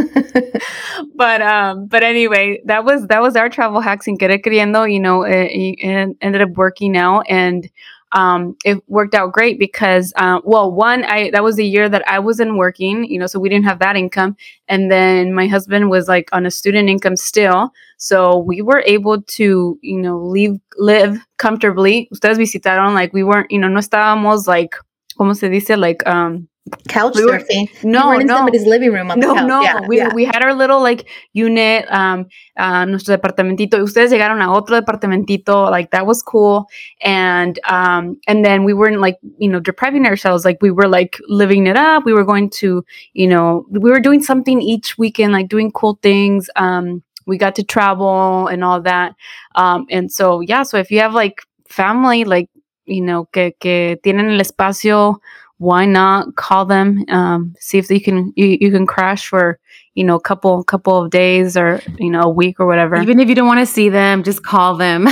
but 1.16 1.42
um 1.42 1.88
but 1.88 2.04
anyway 2.04 2.62
that 2.66 2.84
was 2.84 3.08
that 3.08 3.22
was 3.22 3.38
our 3.38 3.48
travel 3.48 3.80
hacks 3.80 4.08
in 4.08 4.18
Querer 4.18 4.38
Queriendo 4.38 4.92
you 4.92 5.00
know 5.00 5.24
it, 5.24 5.50
it 5.54 6.18
ended 6.20 6.42
up 6.42 6.50
working 6.58 6.98
out 6.98 7.24
and 7.30 7.70
um, 8.12 8.56
it 8.66 8.84
worked 8.88 9.14
out 9.14 9.32
great 9.32 9.60
because, 9.60 10.14
uh, 10.16 10.40
well, 10.44 10.72
one, 10.72 11.04
I 11.06 11.30
that 11.32 11.44
was 11.44 11.56
the 11.56 11.66
year 11.66 11.90
that 11.90 12.08
I 12.08 12.20
wasn't 12.20 12.58
working, 12.58 13.06
you 13.06 13.20
know, 13.20 13.28
so 13.28 13.40
we 13.40 13.50
didn't 13.50 13.66
have 13.66 13.80
that 13.80 13.96
income, 13.96 14.36
and 14.68 14.92
then 14.92 15.34
my 15.34 15.48
husband 15.48 15.90
was 15.90 16.08
like 16.08 16.30
on 16.32 16.46
a 16.46 16.52
student 16.52 16.90
income 16.90 17.16
still, 17.16 17.72
so 17.98 18.38
we 18.38 18.62
were 18.62 18.84
able 18.86 19.22
to, 19.22 19.78
you 19.82 20.02
know, 20.02 20.18
leave 20.18 20.60
live 20.78 21.20
comfortably. 21.38 22.08
Ustedes 22.12 22.38
visitaron, 22.38 22.94
like 22.94 23.14
we 23.14 23.24
weren't, 23.24 23.52
you 23.52 23.60
know, 23.60 23.68
no 23.68 23.80
estábamos 23.80 24.48
like, 24.48 24.76
¿cómo 25.20 25.36
se 25.36 25.50
dice? 25.50 25.78
Like, 25.78 26.06
um, 26.08 26.48
couch 26.88 27.16
we 27.16 27.26
were, 27.26 27.40
surfing. 27.40 27.68
No, 27.84 28.18
we 28.18 28.24
no. 28.24 28.38
somebody's 28.38 28.66
living 28.66 28.92
room 28.92 29.12
on 29.12 29.20
no, 29.20 29.30
the 29.30 29.40
couch. 29.40 29.48
No, 29.48 29.62
yeah, 29.62 29.88
we, 29.88 29.98
yeah. 29.98 30.14
we 30.14 30.26
had 30.26 30.42
our 30.42 30.54
little 30.54 30.82
like 30.82 31.08
unit, 31.34 31.86
um, 31.92 32.28
uh, 32.58 32.86
nuestro 32.86 33.18
departamentito. 33.18 33.82
Ustedes 33.82 34.12
llegaron 34.12 34.42
a 34.44 34.52
otro 34.52 34.80
departamentito. 34.80 35.70
Like 35.70 35.92
that 35.92 36.06
was 36.06 36.22
cool. 36.22 36.68
And, 37.02 37.60
um, 37.66 38.20
and 38.28 38.44
then 38.44 38.64
we 38.64 38.74
weren't 38.74 39.02
like, 39.02 39.18
you 39.38 39.50
know, 39.50 39.60
depriving 39.60 40.06
ourselves. 40.06 40.46
Like 40.46 40.58
we 40.62 40.72
were 40.72 40.88
like 40.88 41.18
living 41.28 41.68
it 41.68 41.78
up. 41.78 42.06
We 42.06 42.14
were 42.14 42.26
going 42.26 42.50
to, 42.62 42.84
you 43.14 43.28
know, 43.28 43.66
we 43.70 43.92
were 43.92 44.00
doing 44.00 44.22
something 44.22 44.62
each 44.62 44.98
weekend, 44.98 45.34
like 45.34 45.50
doing 45.50 45.72
cool 45.72 46.00
things. 46.02 46.50
Um, 46.56 47.04
we 47.26 47.38
got 47.38 47.56
to 47.56 47.64
travel 47.64 48.48
and 48.48 48.64
all 48.64 48.82
that. 48.82 49.16
Um, 49.56 49.86
and 49.90 50.12
so, 50.12 50.42
yeah, 50.42 50.64
so 50.64 50.78
if 50.78 50.90
you 50.92 51.00
have 51.00 51.14
like 51.14 51.42
family, 51.68 52.24
like, 52.24 52.50
you 52.86 53.02
know, 53.02 53.26
que, 53.26 53.52
que 53.60 54.00
tienen 54.04 54.34
el 54.34 54.40
espacio 54.40 55.18
why 55.60 55.86
not 55.86 56.36
call 56.36 56.66
them 56.66 57.06
um, 57.10 57.54
see 57.60 57.78
if 57.78 57.90
you 57.92 58.02
can 58.02 58.34
you, 58.36 58.58
you 58.60 58.72
can 58.72 58.88
crash 58.88 59.28
for 59.28 59.60
you 59.94 60.04
know 60.04 60.16
a 60.16 60.22
couple 60.22 60.64
couple 60.64 60.98
of 60.98 61.12
days 61.12 61.56
or 61.56 61.82
you 61.98 62.10
know 62.10 62.22
a 62.22 62.30
week 62.30 62.60
or 62.60 62.66
whatever 62.66 62.96
even 63.02 63.20
if 63.20 63.30
you 63.30 63.36
don't 63.36 63.48
want 63.48 63.60
to 63.60 63.66
see 63.66 63.90
them 63.90 64.24
just 64.24 64.44
call 64.44 64.76
them 64.76 65.08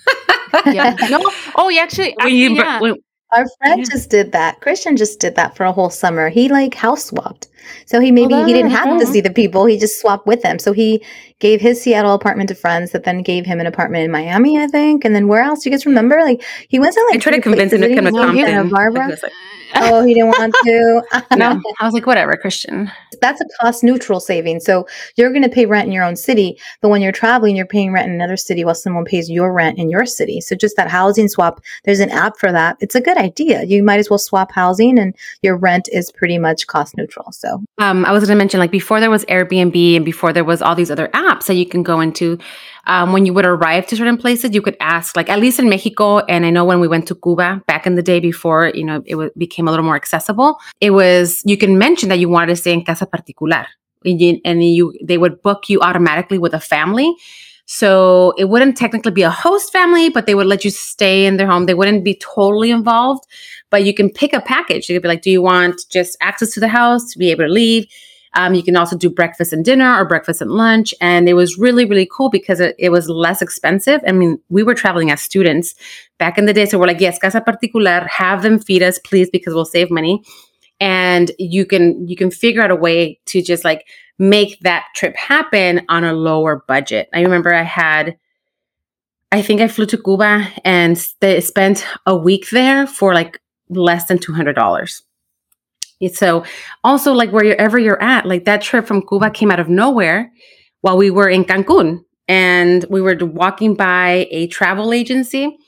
yeah 0.66 0.96
no 1.10 1.20
oh 1.56 1.68
yeah 1.68 1.82
actually, 1.82 2.12
actually 2.18 2.36
you, 2.36 2.50
yeah. 2.54 2.80
When, 2.80 2.94
our 3.32 3.46
friend 3.58 3.80
yeah. 3.80 3.84
just 3.92 4.10
did 4.10 4.32
that. 4.32 4.60
Christian 4.60 4.96
just 4.96 5.20
did 5.20 5.36
that 5.36 5.56
for 5.56 5.64
a 5.64 5.72
whole 5.72 5.90
summer. 5.90 6.28
He 6.28 6.48
like 6.48 6.74
house 6.74 7.04
swapped. 7.06 7.46
So 7.86 8.00
he 8.00 8.10
maybe 8.10 8.34
oh, 8.34 8.44
he 8.44 8.52
didn't 8.52 8.72
have 8.72 8.98
to 8.98 9.06
see 9.06 9.20
the 9.20 9.30
people. 9.30 9.66
He 9.66 9.78
just 9.78 10.00
swapped 10.00 10.26
with 10.26 10.42
them. 10.42 10.58
So 10.58 10.72
he 10.72 11.04
gave 11.38 11.60
his 11.60 11.80
Seattle 11.80 12.14
apartment 12.14 12.48
to 12.48 12.54
friends 12.54 12.90
that 12.90 13.04
then 13.04 13.22
gave 13.22 13.46
him 13.46 13.60
an 13.60 13.66
apartment 13.66 14.04
in 14.04 14.10
Miami, 14.10 14.58
I 14.58 14.66
think. 14.66 15.04
And 15.04 15.14
then 15.14 15.28
where 15.28 15.42
else? 15.42 15.62
Do 15.62 15.70
you 15.70 15.76
guys 15.76 15.86
remember? 15.86 16.20
Like 16.22 16.42
he 16.68 16.80
went 16.80 16.94
to 16.94 17.06
like 17.10 17.16
I 17.16 17.18
tried 17.18 17.36
to 17.36 17.40
convince 17.40 17.72
him 17.72 17.82
to 17.82 17.94
come 17.94 18.04
to 18.06 18.10
Compton. 18.10 18.68
Barbara. 18.68 19.16
oh, 19.76 20.04
he 20.04 20.14
didn't 20.14 20.28
want 20.28 20.54
to. 20.64 21.02
no, 21.36 21.60
I 21.80 21.84
was 21.84 21.94
like, 21.94 22.06
whatever, 22.06 22.36
Christian. 22.36 22.90
That's 23.20 23.40
a 23.40 23.44
cost 23.60 23.84
neutral 23.84 24.20
saving. 24.20 24.60
So 24.60 24.86
you're 25.16 25.30
going 25.30 25.42
to 25.42 25.48
pay 25.48 25.66
rent 25.66 25.86
in 25.86 25.92
your 25.92 26.04
own 26.04 26.16
city, 26.16 26.58
but 26.80 26.88
when 26.88 27.02
you're 27.02 27.12
traveling, 27.12 27.56
you're 27.56 27.66
paying 27.66 27.92
rent 27.92 28.08
in 28.08 28.14
another 28.14 28.36
city 28.36 28.64
while 28.64 28.74
someone 28.74 29.04
pays 29.04 29.30
your 29.30 29.52
rent 29.52 29.78
in 29.78 29.90
your 29.90 30.06
city. 30.06 30.40
So 30.40 30.54
just 30.56 30.76
that 30.76 30.88
housing 30.88 31.28
swap, 31.28 31.60
there's 31.84 32.00
an 32.00 32.10
app 32.10 32.38
for 32.38 32.50
that. 32.52 32.76
It's 32.80 32.94
a 32.94 33.00
good 33.00 33.18
idea. 33.18 33.64
You 33.64 33.82
might 33.82 34.00
as 34.00 34.10
well 34.10 34.18
swap 34.18 34.52
housing 34.52 34.98
and 34.98 35.14
your 35.42 35.56
rent 35.56 35.88
is 35.92 36.10
pretty 36.10 36.38
much 36.38 36.66
cost 36.66 36.96
neutral. 36.96 37.32
So, 37.32 37.62
um, 37.78 38.04
I 38.04 38.12
was 38.12 38.22
going 38.22 38.36
to 38.36 38.38
mention 38.38 38.60
like 38.60 38.70
before 38.70 39.00
there 39.00 39.10
was 39.10 39.24
Airbnb 39.26 39.96
and 39.96 40.04
before 40.04 40.32
there 40.32 40.44
was 40.44 40.62
all 40.62 40.74
these 40.74 40.90
other 40.90 41.08
apps 41.08 41.46
that 41.46 41.54
you 41.54 41.66
can 41.66 41.82
go 41.82 42.00
into 42.00 42.38
um, 42.86 43.12
when 43.12 43.26
you 43.26 43.32
would 43.34 43.46
arrive 43.46 43.86
to 43.88 43.96
certain 43.96 44.16
places, 44.16 44.54
you 44.54 44.62
could 44.62 44.76
ask, 44.80 45.16
like 45.16 45.28
at 45.28 45.38
least 45.38 45.58
in 45.58 45.68
Mexico, 45.68 46.18
and 46.20 46.46
I 46.46 46.50
know 46.50 46.64
when 46.64 46.80
we 46.80 46.88
went 46.88 47.06
to 47.08 47.14
Cuba 47.14 47.62
back 47.66 47.86
in 47.86 47.94
the 47.94 48.02
day 48.02 48.20
before, 48.20 48.72
you 48.74 48.84
know, 48.84 49.02
it 49.06 49.12
w- 49.12 49.30
became 49.36 49.68
a 49.68 49.70
little 49.70 49.84
more 49.84 49.96
accessible. 49.96 50.58
It 50.80 50.90
was 50.90 51.42
you 51.44 51.56
can 51.56 51.78
mention 51.78 52.08
that 52.08 52.18
you 52.18 52.28
wanted 52.28 52.48
to 52.48 52.56
stay 52.56 52.72
in 52.72 52.84
casa 52.84 53.06
particular, 53.06 53.66
and 54.04 54.20
you, 54.20 54.40
and 54.44 54.64
you 54.64 54.94
they 55.02 55.18
would 55.18 55.42
book 55.42 55.68
you 55.68 55.80
automatically 55.80 56.38
with 56.38 56.54
a 56.54 56.60
family. 56.60 57.14
So 57.66 58.34
it 58.36 58.46
wouldn't 58.46 58.76
technically 58.76 59.12
be 59.12 59.22
a 59.22 59.30
host 59.30 59.70
family, 59.70 60.08
but 60.08 60.26
they 60.26 60.34
would 60.34 60.48
let 60.48 60.64
you 60.64 60.70
stay 60.70 61.24
in 61.24 61.36
their 61.36 61.46
home. 61.46 61.66
They 61.66 61.74
wouldn't 61.74 62.02
be 62.02 62.16
totally 62.16 62.72
involved, 62.72 63.24
but 63.70 63.84
you 63.84 63.94
can 63.94 64.10
pick 64.10 64.32
a 64.32 64.40
package. 64.40 64.88
You 64.88 64.96
could 64.96 65.02
be 65.02 65.08
like, 65.08 65.22
do 65.22 65.30
you 65.30 65.40
want 65.40 65.82
just 65.88 66.16
access 66.20 66.50
to 66.54 66.60
the 66.60 66.66
house 66.66 67.12
to 67.12 67.18
be 67.18 67.30
able 67.30 67.44
to 67.46 67.52
leave? 67.52 67.86
Um, 68.34 68.54
you 68.54 68.62
can 68.62 68.76
also 68.76 68.96
do 68.96 69.10
breakfast 69.10 69.52
and 69.52 69.64
dinner 69.64 69.96
or 69.96 70.04
breakfast 70.04 70.40
and 70.40 70.50
lunch. 70.50 70.94
And 71.00 71.28
it 71.28 71.34
was 71.34 71.58
really, 71.58 71.84
really 71.84 72.08
cool 72.10 72.30
because 72.30 72.60
it, 72.60 72.76
it 72.78 72.90
was 72.90 73.08
less 73.08 73.42
expensive. 73.42 74.00
I 74.06 74.12
mean, 74.12 74.40
we 74.48 74.62
were 74.62 74.74
traveling 74.74 75.10
as 75.10 75.20
students 75.20 75.74
back 76.18 76.38
in 76.38 76.46
the 76.46 76.52
day. 76.52 76.66
So 76.66 76.78
we're 76.78 76.86
like, 76.86 77.00
yes, 77.00 77.18
casa 77.18 77.40
particular, 77.40 78.06
have 78.08 78.42
them 78.42 78.58
feed 78.58 78.82
us, 78.82 78.98
please, 78.98 79.28
because 79.30 79.54
we'll 79.54 79.64
save 79.64 79.90
money. 79.90 80.22
And 80.78 81.30
you 81.38 81.66
can 81.66 82.08
you 82.08 82.16
can 82.16 82.30
figure 82.30 82.62
out 82.62 82.70
a 82.70 82.76
way 82.76 83.20
to 83.26 83.42
just 83.42 83.64
like 83.64 83.86
make 84.18 84.60
that 84.60 84.86
trip 84.94 85.14
happen 85.16 85.82
on 85.88 86.04
a 86.04 86.12
lower 86.12 86.64
budget. 86.66 87.08
I 87.12 87.20
remember 87.20 87.52
I 87.54 87.62
had 87.62 88.16
I 89.32 89.42
think 89.42 89.60
I 89.60 89.68
flew 89.68 89.86
to 89.86 89.98
Cuba 89.98 90.48
and 90.64 90.98
st- 90.98 91.44
spent 91.44 91.86
a 92.06 92.16
week 92.16 92.50
there 92.50 92.86
for 92.86 93.14
like 93.14 93.40
less 93.68 94.06
than 94.06 94.18
$200. 94.18 95.02
So 96.08 96.44
also 96.82 97.12
like 97.12 97.30
wherever 97.30 97.78
you're 97.78 98.02
at, 98.02 98.26
like 98.26 98.44
that 98.46 98.62
trip 98.62 98.86
from 98.86 99.06
Cuba 99.06 99.30
came 99.30 99.50
out 99.50 99.60
of 99.60 99.68
nowhere 99.68 100.32
while 100.80 100.96
we 100.96 101.10
were 101.10 101.28
in 101.28 101.44
Cancun 101.44 102.00
and 102.26 102.84
we 102.88 103.00
were 103.00 103.16
walking 103.20 103.74
by 103.74 104.26
a 104.30 104.46
travel 104.46 104.92
agency 104.92 105.58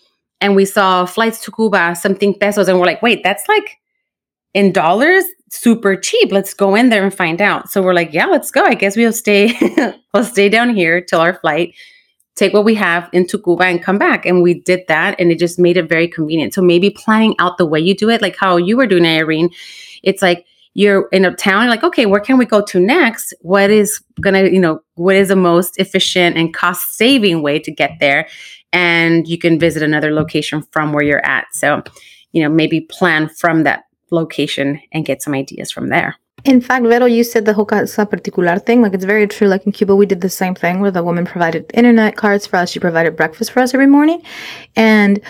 and 0.41 0.57
we 0.57 0.65
saw 0.65 1.05
flights 1.07 1.45
to 1.45 1.53
Cuba, 1.53 1.95
something 1.95 2.35
pesos. 2.35 2.69
And 2.69 2.79
we're 2.79 2.87
like, 2.87 3.03
wait, 3.03 3.23
that's 3.23 3.47
like 3.49 3.79
in 4.55 4.73
dollars, 4.73 5.25
super 5.51 5.97
cheap. 5.97 6.33
Let's 6.33 6.55
go 6.55 6.75
in 6.75 6.89
there 6.89 7.05
and 7.05 7.15
find 7.15 7.41
out. 7.41 7.71
So 7.71 7.83
we're 7.83 7.95
like, 7.95 8.13
yeah, 8.13 8.27
let's 8.27 8.51
go. 8.51 8.65
I 8.65 8.75
guess 8.75 8.97
we'll 8.97 9.13
stay, 9.13 9.53
we'll 10.15 10.25
stay 10.25 10.49
down 10.49 10.75
here 10.75 11.01
till 11.01 11.21
our 11.21 11.35
flight, 11.35 11.75
take 12.37 12.53
what 12.55 12.65
we 12.65 12.75
have 12.75 13.09
into 13.13 13.39
Cuba 13.39 13.65
and 13.65 13.83
come 13.83 13.99
back. 13.99 14.25
And 14.25 14.43
we 14.43 14.55
did 14.55 14.81
that. 14.89 15.21
And 15.21 15.31
it 15.31 15.39
just 15.39 15.59
made 15.59 15.77
it 15.77 15.89
very 15.89 16.09
convenient. 16.09 16.55
So 16.55 16.63
maybe 16.63 16.91
planning 16.91 17.35
out 17.39 17.59
the 17.59 17.67
way 17.67 17.81
you 17.81 17.95
do 17.95 18.09
it, 18.09 18.23
like 18.23 18.37
how 18.37 18.57
you 18.57 18.77
were 18.77 18.87
doing, 18.87 19.05
Irene, 19.05 19.51
it's 20.03 20.23
like 20.23 20.47
you're 20.75 21.09
in 21.13 21.25
a 21.25 21.35
town, 21.35 21.69
like, 21.69 21.85
okay, 21.85 22.07
where 22.07 22.21
can 22.21 22.39
we 22.39 22.47
go 22.47 22.63
to 22.63 22.81
next? 22.81 23.35
What 23.41 23.71
is 23.71 24.03
gonna, 24.21 24.45
you 24.45 24.61
know, 24.61 24.81
what 24.95 25.17
is 25.17 25.29
the 25.29 25.37
most 25.37 25.79
efficient 25.79 26.37
and 26.37 26.55
cost 26.55 26.97
saving 26.97 27.43
way 27.43 27.59
to 27.59 27.71
get 27.71 27.99
there? 28.01 28.29
And 28.73 29.29
you 29.29 29.37
can 29.37 29.59
visit 29.59 29.83
another 29.83 30.13
location 30.13 30.63
from 30.73 30.93
where 30.93 31.05
you're 31.05 31.25
at. 31.27 31.47
So, 31.53 31.83
you 32.33 32.43
know, 32.43 32.49
maybe 32.49 32.81
plan 32.81 33.29
from 33.29 33.65
that 33.65 33.85
location 34.11 34.81
and 34.93 35.05
get 35.05 35.23
some 35.23 35.35
ideas 35.35 35.71
from 35.71 35.89
there. 35.89 36.17
In 36.45 36.61
fact, 36.61 36.85
Vero, 36.87 37.07
you 37.07 37.23
said 37.23 37.45
the 37.45 37.53
whole 37.53 37.67
casa 37.67 38.05
particular 38.07 38.59
thing. 38.59 38.83
Like, 38.83 38.95
it's 38.95 39.05
very 39.05 39.27
true. 39.29 39.47
Like 39.47 39.65
in 39.67 39.73
Cuba, 39.73 39.95
we 39.95 40.07
did 40.07 40.23
the 40.23 40.31
same 40.31 40.55
thing 40.55 40.81
where 40.81 40.91
the 40.91 41.03
woman 41.03 41.25
provided 41.25 41.71
internet 41.75 42.17
cards 42.17 42.47
for 42.47 42.57
us. 42.57 42.71
She 42.71 42.81
provided 42.81 43.15
breakfast 43.15 43.53
for 43.53 43.61
us 43.61 43.75
every 43.75 43.87
morning. 43.87 44.23
And 44.75 45.21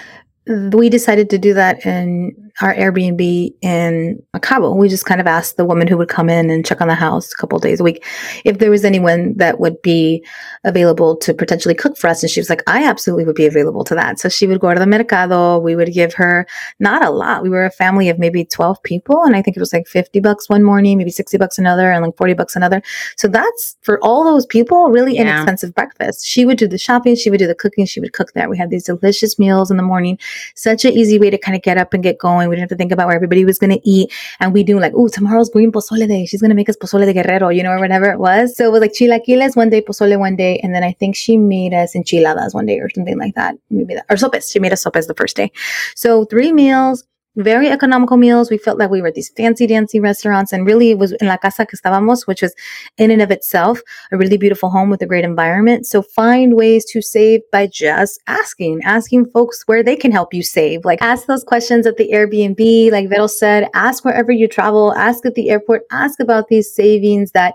we 0.47 0.89
decided 0.89 1.29
to 1.31 1.39
do 1.39 1.53
that 1.55 1.85
in 1.85 2.52
our 2.61 2.75
Airbnb 2.75 3.55
in 3.63 4.23
Cabo. 4.43 4.75
We 4.75 4.89
just 4.89 5.07
kind 5.07 5.21
of 5.21 5.27
asked 5.27 5.57
the 5.57 5.65
woman 5.65 5.87
who 5.87 5.97
would 5.99 6.09
come 6.09 6.29
in 6.29 6.51
and 6.51 6.67
check 6.67 6.81
on 6.81 6.89
the 6.89 6.95
house 6.95 7.33
a 7.33 7.37
couple 7.37 7.59
days 7.59 7.81
a 7.81 7.85
week 7.85 8.05
if 8.45 8.59
there 8.59 8.71
was 8.71 8.85
anyone 8.85 9.35
that 9.37 9.61
would 9.61 9.81
be 9.83 10.25
available 10.65 11.17
to 11.17 11.33
potentially 11.33 11.75
cook 11.75 11.97
for 11.97 12.09
us. 12.09 12.23
And 12.23 12.31
she 12.31 12.41
was 12.41 12.51
like, 12.51 12.63
I 12.67 12.85
absolutely 12.85 13.25
would 13.25 13.37
be 13.37 13.47
available 13.47 13.85
to 13.85 13.95
that. 13.95 14.19
So 14.19 14.29
she 14.29 14.47
would 14.47 14.61
go 14.61 14.73
to 14.73 14.79
the 14.79 14.87
mercado. 14.87 15.59
We 15.59 15.77
would 15.77 15.93
give 15.93 16.15
her 16.15 16.47
not 16.79 17.05
a 17.05 17.11
lot. 17.11 17.43
We 17.43 17.49
were 17.49 17.65
a 17.65 17.71
family 17.71 18.09
of 18.09 18.19
maybe 18.19 18.45
12 18.45 18.83
people. 18.83 19.23
And 19.25 19.35
I 19.35 19.43
think 19.43 19.57
it 19.57 19.61
was 19.61 19.73
like 19.73 19.87
50 19.87 20.21
bucks 20.21 20.49
one 20.49 20.63
morning, 20.63 20.99
maybe 20.99 21.11
60 21.11 21.39
bucks 21.39 21.59
another, 21.59 21.91
and 21.91 22.05
like 22.05 22.17
40 22.17 22.35
bucks 22.35 22.57
another. 22.57 22.83
So 23.17 23.29
that's 23.29 23.77
for 23.83 23.99
all 24.05 24.25
those 24.25 24.47
people, 24.47 24.91
really 24.91 25.15
yeah. 25.15 25.23
inexpensive 25.23 25.75
breakfast. 25.75 26.27
She 26.27 26.45
would 26.45 26.59
do 26.59 26.69
the 26.69 26.79
shopping. 26.79 27.17
She 27.17 27.31
would 27.31 27.39
do 27.39 27.47
the 27.47 27.55
cooking. 27.55 27.87
She 27.87 28.01
would 28.01 28.13
cook 28.13 28.33
there. 28.33 28.49
We 28.49 28.59
had 28.59 28.71
these 28.71 28.85
delicious 28.85 29.39
meals 29.39 29.71
in 29.71 29.77
the 29.77 29.83
morning. 29.83 30.19
Such 30.55 30.85
an 30.85 30.93
easy 30.93 31.19
way 31.19 31.31
to 31.31 31.39
kind 31.39 31.57
of 31.57 31.63
get 31.63 31.79
up 31.79 31.95
and 31.95 32.03
get 32.03 32.19
going. 32.19 32.42
We 32.49 32.57
didn't 32.57 32.71
have 32.71 32.77
to 32.77 32.77
think 32.77 32.93
about 32.93 33.07
where 33.07 33.17
everybody 33.17 33.45
was 33.45 33.59
going 33.59 33.71
to 33.71 33.81
eat. 33.89 34.13
And 34.41 34.53
we 34.53 34.63
do 34.63 34.79
like, 34.79 34.93
oh, 34.95 35.09
tomorrow's 35.09 35.51
green 35.51 35.73
pozole 35.73 36.07
day. 36.07 36.27
She's 36.27 36.41
going 36.41 36.51
to 36.51 36.57
make 36.57 36.69
us 36.69 36.77
pozole 36.77 37.05
de 37.05 37.13
guerrero, 37.13 37.49
you 37.49 37.63
know, 37.63 37.71
or 37.71 37.81
whatever 37.81 38.11
it 38.11 38.19
was. 38.19 38.57
So 38.57 38.67
it 38.67 38.73
was 38.73 38.81
like 38.81 38.93
chilaquiles 38.93 39.57
one 39.57 39.71
day, 39.71 39.83
pozole 39.83 40.19
one 40.19 40.37
day. 40.37 40.59
And 40.63 40.75
then 40.75 40.83
I 40.83 40.93
think 40.93 41.17
she 41.17 41.37
made 41.37 41.75
us 41.75 41.95
enchiladas 41.95 42.55
one 42.55 42.67
day 42.67 42.79
or 42.79 42.89
something 42.91 43.19
like 43.19 43.35
that. 43.35 43.57
Maybe 43.71 43.95
that, 43.95 44.07
or 44.11 44.17
sopes. 44.17 44.51
She 44.51 44.59
made 44.59 44.73
us 44.73 44.83
sopes 44.83 45.07
the 45.07 45.15
first 45.15 45.37
day. 45.37 45.51
So 45.95 46.25
three 46.25 46.53
meals 46.53 47.05
very 47.37 47.69
economical 47.69 48.17
meals. 48.17 48.51
We 48.51 48.59
felt 48.59 48.79
like 48.79 48.91
we 48.91 49.01
were 49.01 49.09
at 49.09 49.15
these 49.15 49.31
fancy 49.37 49.67
dancy 49.67 50.01
restaurants 50.01 50.53
and 50.53 50.67
really 50.67 50.91
it 50.91 50.99
was 50.99 51.13
in 51.13 51.27
La 51.27 51.37
Casa 51.37 51.67
que 51.67 51.79
estábamos, 51.79 52.27
which 52.27 52.43
was 52.43 52.55
in 52.99 53.11
and 53.11 53.23
of 53.23 53.31
itself 53.31 53.81
a 54.11 54.17
really 54.17 54.37
beautiful 54.37 54.71
home 54.71 54.91
with 54.91 55.03
a 55.03 55.07
great 55.07 55.25
environment. 55.25 55.87
So 55.87 56.03
find 56.03 56.55
ways 56.55 56.85
to 56.87 57.01
save 57.01 57.41
by 57.51 57.67
just 57.67 58.21
asking, 58.27 58.81
asking 58.85 59.27
folks 59.27 59.63
where 59.67 59.83
they 59.83 59.97
can 59.97 60.13
help 60.13 60.35
you 60.35 60.43
save. 60.43 60.85
Like 60.85 61.01
ask 61.01 61.27
those 61.27 61.45
questions 61.45 61.87
at 61.87 61.97
the 61.97 62.11
Airbnb, 62.13 62.91
like 62.91 63.09
Vero 63.09 63.27
said, 63.27 63.69
ask 63.75 64.05
wherever 64.05 64.33
you 64.33 64.49
travel, 64.49 64.93
ask 64.95 65.25
at 65.25 65.35
the 65.35 65.51
airport, 65.51 65.83
ask 65.91 66.21
about 66.21 66.49
these 66.49 66.73
savings 66.73 67.33
that 67.33 67.55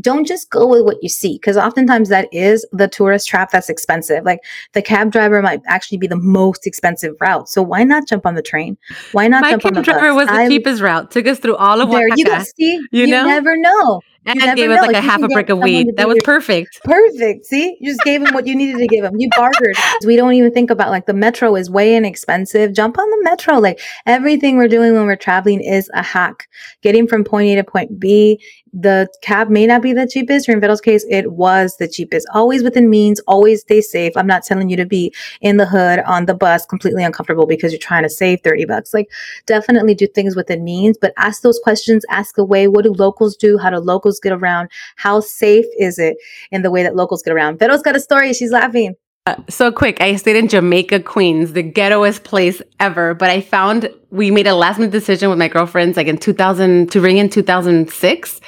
don't 0.00 0.26
just 0.26 0.50
go 0.50 0.66
with 0.66 0.84
what 0.84 0.96
you 1.02 1.08
see 1.08 1.34
because 1.34 1.56
oftentimes 1.56 2.08
that 2.08 2.28
is 2.32 2.66
the 2.72 2.88
tourist 2.88 3.28
trap 3.28 3.50
that's 3.50 3.68
expensive. 3.68 4.24
Like 4.24 4.40
the 4.72 4.82
cab 4.82 5.12
driver 5.12 5.42
might 5.42 5.60
actually 5.66 5.98
be 5.98 6.06
the 6.06 6.16
most 6.16 6.66
expensive 6.66 7.14
route. 7.20 7.48
So 7.48 7.62
why 7.62 7.84
not 7.84 8.06
jump 8.08 8.26
on 8.26 8.34
the 8.34 8.42
train? 8.42 8.76
Why 9.12 9.28
not 9.28 9.42
My 9.42 9.50
jump 9.50 9.66
on 9.66 9.74
the 9.74 9.82
driver 9.82 10.14
bus? 10.14 10.16
was 10.16 10.26
the 10.28 10.34
I, 10.34 10.48
cheapest 10.48 10.82
route. 10.82 11.10
Took 11.10 11.26
us 11.26 11.38
through 11.38 11.56
all 11.56 11.80
of 11.80 11.90
there 11.90 12.08
you 12.16 12.24
go. 12.24 12.42
See, 12.56 12.74
you, 12.74 12.86
you 12.90 13.06
know? 13.08 13.26
never 13.26 13.56
know. 13.56 14.00
And 14.24 14.38
gave 14.56 14.70
us 14.70 14.80
like, 14.80 14.92
like 14.92 14.96
a 14.96 15.00
half 15.00 15.20
a 15.20 15.26
brick 15.26 15.48
of 15.48 15.58
weed. 15.58 15.96
That 15.96 16.06
was 16.06 16.18
perfect. 16.22 16.80
Perfect. 16.84 17.44
See, 17.44 17.76
you 17.80 17.90
just 17.90 18.02
gave 18.04 18.22
him 18.22 18.32
what 18.32 18.46
you 18.46 18.54
needed 18.54 18.78
to 18.78 18.86
give 18.86 19.04
him. 19.04 19.14
You 19.18 19.28
bartered. 19.36 19.76
we 20.06 20.14
don't 20.14 20.34
even 20.34 20.52
think 20.52 20.70
about 20.70 20.90
like 20.90 21.06
the 21.06 21.12
metro 21.12 21.56
is 21.56 21.68
way 21.68 21.96
inexpensive. 21.96 22.72
Jump 22.72 22.98
on 22.98 23.10
the 23.10 23.18
metro. 23.22 23.58
Like 23.58 23.80
everything 24.06 24.58
we're 24.58 24.68
doing 24.68 24.94
when 24.94 25.06
we're 25.06 25.16
traveling 25.16 25.60
is 25.60 25.90
a 25.94 26.02
hack. 26.02 26.48
Getting 26.82 27.08
from 27.08 27.24
point 27.24 27.48
A 27.48 27.56
to 27.56 27.64
point 27.64 27.98
B 27.98 28.40
the 28.72 29.08
cab 29.20 29.50
may 29.50 29.66
not 29.66 29.82
be 29.82 29.92
the 29.92 30.06
cheapest, 30.06 30.48
or 30.48 30.52
in 30.52 30.60
Vero's 30.60 30.80
case, 30.80 31.04
it 31.10 31.32
was 31.32 31.76
the 31.76 31.86
cheapest. 31.86 32.26
Always 32.32 32.62
within 32.62 32.88
means, 32.88 33.20
always 33.26 33.60
stay 33.60 33.80
safe. 33.80 34.16
I'm 34.16 34.26
not 34.26 34.44
telling 34.44 34.70
you 34.70 34.76
to 34.76 34.86
be 34.86 35.12
in 35.40 35.58
the 35.58 35.66
hood 35.66 36.00
on 36.00 36.26
the 36.26 36.34
bus 36.34 36.64
completely 36.64 37.04
uncomfortable 37.04 37.46
because 37.46 37.72
you're 37.72 37.78
trying 37.78 38.02
to 38.02 38.10
save 38.10 38.40
30 38.42 38.64
bucks. 38.64 38.94
Like, 38.94 39.10
definitely 39.46 39.94
do 39.94 40.06
things 40.06 40.34
within 40.34 40.64
means, 40.64 40.96
but 40.98 41.12
ask 41.18 41.42
those 41.42 41.60
questions, 41.62 42.04
ask 42.10 42.38
away. 42.38 42.66
What 42.66 42.84
do 42.84 42.92
locals 42.92 43.36
do? 43.36 43.58
How 43.58 43.70
do 43.70 43.78
locals 43.78 44.18
get 44.20 44.32
around? 44.32 44.70
How 44.96 45.20
safe 45.20 45.66
is 45.78 45.98
it 45.98 46.16
in 46.50 46.62
the 46.62 46.70
way 46.70 46.82
that 46.82 46.96
locals 46.96 47.22
get 47.22 47.34
around? 47.34 47.58
Vero's 47.58 47.82
got 47.82 47.96
a 47.96 48.00
story. 48.00 48.32
She's 48.32 48.52
laughing. 48.52 48.94
Uh, 49.24 49.36
so 49.48 49.70
quick, 49.70 50.00
I 50.00 50.16
stayed 50.16 50.34
in 50.34 50.48
Jamaica, 50.48 51.00
Queens, 51.00 51.52
the 51.52 51.62
ghettoest 51.62 52.24
place 52.24 52.60
ever. 52.80 53.14
But 53.14 53.30
I 53.30 53.40
found 53.40 53.88
we 54.10 54.32
made 54.32 54.48
a 54.48 54.54
last 54.54 54.78
minute 54.78 54.90
decision 54.90 55.30
with 55.30 55.38
my 55.38 55.46
girlfriends, 55.46 55.96
like 55.96 56.08
in 56.08 56.18
2000 56.18 56.90
to 56.90 57.00
ring 57.00 57.18
in 57.18 57.28
2006, 57.28 58.40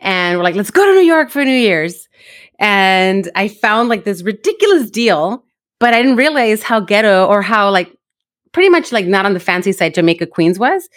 and 0.00 0.38
we're 0.38 0.44
like, 0.44 0.54
let's 0.54 0.70
go 0.70 0.84
to 0.84 0.92
New 0.92 1.06
York 1.06 1.30
for 1.30 1.44
New 1.44 1.50
Year's. 1.50 2.08
And 2.58 3.30
I 3.34 3.48
found 3.48 3.90
like 3.90 4.04
this 4.04 4.22
ridiculous 4.22 4.90
deal, 4.90 5.44
but 5.78 5.92
I 5.92 6.00
didn't 6.00 6.16
realize 6.16 6.62
how 6.62 6.80
ghetto 6.80 7.26
or 7.26 7.42
how 7.42 7.70
like 7.70 7.94
pretty 8.52 8.70
much 8.70 8.92
like 8.92 9.06
not 9.06 9.26
on 9.26 9.34
the 9.34 9.40
fancy 9.40 9.72
side 9.72 9.92
Jamaica, 9.92 10.26
Queens 10.28 10.58
was 10.58 10.88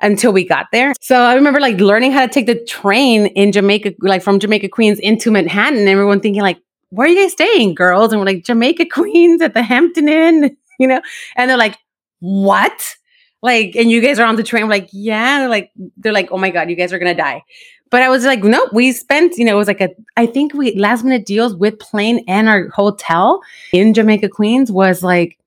until 0.00 0.32
we 0.32 0.44
got 0.44 0.66
there. 0.70 0.92
So 1.00 1.20
I 1.20 1.34
remember 1.34 1.58
like 1.58 1.80
learning 1.80 2.12
how 2.12 2.24
to 2.24 2.32
take 2.32 2.46
the 2.46 2.62
train 2.64 3.26
in 3.26 3.50
Jamaica, 3.50 3.94
like 4.00 4.22
from 4.22 4.38
Jamaica, 4.38 4.68
Queens 4.68 5.00
into 5.00 5.32
Manhattan, 5.32 5.80
and 5.80 5.88
everyone 5.88 6.20
thinking 6.20 6.42
like, 6.42 6.60
where 6.90 7.06
are 7.06 7.10
you 7.10 7.22
guys 7.22 7.32
staying, 7.32 7.74
girls? 7.74 8.12
And 8.12 8.20
we're 8.20 8.26
like, 8.26 8.44
Jamaica 8.44 8.86
Queens 8.92 9.42
at 9.42 9.54
the 9.54 9.62
Hampton 9.62 10.08
Inn, 10.08 10.56
you 10.78 10.86
know? 10.86 11.00
And 11.36 11.50
they're 11.50 11.56
like, 11.56 11.78
what? 12.20 12.96
Like, 13.42 13.76
and 13.76 13.90
you 13.90 14.00
guys 14.00 14.18
are 14.18 14.26
on 14.26 14.36
the 14.36 14.42
train. 14.42 14.64
We're 14.64 14.70
like, 14.70 14.88
yeah. 14.92 15.40
They're 15.40 15.48
like, 15.48 15.70
they're 15.96 16.12
like, 16.12 16.30
oh 16.32 16.38
my 16.38 16.50
God, 16.50 16.70
you 16.70 16.76
guys 16.76 16.92
are 16.92 16.98
gonna 16.98 17.14
die. 17.14 17.42
But 17.90 18.02
I 18.02 18.08
was 18.08 18.24
like, 18.24 18.44
nope, 18.44 18.70
we 18.72 18.92
spent, 18.92 19.36
you 19.36 19.44
know, 19.44 19.54
it 19.54 19.58
was 19.58 19.68
like 19.68 19.80
a, 19.80 19.88
I 20.16 20.26
think 20.26 20.52
we 20.52 20.74
last 20.74 21.04
minute 21.04 21.24
deals 21.24 21.54
with 21.54 21.78
plane 21.78 22.22
and 22.28 22.48
our 22.48 22.68
hotel 22.68 23.40
in 23.72 23.94
Jamaica 23.94 24.28
Queens 24.28 24.70
was 24.70 25.02
like 25.02 25.38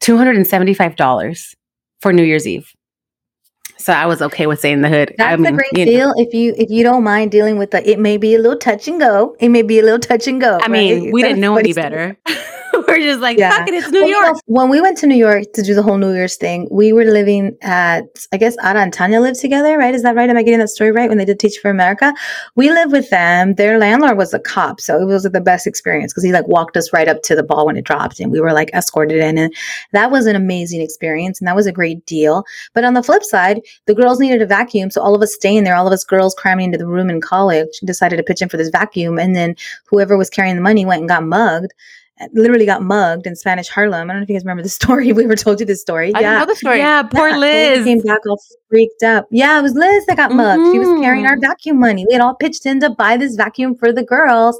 $275 0.00 1.54
for 2.00 2.12
New 2.12 2.22
Year's 2.22 2.46
Eve. 2.46 2.72
So 3.82 3.92
I 3.92 4.06
was 4.06 4.22
okay 4.22 4.46
with 4.46 4.60
saying 4.60 4.82
the 4.82 4.88
hood. 4.88 5.12
That's 5.18 5.42
a 5.42 5.48
um, 5.48 5.56
great 5.56 5.72
deal 5.72 6.06
know. 6.06 6.14
if 6.16 6.32
you 6.32 6.54
if 6.56 6.70
you 6.70 6.84
don't 6.84 7.02
mind 7.02 7.32
dealing 7.32 7.58
with 7.58 7.72
the. 7.72 7.88
It 7.88 7.98
may 7.98 8.16
be 8.16 8.36
a 8.36 8.38
little 8.38 8.56
touch 8.56 8.86
and 8.86 9.00
go. 9.00 9.36
It 9.40 9.48
may 9.48 9.62
be 9.62 9.80
a 9.80 9.82
little 9.82 9.98
touch 9.98 10.28
and 10.28 10.40
go. 10.40 10.54
I 10.54 10.58
right? 10.58 10.70
mean, 10.70 11.10
we 11.10 11.22
That's 11.22 11.30
didn't 11.30 11.40
know 11.40 11.56
any 11.56 11.72
better. 11.72 12.16
We're 12.88 13.00
just 13.00 13.20
like, 13.20 13.38
yeah. 13.38 13.50
fuck 13.50 13.68
it, 13.68 13.74
it's 13.74 13.90
New 13.90 14.00
well, 14.00 14.08
York. 14.08 14.24
You 14.24 14.32
know, 14.32 14.40
when 14.46 14.68
we 14.70 14.80
went 14.80 14.96
to 14.98 15.06
New 15.06 15.16
York 15.16 15.44
to 15.54 15.62
do 15.62 15.74
the 15.74 15.82
whole 15.82 15.98
New 15.98 16.12
Year's 16.12 16.36
thing, 16.36 16.68
we 16.70 16.92
were 16.92 17.04
living 17.04 17.56
at, 17.62 18.04
I 18.32 18.36
guess 18.36 18.56
Ada 18.64 18.78
and 18.78 18.92
Tanya 18.92 19.20
lived 19.20 19.40
together, 19.40 19.76
right? 19.76 19.94
Is 19.94 20.02
that 20.02 20.14
right? 20.14 20.28
Am 20.30 20.36
I 20.36 20.42
getting 20.42 20.60
that 20.60 20.68
story 20.68 20.92
right? 20.92 21.08
When 21.08 21.18
they 21.18 21.24
did 21.24 21.38
Teach 21.38 21.58
for 21.58 21.70
America, 21.70 22.14
we 22.54 22.70
lived 22.70 22.92
with 22.92 23.10
them. 23.10 23.54
Their 23.54 23.78
landlord 23.78 24.16
was 24.16 24.32
a 24.32 24.38
cop, 24.38 24.80
so 24.80 25.00
it 25.00 25.04
was 25.04 25.24
the 25.24 25.40
best 25.40 25.66
experience 25.66 26.12
because 26.12 26.24
he 26.24 26.32
like 26.32 26.48
walked 26.48 26.76
us 26.76 26.92
right 26.92 27.08
up 27.08 27.22
to 27.22 27.34
the 27.34 27.42
ball 27.42 27.66
when 27.66 27.76
it 27.76 27.84
dropped, 27.84 28.20
and 28.20 28.32
we 28.32 28.40
were 28.40 28.52
like 28.52 28.70
escorted 28.72 29.22
in, 29.22 29.36
and 29.36 29.54
that 29.92 30.10
was 30.10 30.26
an 30.26 30.36
amazing 30.36 30.80
experience, 30.80 31.40
and 31.40 31.48
that 31.48 31.56
was 31.56 31.66
a 31.66 31.72
great 31.72 32.04
deal. 32.06 32.44
But 32.74 32.84
on 32.84 32.94
the 32.94 33.02
flip 33.02 33.22
side, 33.22 33.60
the 33.86 33.94
girls 33.94 34.18
needed 34.18 34.40
a 34.40 34.46
vacuum, 34.46 34.90
so 34.90 35.02
all 35.02 35.14
of 35.14 35.22
us 35.22 35.34
staying 35.34 35.64
there, 35.64 35.76
all 35.76 35.86
of 35.86 35.92
us 35.92 36.04
girls 36.04 36.34
cramming 36.34 36.66
into 36.66 36.78
the 36.78 36.86
room 36.86 37.10
in 37.10 37.20
college, 37.20 37.68
decided 37.84 38.16
to 38.16 38.22
pitch 38.22 38.40
in 38.40 38.48
for 38.48 38.56
this 38.56 38.70
vacuum, 38.70 39.18
and 39.18 39.36
then 39.36 39.54
whoever 39.86 40.16
was 40.16 40.30
carrying 40.30 40.56
the 40.56 40.62
money 40.62 40.86
went 40.86 41.00
and 41.00 41.08
got 41.08 41.24
mugged 41.24 41.72
literally 42.32 42.66
got 42.66 42.82
mugged 42.82 43.26
in 43.26 43.36
Spanish 43.36 43.68
Harlem. 43.68 44.08
I 44.08 44.12
don't 44.12 44.20
know 44.20 44.22
if 44.22 44.28
you 44.28 44.34
guys 44.36 44.44
remember 44.44 44.62
the 44.62 44.68
story. 44.80 45.12
We 45.12 45.26
were 45.26 45.36
told 45.36 45.60
you 45.60 45.66
this 45.66 45.80
story. 45.80 46.12
I 46.14 46.20
yeah, 46.20 46.38
know 46.38 46.46
the 46.46 46.56
story. 46.56 46.78
Yeah, 46.78 47.02
poor 47.02 47.28
yeah. 47.28 47.36
Liz 47.38 47.84
came 47.84 48.00
back 48.00 48.20
all 48.26 48.40
freaked 48.68 49.02
up. 49.02 49.26
Yeah, 49.30 49.58
it 49.58 49.62
was 49.62 49.74
Liz 49.74 50.06
that 50.06 50.16
got 50.16 50.30
mm-hmm. 50.30 50.38
mugged. 50.38 50.72
She 50.72 50.78
was 50.78 50.88
carrying 51.00 51.26
our 51.26 51.34
mm-hmm. 51.34 51.46
vacuum 51.46 51.80
money. 51.80 52.06
We 52.08 52.14
had 52.14 52.22
all 52.22 52.34
pitched 52.34 52.66
in 52.66 52.80
to 52.80 52.90
buy 52.90 53.16
this 53.16 53.36
vacuum 53.36 53.74
for 53.74 53.92
the 53.92 54.02
girls, 54.02 54.58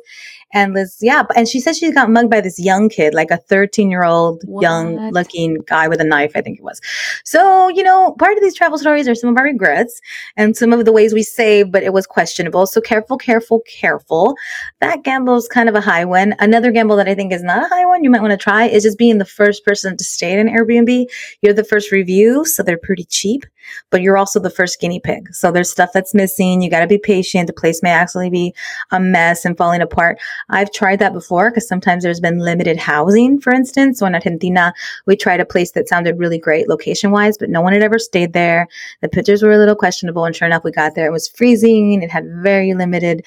and 0.52 0.74
Liz, 0.74 0.98
yeah, 1.00 1.24
and 1.34 1.48
she 1.48 1.60
said 1.60 1.76
she 1.76 1.90
got 1.92 2.10
mugged 2.10 2.30
by 2.30 2.40
this 2.40 2.58
young 2.58 2.88
kid, 2.88 3.14
like 3.14 3.30
a 3.30 3.38
13 3.38 3.90
year 3.90 4.04
old 4.04 4.42
young 4.60 5.10
looking 5.10 5.58
guy 5.66 5.88
with 5.88 6.00
a 6.00 6.04
knife, 6.04 6.32
I 6.34 6.42
think 6.42 6.58
it 6.58 6.64
was. 6.64 6.80
So, 7.24 7.68
you 7.68 7.82
know, 7.82 8.14
part 8.18 8.36
of 8.36 8.42
these 8.42 8.54
travel 8.54 8.78
stories 8.78 9.08
are 9.08 9.14
some 9.14 9.30
of 9.30 9.36
our 9.38 9.44
regrets 9.44 10.00
and 10.36 10.56
some 10.56 10.72
of 10.72 10.84
the 10.84 10.92
ways 10.92 11.14
we 11.14 11.22
save, 11.22 11.72
but 11.72 11.82
it 11.82 11.92
was 11.92 12.06
questionable. 12.06 12.66
So 12.66 12.80
careful, 12.80 13.16
careful, 13.16 13.60
careful. 13.60 14.36
That 14.80 15.02
gamble 15.04 15.36
is 15.36 15.48
kind 15.48 15.68
of 15.68 15.74
a 15.74 15.80
high 15.80 16.04
one. 16.04 16.34
Another 16.38 16.70
gamble 16.70 16.96
that 16.96 17.08
I 17.08 17.14
think 17.14 17.32
is 17.32 17.42
not 17.42 17.64
a 17.64 17.68
high 17.68 17.86
one 17.86 18.04
you 18.04 18.10
might 18.10 18.22
want 18.22 18.32
to 18.32 18.36
try 18.36 18.64
is 18.64 18.82
just 18.82 18.98
being 18.98 19.18
the 19.18 19.24
first 19.24 19.64
person 19.64 19.96
to 19.96 20.04
stay 20.04 20.32
at 20.32 20.38
an 20.38 20.54
Airbnb. 20.54 21.06
You're 21.40 21.54
the 21.54 21.64
first 21.64 21.90
review, 21.90 22.44
so 22.44 22.62
they're 22.62 22.78
pretty 22.78 23.04
cheap 23.04 23.46
but 23.90 24.02
you're 24.02 24.18
also 24.18 24.40
the 24.40 24.50
first 24.50 24.80
guinea 24.80 25.00
pig. 25.00 25.32
So 25.34 25.50
there's 25.50 25.70
stuff 25.70 25.90
that's 25.92 26.14
missing. 26.14 26.62
You 26.62 26.70
got 26.70 26.80
to 26.80 26.86
be 26.86 26.98
patient. 26.98 27.46
The 27.46 27.52
place 27.52 27.82
may 27.82 27.90
actually 27.90 28.30
be 28.30 28.54
a 28.90 29.00
mess 29.00 29.44
and 29.44 29.56
falling 29.56 29.80
apart. 29.80 30.18
I've 30.48 30.72
tried 30.72 30.98
that 31.00 31.12
before 31.12 31.50
because 31.50 31.68
sometimes 31.68 32.02
there's 32.02 32.20
been 32.20 32.38
limited 32.38 32.76
housing, 32.76 33.40
for 33.40 33.52
instance. 33.52 33.98
So 33.98 34.06
in 34.06 34.14
Argentina, 34.14 34.72
we 35.06 35.16
tried 35.16 35.40
a 35.40 35.44
place 35.44 35.72
that 35.72 35.88
sounded 35.88 36.18
really 36.18 36.38
great 36.38 36.68
location 36.68 37.10
wise, 37.10 37.38
but 37.38 37.50
no 37.50 37.60
one 37.60 37.72
had 37.72 37.82
ever 37.82 37.98
stayed 37.98 38.32
there. 38.32 38.68
The 39.00 39.08
pictures 39.08 39.42
were 39.42 39.52
a 39.52 39.58
little 39.58 39.76
questionable. 39.76 40.24
And 40.24 40.34
sure 40.34 40.46
enough, 40.46 40.64
we 40.64 40.70
got 40.70 40.94
there. 40.94 41.06
It 41.06 41.12
was 41.12 41.28
freezing. 41.28 42.02
It 42.02 42.10
had 42.10 42.26
very 42.42 42.74
limited 42.74 43.24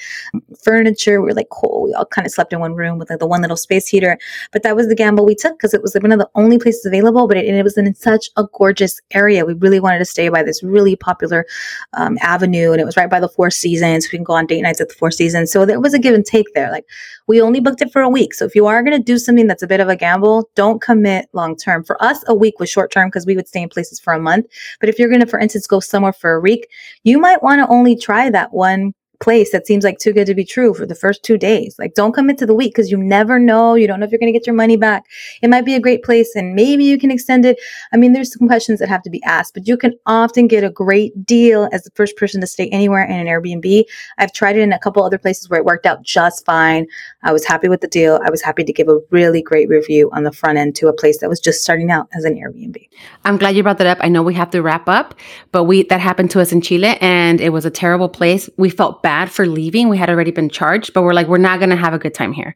furniture. 0.63 1.21
We 1.21 1.27
were 1.27 1.33
like, 1.33 1.49
cool. 1.49 1.83
We 1.83 1.93
all 1.93 2.05
kind 2.05 2.25
of 2.25 2.31
slept 2.31 2.53
in 2.53 2.59
one 2.59 2.75
room 2.75 2.99
with 2.99 3.09
like 3.09 3.19
the 3.19 3.27
one 3.27 3.41
little 3.41 3.57
space 3.57 3.87
heater. 3.87 4.17
But 4.51 4.63
that 4.63 4.75
was 4.75 4.87
the 4.87 4.95
gamble 4.95 5.25
we 5.25 5.35
took 5.35 5.57
because 5.57 5.73
it 5.73 5.81
was 5.81 5.95
one 6.01 6.11
of 6.11 6.19
the 6.19 6.29
only 6.35 6.57
places 6.57 6.85
available, 6.85 7.27
but 7.27 7.37
it, 7.37 7.45
it 7.45 7.63
was 7.63 7.77
in 7.77 7.93
such 7.95 8.29
a 8.37 8.45
gorgeous 8.53 9.01
area. 9.11 9.45
We 9.45 9.53
really 9.53 9.79
wanted 9.79 9.99
to 9.99 10.05
stay 10.05 10.24
stay 10.25 10.29
by 10.29 10.43
this 10.43 10.63
really 10.63 10.95
popular 10.95 11.45
um, 11.93 12.17
avenue, 12.21 12.71
and 12.71 12.81
it 12.81 12.85
was 12.85 12.97
right 12.97 13.09
by 13.09 13.19
the 13.19 13.29
Four 13.29 13.51
Seasons. 13.51 14.07
We 14.11 14.17
can 14.17 14.23
go 14.23 14.33
on 14.33 14.47
date 14.47 14.61
nights 14.61 14.81
at 14.81 14.89
the 14.89 14.95
Four 14.95 15.11
Seasons. 15.11 15.51
So 15.51 15.65
there 15.65 15.79
was 15.79 15.93
a 15.93 15.99
give 15.99 16.15
and 16.15 16.25
take 16.25 16.53
there. 16.53 16.71
Like 16.71 16.85
we 17.27 17.41
only 17.41 17.59
booked 17.59 17.81
it 17.81 17.91
for 17.91 18.01
a 18.01 18.09
week. 18.09 18.33
So 18.33 18.45
if 18.45 18.55
you 18.55 18.65
are 18.65 18.83
going 18.83 18.97
to 18.97 19.03
do 19.03 19.17
something 19.17 19.47
that's 19.47 19.63
a 19.63 19.67
bit 19.67 19.79
of 19.79 19.89
a 19.89 19.95
gamble, 19.95 20.49
don't 20.55 20.81
commit 20.81 21.27
long 21.33 21.55
term. 21.55 21.83
For 21.83 22.01
us, 22.01 22.23
a 22.27 22.35
week 22.35 22.59
was 22.59 22.69
short 22.69 22.91
term 22.91 23.09
because 23.09 23.25
we 23.25 23.35
would 23.35 23.47
stay 23.47 23.61
in 23.61 23.69
places 23.69 23.99
for 23.99 24.13
a 24.13 24.19
month. 24.19 24.47
But 24.79 24.89
if 24.89 24.97
you're 24.97 25.09
going 25.09 25.21
to, 25.21 25.27
for 25.27 25.39
instance, 25.39 25.67
go 25.67 25.79
somewhere 25.79 26.13
for 26.13 26.33
a 26.33 26.41
week, 26.41 26.67
you 27.03 27.19
might 27.19 27.43
want 27.43 27.59
to 27.61 27.67
only 27.67 27.95
try 27.95 28.29
that 28.29 28.53
one 28.53 28.93
place 29.19 29.51
that 29.51 29.67
seems 29.67 29.83
like 29.83 29.97
too 29.97 30.13
good 30.13 30.27
to 30.27 30.35
be 30.35 30.45
true 30.45 30.73
for 30.73 30.85
the 30.85 30.95
first 30.95 31.23
two 31.23 31.37
days. 31.37 31.75
Like, 31.79 31.93
don't 31.93 32.13
commit 32.13 32.37
to 32.39 32.45
the 32.45 32.55
week 32.55 32.73
because 32.73 32.91
you 32.91 32.97
never 32.97 33.39
know. 33.39 33.75
You 33.75 33.87
don't 33.87 33.99
know 33.99 34.05
if 34.05 34.11
you're 34.11 34.19
going 34.19 34.31
to 34.31 34.37
get 34.37 34.47
your 34.47 34.55
money 34.55 34.77
back. 34.77 35.05
It 35.41 35.49
might 35.49 35.65
be 35.65 35.75
a 35.75 35.79
great 35.79 36.03
place 36.03 36.35
and 36.35 36.55
maybe 36.55 36.85
you 36.85 36.97
can 36.97 37.11
extend 37.11 37.45
it. 37.45 37.59
I 37.93 37.97
mean, 37.97 38.13
there's 38.13 38.33
some 38.37 38.47
questions 38.47 38.79
that 38.79 38.89
have 38.89 39.03
to 39.03 39.09
be 39.09 39.23
asked, 39.23 39.53
but 39.53 39.67
you 39.67 39.77
can 39.77 39.93
often 40.05 40.47
get 40.47 40.63
a 40.63 40.69
great 40.69 41.25
deal 41.25 41.69
as 41.71 41.83
the 41.83 41.91
first 41.95 42.17
person 42.17 42.41
to 42.41 42.47
stay 42.47 42.69
anywhere 42.69 43.03
in 43.03 43.19
an 43.19 43.27
Airbnb. 43.27 43.83
I've 44.17 44.33
tried 44.33 44.57
it 44.57 44.61
in 44.61 44.73
a 44.73 44.79
couple 44.79 45.03
other 45.03 45.17
places 45.17 45.49
where 45.49 45.59
it 45.59 45.65
worked 45.65 45.85
out 45.85 46.03
just 46.03 46.45
fine. 46.45 46.87
I 47.23 47.33
was 47.33 47.45
happy 47.45 47.67
with 47.67 47.81
the 47.81 47.87
deal. 47.87 48.19
I 48.25 48.29
was 48.29 48.41
happy 48.41 48.63
to 48.63 48.73
give 48.73 48.87
a 48.87 48.99
really 49.11 49.41
great 49.41 49.69
review 49.69 50.09
on 50.13 50.23
the 50.23 50.31
front 50.31 50.57
end 50.57 50.75
to 50.75 50.87
a 50.87 50.93
place 50.93 51.19
that 51.19 51.29
was 51.29 51.39
just 51.39 51.61
starting 51.61 51.91
out 51.91 52.07
as 52.13 52.25
an 52.25 52.35
Airbnb. 52.35 52.75
I'm 53.23 53.37
glad 53.37 53.55
you 53.55 53.63
brought 53.63 53.77
that 53.79 53.87
up. 53.87 53.97
I 54.01 54.09
know 54.09 54.23
we 54.23 54.33
have 54.35 54.51
to 54.51 54.61
wrap 54.61 54.87
up, 54.87 55.15
but 55.51 55.63
we 55.63 55.83
that 55.83 55.99
happened 55.99 56.31
to 56.31 56.41
us 56.41 56.51
in 56.51 56.61
Chile 56.61 56.97
and 57.01 57.41
it 57.41 57.49
was 57.49 57.65
a 57.65 57.69
terrible 57.69 58.09
place. 58.09 58.49
We 58.57 58.69
felt 58.69 59.01
bad 59.05 59.31
for 59.31 59.45
leaving. 59.45 59.87
We 59.87 59.99
had 59.99 60.09
already 60.09 60.31
been 60.31 60.49
charged, 60.49 60.91
but 60.91 61.03
we're 61.03 61.13
like, 61.13 61.27
we're 61.27 61.37
not 61.37 61.59
going 61.59 61.69
to 61.69 61.75
have 61.75 61.93
a 61.93 61.99
good 61.99 62.15
time 62.15 62.33
here. 62.33 62.55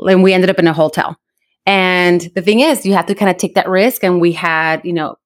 And 0.00 0.22
we 0.22 0.34
ended 0.34 0.50
up 0.50 0.58
in 0.58 0.68
a 0.68 0.72
hotel. 0.74 1.16
And 1.64 2.20
the 2.34 2.42
thing 2.42 2.60
is, 2.60 2.84
you 2.84 2.92
have 2.92 3.06
to 3.06 3.14
kind 3.14 3.30
of 3.30 3.38
take 3.38 3.54
that 3.54 3.70
risk. 3.70 4.04
And 4.04 4.20
we 4.20 4.32
had, 4.32 4.82
you 4.84 4.92
know, 4.92 5.16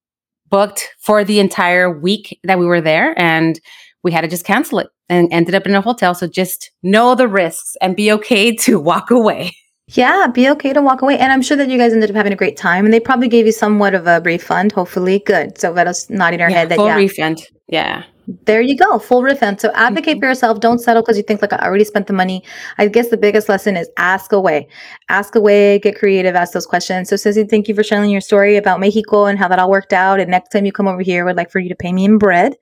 booked 0.49 0.89
for 1.01 1.25
the 1.25 1.41
entire 1.41 1.91
week 1.91 2.39
that 2.45 2.61
we 2.61 2.67
were 2.67 2.81
there 2.81 3.19
and 3.19 3.61
we 4.05 4.13
had 4.13 4.21
to 4.21 4.29
just 4.29 4.45
cancel 4.45 4.79
it 4.79 4.87
and 5.09 5.27
ended 5.33 5.57
up 5.57 5.67
in 5.67 5.75
a 5.75 5.81
hotel. 5.81 6.15
So 6.15 6.29
just 6.29 6.71
know 6.85 7.17
the 7.17 7.27
risks 7.27 7.75
and 7.81 7.97
be 7.97 8.13
okay 8.13 8.55
to 8.67 8.79
walk 8.79 9.11
away. 9.11 9.57
Yeah, 9.89 10.29
be 10.33 10.49
okay 10.51 10.73
to 10.73 10.81
walk 10.81 11.03
away. 11.03 11.19
And 11.19 11.33
I'm 11.33 11.43
sure 11.43 11.57
that 11.57 11.69
you 11.69 11.77
guys 11.77 11.93
ended 11.93 12.11
up 12.11 12.15
having 12.15 12.33
a 12.33 12.37
great 12.37 12.57
time 12.57 12.85
and 12.85 12.95
they 12.95 13.01
probably 13.01 13.29
gave 13.29 13.47
you 13.47 13.53
somewhat 13.53 13.95
of 13.95 14.07
a 14.07 14.21
refund, 14.25 14.71
hopefully. 14.71 15.19
Good. 15.27 15.59
So 15.59 15.73
let 15.73 15.89
us 15.89 16.09
nodding 16.09 16.41
our 16.41 16.51
Yeah, 16.51 16.59
head 16.59 16.69
that 16.69 16.77
full 16.77 16.87
yeah. 16.87 16.97
refund. 16.97 17.45
Yeah. 17.67 18.05
There 18.45 18.61
you 18.61 18.77
go, 18.77 18.99
full 18.99 19.23
refund. 19.23 19.61
So 19.61 19.71
advocate 19.75 20.19
for 20.19 20.27
yourself. 20.27 20.61
Don't 20.61 20.81
settle 20.81 21.03
because 21.03 21.17
you 21.17 21.23
think 21.23 21.43
like 21.43 21.53
I 21.53 21.59
already 21.59 21.85
spent 21.85 22.09
the 22.09 22.13
money. 22.13 22.43
I 22.79 22.89
guess 22.89 23.09
the 23.09 23.17
biggest 23.17 23.49
lesson 23.49 23.77
is 23.77 23.89
ask 23.97 24.33
away, 24.33 24.67
ask 25.09 25.37
away, 25.37 25.79
get 25.79 25.97
creative, 25.97 26.35
ask 26.35 26.53
those 26.53 26.67
questions. 26.67 27.09
So 27.09 27.17
Ceci, 27.17 27.45
thank 27.45 27.69
you 27.69 27.75
for 27.75 27.85
sharing 27.85 28.11
your 28.11 28.21
story 28.21 28.57
about 28.57 28.81
Mexico 28.81 29.27
and 29.27 29.39
how 29.39 29.47
that 29.49 29.59
all 29.59 29.71
worked 29.71 29.93
out. 29.93 30.19
And 30.19 30.31
next 30.31 30.49
time 30.51 30.65
you 30.65 30.73
come 30.73 30.89
over 30.89 31.03
here, 31.03 31.25
would 31.25 31.37
like 31.37 31.51
for 31.51 31.61
you 31.61 31.69
to 31.69 31.77
pay 31.77 31.93
me 31.93 32.05
in 32.05 32.19
bread. 32.19 32.57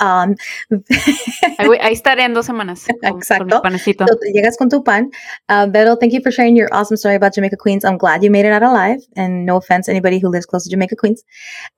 Um, 0.00 0.34
Ahí, 1.58 1.92
estaré 1.92 2.24
en 2.24 2.34
dos 2.34 2.46
semanas. 2.46 2.86
Con, 3.02 3.48
panecito. 3.62 4.06
So 4.06 4.18
llegas 4.32 4.56
con 4.56 4.68
tu 4.68 4.82
pan. 4.82 5.10
Uh, 5.48 5.66
Vero, 5.70 5.96
thank 5.96 6.12
you 6.12 6.20
for 6.20 6.32
sharing 6.32 6.56
your 6.56 6.68
awesome 6.72 6.96
story 6.96 7.14
about 7.14 7.34
Jamaica 7.34 7.56
Queens. 7.56 7.84
I'm 7.84 7.98
glad 7.98 8.22
you 8.24 8.30
made 8.30 8.46
it 8.46 8.52
out 8.52 8.62
alive. 8.62 9.00
And 9.16 9.46
no 9.46 9.56
offense, 9.56 9.88
anybody 9.88 10.18
who 10.18 10.28
lives 10.28 10.46
close 10.46 10.64
to 10.64 10.70
Jamaica 10.70 10.96
Queens. 10.96 11.22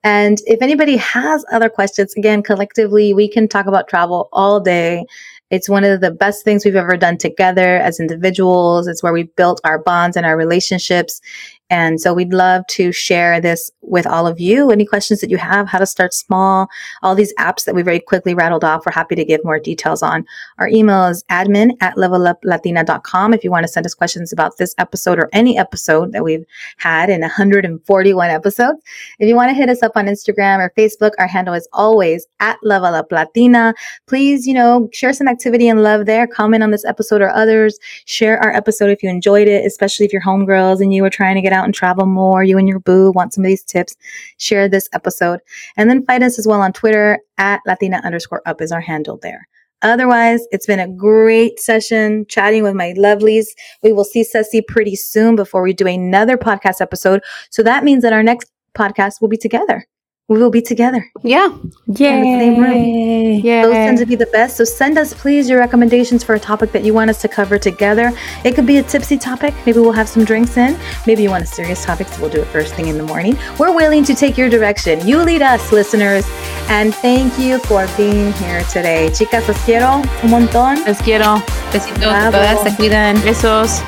And 0.03 0.39
if 0.47 0.61
anybody 0.61 0.97
has 0.97 1.45
other 1.51 1.69
questions, 1.69 2.13
again, 2.15 2.41
collectively, 2.41 3.13
we 3.13 3.26
can 3.27 3.47
talk 3.47 3.65
about 3.65 3.87
travel 3.87 4.29
all 4.31 4.59
day. 4.59 5.05
It's 5.49 5.69
one 5.69 5.83
of 5.83 6.01
the 6.01 6.11
best 6.11 6.43
things 6.43 6.65
we've 6.65 6.75
ever 6.75 6.97
done 6.97 7.17
together 7.17 7.77
as 7.77 7.99
individuals. 7.99 8.87
It's 8.87 9.01
where 9.01 9.13
we 9.13 9.23
built 9.23 9.61
our 9.63 9.79
bonds 9.79 10.17
and 10.17 10.25
our 10.25 10.35
relationships. 10.35 11.21
And 11.69 11.99
so 11.99 12.13
we'd 12.13 12.33
love 12.33 12.65
to 12.67 12.91
share 12.91 13.41
this 13.41 13.71
with 13.81 14.07
all 14.07 14.27
of 14.27 14.39
you. 14.39 14.71
Any 14.71 14.85
questions 14.85 15.21
that 15.21 15.29
you 15.29 15.37
have, 15.37 15.67
how 15.67 15.79
to 15.79 15.85
start 15.85 16.13
small, 16.13 16.67
all 17.03 17.15
these 17.15 17.33
apps 17.35 17.65
that 17.65 17.75
we 17.75 17.81
very 17.81 17.99
quickly 17.99 18.33
rattled 18.33 18.63
off, 18.63 18.85
we're 18.85 18.91
happy 18.91 19.15
to 19.15 19.25
give 19.25 19.43
more 19.43 19.59
details 19.59 20.03
on. 20.03 20.25
Our 20.59 20.67
email 20.67 21.05
is 21.05 21.23
admin 21.29 21.71
at 21.81 21.95
leveluplatina.com 21.95 23.33
if 23.33 23.43
you 23.43 23.51
want 23.51 23.63
to 23.65 23.71
send 23.71 23.85
us 23.85 23.93
questions 23.93 24.31
about 24.31 24.57
this 24.57 24.75
episode 24.77 25.19
or 25.19 25.29
any 25.33 25.57
episode 25.57 26.11
that 26.13 26.23
we've 26.23 26.45
had 26.77 27.09
in 27.09 27.21
141 27.21 28.29
episodes. 28.29 28.81
If 29.19 29.27
you 29.27 29.35
want 29.35 29.49
to 29.49 29.55
hit 29.55 29.69
us 29.69 29.83
up 29.83 29.93
on 29.95 30.05
Instagram 30.05 30.59
or 30.59 30.71
Facebook, 30.77 31.11
our 31.19 31.27
handle 31.27 31.53
is 31.53 31.67
always 31.73 32.27
at 32.39 32.57
leveluplatina. 32.63 33.73
Please, 34.07 34.47
you 34.47 34.53
know, 34.53 34.89
share 34.93 35.13
some 35.13 35.27
activity 35.27 35.67
and 35.67 35.83
love 35.83 36.05
there. 36.05 36.27
Comment 36.27 36.63
on 36.63 36.71
this 36.71 36.85
episode 36.85 37.21
or 37.21 37.29
others. 37.29 37.77
Share 38.05 38.39
our 38.39 38.53
episode 38.53 38.89
if 38.89 39.03
you 39.03 39.09
enjoyed 39.09 39.47
it, 39.47 39.65
especially 39.65 40.05
if 40.05 40.13
you're 40.13 40.21
homegirls 40.21 40.81
and 40.81 40.93
you 40.93 41.01
were 41.01 41.09
trying 41.09 41.35
to 41.35 41.41
get 41.41 41.53
out 41.57 41.65
and 41.65 41.73
travel 41.73 42.05
more. 42.05 42.43
You 42.43 42.57
and 42.57 42.67
your 42.67 42.79
boo 42.79 43.11
want 43.11 43.33
some 43.33 43.43
of 43.43 43.47
these 43.49 43.63
tips. 43.63 43.95
Share 44.37 44.69
this 44.69 44.87
episode. 44.93 45.39
And 45.75 45.89
then 45.89 46.05
find 46.05 46.23
us 46.23 46.39
as 46.39 46.47
well 46.47 46.61
on 46.61 46.71
Twitter 46.71 47.19
at 47.37 47.61
Latina 47.65 48.01
underscore 48.03 48.41
up 48.45 48.61
is 48.61 48.71
our 48.71 48.81
handle 48.81 49.19
there. 49.21 49.47
Otherwise, 49.81 50.41
it's 50.51 50.65
been 50.65 50.79
a 50.79 50.87
great 50.87 51.59
session 51.59 52.25
chatting 52.27 52.63
with 52.63 52.73
my 52.73 52.93
lovelies. 52.93 53.47
We 53.83 53.93
will 53.93 54.03
see 54.03 54.23
Ceci 54.23 54.61
pretty 54.61 54.95
soon 54.95 55.35
before 55.35 55.61
we 55.61 55.73
do 55.73 55.85
another 55.85 56.37
podcast 56.37 56.81
episode. 56.81 57.21
So 57.51 57.61
that 57.63 57.83
means 57.83 58.01
that 58.03 58.13
our 58.13 58.23
next 58.23 58.51
podcast 58.73 59.21
will 59.21 59.27
be 59.27 59.37
together. 59.37 59.85
We 60.29 60.37
will 60.37 60.49
be 60.49 60.61
together. 60.61 61.09
Yeah. 61.23 61.47
in 61.47 61.93
the 61.93 61.95
same 61.95 62.61
room. 62.61 63.39
Yeah. 63.45 63.61
Those 63.63 63.73
tend 63.73 63.97
to 63.99 64.05
be 64.05 64.15
the 64.15 64.25
best. 64.25 64.57
So 64.57 64.65
send 64.65 64.97
us, 64.97 65.13
please, 65.13 65.49
your 65.49 65.57
recommendations 65.57 66.21
for 66.21 66.35
a 66.35 66.39
topic 66.39 66.73
that 66.73 66.83
you 66.83 66.93
want 66.93 67.09
us 67.09 67.21
to 67.21 67.29
cover 67.29 67.57
together. 67.57 68.11
It 68.43 68.53
could 68.53 68.65
be 68.65 68.77
a 68.77 68.83
tipsy 68.83 69.17
topic. 69.17 69.53
Maybe 69.65 69.79
we'll 69.79 69.93
have 69.93 70.09
some 70.09 70.25
drinks 70.25 70.57
in. 70.57 70.77
Maybe 71.05 71.23
you 71.23 71.29
want 71.29 71.45
a 71.45 71.47
serious 71.47 71.85
topic, 71.85 72.09
so 72.09 72.21
we'll 72.21 72.29
do 72.29 72.41
it 72.41 72.47
first 72.47 72.73
thing 72.73 72.87
in 72.87 72.97
the 72.97 73.03
morning. 73.03 73.37
We're 73.57 73.73
willing 73.73 74.03
to 74.03 74.13
take 74.13 74.37
your 74.37 74.49
direction. 74.49 75.07
You 75.07 75.23
lead 75.23 75.41
us, 75.41 75.71
listeners. 75.71 76.25
And 76.67 76.93
thank 76.95 77.39
you 77.39 77.59
for 77.59 77.87
being 77.95 78.33
here 78.33 78.63
today. 78.65 79.09
Chicas, 79.13 79.47
los 79.47 79.57
quiero 79.63 80.01
un 80.23 80.29
montón. 80.29 80.83
Les 80.85 81.01
quiero. 81.01 81.41
Besitos 81.71 81.99
Bravo. 81.99 82.27
a 82.27 82.31
todas, 82.31 82.63
se 82.63 82.75
cuidan. 82.75 83.15
Besos. 83.23 83.81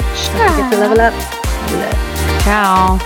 Get 0.56 0.72
to 0.72 0.78
level 0.78 1.02
up. 1.02 1.14
Ciao. 2.44 2.98